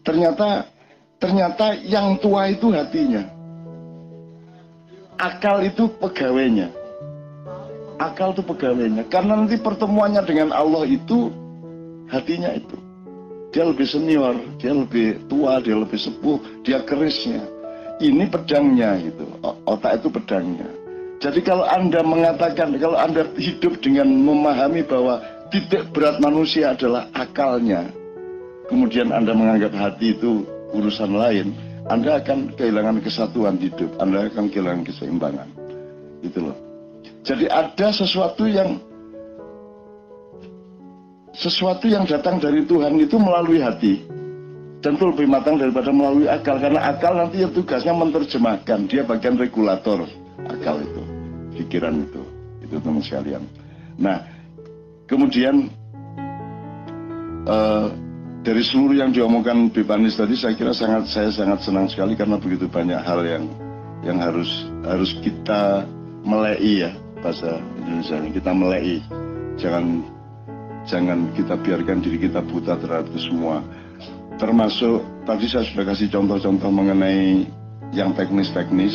Ternyata 0.00 0.64
ternyata 1.20 1.76
yang 1.84 2.16
tua 2.24 2.48
itu 2.48 2.72
hatinya. 2.72 3.28
Akal 5.20 5.60
itu 5.68 5.92
pegawainya. 6.00 6.72
Akal 7.98 8.34
itu 8.34 8.42
pegawainya. 8.46 9.04
Karena 9.10 9.38
nanti 9.38 9.58
pertemuannya 9.58 10.22
dengan 10.22 10.54
Allah 10.54 10.86
itu 10.86 11.34
hatinya 12.10 12.54
itu. 12.54 12.78
Dia 13.50 13.66
lebih 13.66 13.88
senior, 13.88 14.38
dia 14.60 14.76
lebih 14.76 15.18
tua, 15.26 15.58
dia 15.58 15.74
lebih 15.74 15.98
sepuh, 15.98 16.38
dia 16.62 16.84
kerisnya 16.84 17.42
ini 17.98 18.24
pedangnya 18.30 18.98
gitu. 19.02 19.26
Otak 19.66 20.02
itu 20.02 20.08
pedangnya. 20.10 20.68
Jadi 21.18 21.42
kalau 21.42 21.66
Anda 21.66 22.00
mengatakan, 22.06 22.78
kalau 22.78 22.94
Anda 22.94 23.26
hidup 23.34 23.82
dengan 23.82 24.06
memahami 24.06 24.86
bahwa 24.86 25.18
titik 25.50 25.90
berat 25.90 26.22
manusia 26.22 26.78
adalah 26.78 27.10
akalnya, 27.10 27.90
kemudian 28.70 29.10
Anda 29.10 29.34
menganggap 29.34 29.74
hati 29.74 30.14
itu 30.14 30.46
urusan 30.70 31.18
lain, 31.18 31.50
Anda 31.90 32.22
akan 32.22 32.54
kehilangan 32.54 33.02
kesatuan 33.02 33.58
hidup, 33.58 33.90
Anda 33.98 34.30
akan 34.30 34.46
kehilangan 34.46 34.86
keseimbangan. 34.86 35.48
Gitu 36.22 36.38
loh. 36.46 36.67
Jadi 37.26 37.50
ada 37.50 37.88
sesuatu 37.90 38.46
yang 38.46 38.78
sesuatu 41.34 41.86
yang 41.86 42.02
datang 42.06 42.42
dari 42.42 42.66
Tuhan 42.66 42.98
itu 42.98 43.16
melalui 43.18 43.62
hati. 43.62 44.02
Tentu 44.78 45.10
lebih 45.10 45.26
matang 45.26 45.58
daripada 45.58 45.90
melalui 45.90 46.30
akal. 46.30 46.62
Karena 46.62 46.94
akal 46.94 47.18
nanti 47.18 47.42
yang 47.42 47.50
tugasnya 47.50 47.90
menerjemahkan. 47.94 48.86
Dia 48.86 49.02
bagian 49.02 49.34
regulator 49.34 50.06
akal 50.46 50.78
itu 50.82 51.02
pikiran 51.58 52.06
itu. 52.06 52.22
Itu 52.62 52.78
teman 52.78 53.02
sekalian. 53.02 53.42
Nah 53.98 54.22
kemudian 55.10 55.66
uh, 57.48 57.90
dari 58.46 58.62
seluruh 58.62 59.02
yang 59.02 59.10
diomongkan 59.10 59.68
Bipanis 59.72 60.14
tadi 60.14 60.38
saya 60.38 60.54
kira 60.54 60.70
sangat 60.70 61.10
saya 61.10 61.30
sangat 61.34 61.66
senang 61.66 61.90
sekali 61.90 62.14
karena 62.14 62.38
begitu 62.38 62.70
banyak 62.70 63.00
hal 63.02 63.20
yang 63.26 63.44
yang 64.06 64.18
harus 64.22 64.70
harus 64.86 65.10
kita 65.20 65.82
melei 66.22 66.86
ya 66.86 66.92
bahasa 67.20 67.58
Indonesia 67.82 68.16
kita 68.30 68.50
melei 68.54 69.02
jangan 69.58 70.06
jangan 70.88 71.28
kita 71.36 71.54
biarkan 71.60 71.98
diri 72.00 72.18
kita 72.30 72.40
buta 72.40 72.78
terhadap 72.80 73.12
itu 73.12 73.28
semua. 73.28 73.60
Termasuk 74.38 75.02
tadi 75.26 75.50
saya 75.50 75.66
sudah 75.66 75.84
kasih 75.92 76.08
contoh-contoh 76.08 76.70
mengenai 76.70 77.44
yang 77.92 78.14
teknis-teknis. 78.14 78.94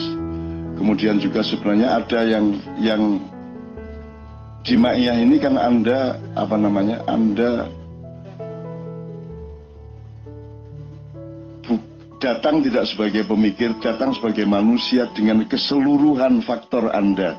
Kemudian 0.79 1.21
juga 1.21 1.45
sebenarnya 1.45 2.01
ada 2.01 2.19
yang 2.25 2.45
yang 2.79 3.03
di 4.63 4.79
Ma'iyah 4.79 5.19
ini 5.19 5.37
kan 5.37 5.59
Anda 5.59 6.17
apa 6.33 6.55
namanya 6.55 7.03
Anda 7.05 7.67
datang 12.23 12.63
tidak 12.63 12.87
sebagai 12.87 13.27
pemikir, 13.27 13.75
datang 13.83 14.15
sebagai 14.15 14.47
manusia 14.47 15.11
dengan 15.11 15.43
keseluruhan 15.43 16.39
faktor 16.47 16.87
Anda. 16.95 17.35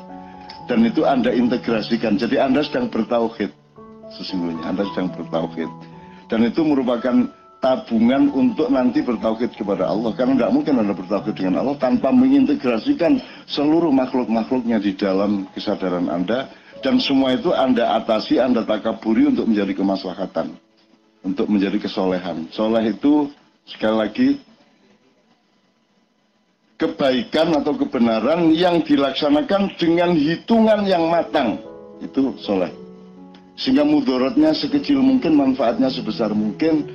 Dan 0.64 0.84
itu 0.88 1.04
Anda 1.04 1.30
integrasikan. 1.32 2.16
Jadi 2.16 2.40
Anda 2.40 2.64
sedang 2.64 2.88
bertauhid. 2.88 3.52
Sesungguhnya 4.16 4.72
Anda 4.72 4.88
sedang 4.92 5.12
bertauhid. 5.12 5.68
Dan 6.32 6.48
itu 6.48 6.64
merupakan 6.64 7.28
tabungan 7.64 8.28
untuk 8.36 8.68
nanti 8.68 9.00
bertauhid 9.00 9.56
kepada 9.56 9.88
Allah 9.88 10.12
karena 10.12 10.36
nggak 10.36 10.52
mungkin 10.52 10.84
anda 10.84 10.92
bertauhid 10.92 11.32
dengan 11.32 11.64
Allah 11.64 11.80
tanpa 11.80 12.12
mengintegrasikan 12.12 13.24
seluruh 13.48 13.88
makhluk-makhluknya 13.88 14.84
di 14.84 14.92
dalam 14.92 15.48
kesadaran 15.56 16.12
anda 16.12 16.52
dan 16.84 17.00
semua 17.00 17.32
itu 17.32 17.56
anda 17.56 17.96
atasi 17.96 18.36
anda 18.36 18.68
takaburi 18.68 19.32
untuk 19.32 19.48
menjadi 19.48 19.80
kemaslahatan 19.80 20.60
untuk 21.24 21.48
menjadi 21.48 21.80
kesolehan 21.80 22.52
soleh 22.52 22.92
itu 22.92 23.32
sekali 23.64 23.96
lagi 23.96 24.28
kebaikan 26.76 27.54
atau 27.54 27.78
kebenaran 27.78 28.50
yang 28.50 28.82
dilaksanakan 28.82 29.78
dengan 29.78 30.12
hitungan 30.14 30.82
yang 30.84 31.06
matang 31.06 31.58
itu 32.02 32.34
soleh 32.42 32.70
sehingga 33.54 33.86
mudorotnya 33.86 34.50
sekecil 34.50 34.98
mungkin 34.98 35.38
manfaatnya 35.38 35.86
sebesar 35.86 36.34
mungkin 36.34 36.90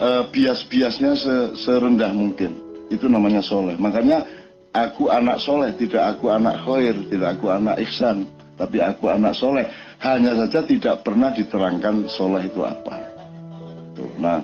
uh, 0.00 0.26
bias-biasnya 0.30 1.12
se 1.14 1.34
serendah 1.62 2.10
mungkin. 2.10 2.56
Itu 2.90 3.06
namanya 3.06 3.38
soleh. 3.38 3.78
Makanya 3.78 4.26
aku 4.74 5.06
anak 5.06 5.38
soleh, 5.38 5.70
tidak 5.78 6.18
aku 6.18 6.34
anak 6.34 6.58
khair, 6.66 6.98
tidak 7.06 7.38
aku 7.38 7.46
anak 7.54 7.78
ihsan, 7.86 8.26
tapi 8.58 8.82
aku 8.82 9.06
anak 9.06 9.38
soleh. 9.38 9.70
Hanya 10.02 10.34
saja 10.34 10.66
tidak 10.66 11.06
pernah 11.06 11.30
diterangkan 11.30 12.10
soleh 12.10 12.50
itu 12.50 12.66
apa. 12.66 12.98
Tuh. 13.94 14.10
Nah, 14.18 14.42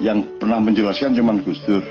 yang 0.00 0.24
pernah 0.40 0.62
menjelaskan 0.62 1.12
cuma 1.12 1.36
Gus 1.44 1.60
Dur. 1.68 1.84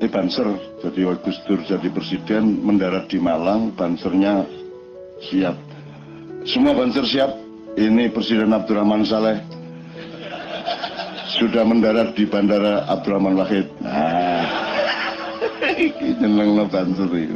Ini 0.00 0.08
Banser, 0.08 0.48
jadi 0.80 1.12
Gus 1.20 1.36
Dur 1.44 1.60
jadi 1.60 1.92
presiden 1.92 2.64
mendarat 2.64 3.12
di 3.12 3.20
Malang, 3.20 3.68
Bansernya 3.76 4.48
siap. 5.28 5.52
Semua 6.48 6.72
Banser 6.72 7.04
siap. 7.04 7.36
Ini 7.76 8.08
Presiden 8.08 8.56
Abdurrahman 8.56 9.04
Saleh 9.04 9.44
sudah 11.36 11.68
mendarat 11.68 12.16
di 12.16 12.24
Bandara 12.24 12.88
Abdurrahman 12.88 13.36
Wahid. 13.36 13.68
Nah, 13.84 14.42
nyeneng 16.20 16.56
no 16.56 16.64
bansuri. 16.64 17.28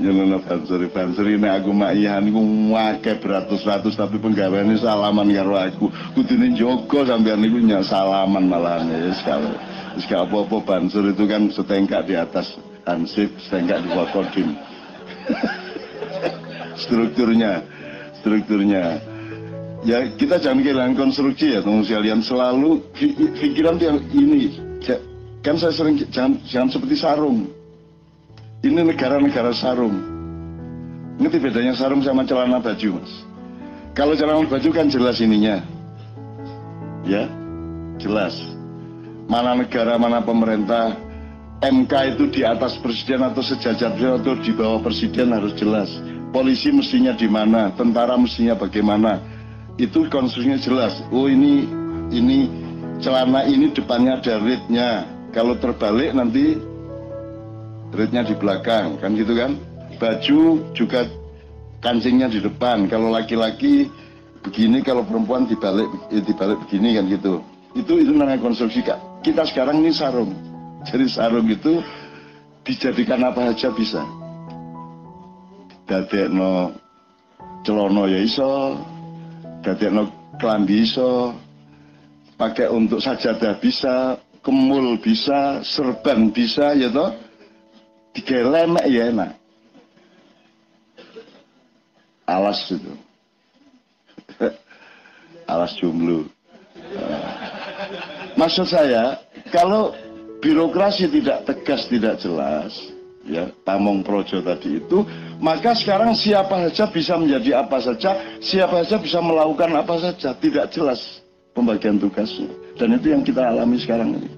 Nyeneng 0.00 0.28
no 0.34 0.38
bansuri. 0.40 0.88
Bansuri 0.88 1.36
ini 1.36 1.52
aku 1.52 1.70
makihan, 1.70 2.24
aku 2.24 2.40
ngake 2.72 3.12
beratus-ratus, 3.20 3.94
tapi 3.94 4.16
penggawaannya 4.18 4.80
salaman 4.80 5.30
karo 5.36 5.54
aku. 5.60 5.86
Kudune 6.16 6.56
Joko 6.56 7.04
niku 7.04 7.60
nyak 7.60 7.86
salaman 7.86 8.48
malahan 8.48 8.88
ya 8.88 9.12
sekali. 9.14 9.73
Sekali 9.94 10.26
apa-apa 10.26 10.58
bansur 10.66 11.06
itu 11.06 11.24
kan 11.30 11.46
setengkak 11.54 12.10
di 12.10 12.18
atas 12.18 12.58
Hansip, 12.84 13.30
saya 13.48 13.80
di 13.80 13.88
Wakodim. 13.94 14.58
strukturnya, 16.84 17.62
strukturnya. 18.20 19.00
Ya 19.84 20.04
kita 20.16 20.40
jangan 20.40 20.64
kehilangan 20.64 20.96
konstruksi 20.96 21.56
ya 21.56 21.60
teman 21.60 21.84
sekalian 21.84 22.20
selalu 22.24 22.80
pikiran 23.36 23.76
yang 23.80 24.00
ini. 24.12 24.60
Kan 25.44 25.60
saya 25.60 25.76
sering 25.76 26.00
jangan, 26.08 26.40
jangan 26.48 26.68
seperti 26.72 26.96
sarung. 26.96 27.52
Ini 28.64 28.80
negara-negara 28.80 29.52
sarung. 29.52 29.92
Ini 31.20 31.28
bedanya 31.28 31.76
sarung 31.76 32.00
sama 32.00 32.24
celana 32.24 32.64
baju 32.64 32.96
mas? 32.96 33.12
Kalau 33.92 34.16
celana 34.16 34.40
baju 34.48 34.68
kan 34.72 34.88
jelas 34.88 35.20
ininya. 35.20 35.60
Ya 37.04 37.28
jelas 38.00 38.53
mana 39.28 39.56
negara 39.56 39.96
mana 39.96 40.20
pemerintah 40.20 40.96
MK 41.64 41.92
itu 42.16 42.24
di 42.28 42.40
atas 42.44 42.76
presiden 42.76 43.24
atau 43.24 43.40
sejajar 43.40 44.20
atau 44.20 44.36
di 44.36 44.52
bawah 44.52 44.84
presiden 44.84 45.32
harus 45.32 45.56
jelas. 45.56 45.88
Polisi 46.28 46.68
mestinya 46.68 47.16
di 47.16 47.24
mana 47.30 47.72
tentara 47.72 48.18
mestinya 48.20 48.52
bagaimana. 48.52 49.22
Itu 49.80 50.04
konstruksinya 50.12 50.60
jelas. 50.60 51.00
Oh 51.08 51.24
ini 51.24 51.64
ini 52.12 52.50
celana 53.00 53.48
ini 53.48 53.72
depannya 53.72 54.20
ada 54.20 54.42
readnya. 54.42 54.88
Kalau 55.32 55.56
terbalik 55.56 56.14
nanti 56.14 56.58
readnya 57.96 58.28
di 58.28 58.34
belakang 58.36 59.00
kan 59.00 59.16
gitu 59.16 59.32
kan? 59.32 59.56
Baju 59.96 60.60
juga 60.76 61.08
kancingnya 61.80 62.28
di 62.28 62.44
depan. 62.44 62.92
Kalau 62.92 63.08
laki-laki 63.08 63.88
begini 64.44 64.84
kalau 64.84 65.00
perempuan 65.06 65.48
dibalik 65.48 65.88
ya 66.12 66.20
dibalik 66.20 66.60
begini 66.68 66.98
kan 66.98 67.08
gitu. 67.08 67.40
Itu 67.72 67.98
itu 67.98 68.12
namanya 68.12 68.42
konstruksi 68.42 68.84
kak 68.84 69.13
kita 69.24 69.48
sekarang 69.48 69.80
ini 69.80 69.90
sarung. 69.90 70.36
Jadi 70.84 71.08
sarung 71.08 71.48
itu 71.48 71.80
dijadikan 72.60 73.24
apa 73.24 73.56
saja 73.56 73.72
bisa. 73.72 74.04
No 76.28 76.76
celono 77.64 78.04
ya 78.04 78.20
iso 78.20 78.76
no 79.64 80.02
kelambi 80.36 80.84
iso 80.84 81.32
pakai 82.36 82.68
untuk 82.68 83.00
sajadah 83.00 83.56
bisa 83.64 84.20
kemul 84.44 85.00
bisa 85.00 85.64
serban 85.64 86.28
bisa 86.28 86.76
ya 86.76 86.92
toh. 86.92 87.16
Tiga 88.12 88.46
lemek 88.46 88.86
ya 88.92 89.10
enak. 89.10 89.30
Alas 92.28 92.60
itu. 92.70 92.92
Alas 95.52 95.72
jumlu. 95.80 96.28
Maksud 98.34 98.66
saya, 98.66 99.22
kalau 99.54 99.94
birokrasi 100.42 101.06
tidak 101.06 101.46
tegas, 101.46 101.86
tidak 101.86 102.18
jelas, 102.18 102.74
ya 103.24 103.48
Pamong 103.62 104.04
Projo 104.04 104.42
tadi 104.42 104.82
itu, 104.82 105.06
maka 105.38 105.72
sekarang 105.72 106.12
siapa 106.12 106.68
saja 106.68 106.84
bisa 106.90 107.14
menjadi 107.16 107.62
apa 107.64 107.78
saja, 107.80 108.18
siapa 108.42 108.82
saja 108.84 108.96
bisa 109.00 109.18
melakukan 109.22 109.70
apa 109.72 109.94
saja, 110.02 110.34
tidak 110.36 110.68
jelas 110.74 111.22
pembagian 111.54 111.96
tugasnya. 111.96 112.50
Dan 112.74 112.98
itu 112.98 113.14
yang 113.14 113.22
kita 113.22 113.40
alami 113.40 113.78
sekarang 113.78 114.18
ini. 114.18 114.30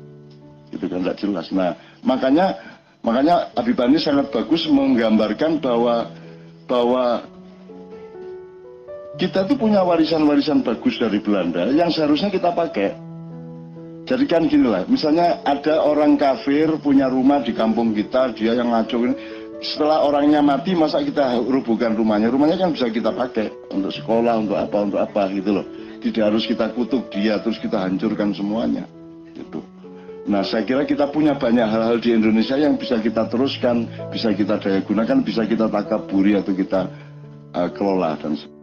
Itu 0.71 0.87
kan 0.93 1.01
tidak 1.01 1.19
jelas. 1.19 1.47
Nah, 1.49 1.73
makanya 2.05 2.53
makanya 3.01 3.49
Abibani 3.57 3.97
sangat 3.97 4.29
bagus 4.29 4.69
menggambarkan 4.69 5.57
bahwa 5.59 6.13
bahwa 6.69 7.25
kita 9.17 9.49
tuh 9.49 9.57
punya 9.57 9.81
warisan-warisan 9.81 10.61
bagus 10.61 11.01
dari 11.01 11.17
Belanda 11.25 11.73
yang 11.73 11.89
seharusnya 11.89 12.29
kita 12.29 12.53
pakai. 12.53 13.06
Jadi 14.07 14.25
kan 14.31 14.47
gini 14.47 14.71
lah, 14.71 14.87
misalnya 14.87 15.43
ada 15.43 15.83
orang 15.83 16.15
kafir 16.15 16.71
punya 16.79 17.11
rumah 17.11 17.43
di 17.43 17.51
kampung 17.51 17.91
kita, 17.91 18.31
dia 18.39 18.55
yang 18.55 18.71
ngacungin, 18.71 19.19
setelah 19.59 20.07
orangnya 20.07 20.39
mati 20.39 20.79
masa 20.79 21.03
kita 21.03 21.43
rubuhkan 21.43 21.99
rumahnya, 21.99 22.31
rumahnya 22.31 22.55
kan 22.55 22.71
bisa 22.71 22.87
kita 22.87 23.11
pakai 23.11 23.51
untuk 23.75 23.91
sekolah, 23.91 24.47
untuk 24.47 24.55
apa, 24.63 24.79
untuk 24.87 25.03
apa 25.03 25.27
gitu 25.35 25.59
loh. 25.59 25.67
Tidak 25.99 26.23
harus 26.23 26.47
kita 26.47 26.71
kutuk 26.71 27.11
dia, 27.11 27.43
terus 27.43 27.59
kita 27.59 27.83
hancurkan 27.83 28.31
semuanya. 28.31 28.87
Gitu. 29.35 29.59
Nah 30.31 30.47
saya 30.47 30.63
kira 30.63 30.87
kita 30.87 31.11
punya 31.11 31.35
banyak 31.35 31.67
hal-hal 31.67 31.99
di 31.99 32.15
Indonesia 32.15 32.55
yang 32.55 32.79
bisa 32.79 33.03
kita 33.03 33.27
teruskan, 33.27 33.91
bisa 34.15 34.31
kita 34.35 34.59
daya 34.63 34.87
gunakan, 34.87 35.19
bisa 35.23 35.43
kita 35.51 35.67
takaburi 35.67 36.39
atau 36.39 36.55
kita 36.55 36.87
uh, 37.59 37.69
kelola 37.75 38.15
dan 38.23 38.39
sebagainya. 38.39 38.56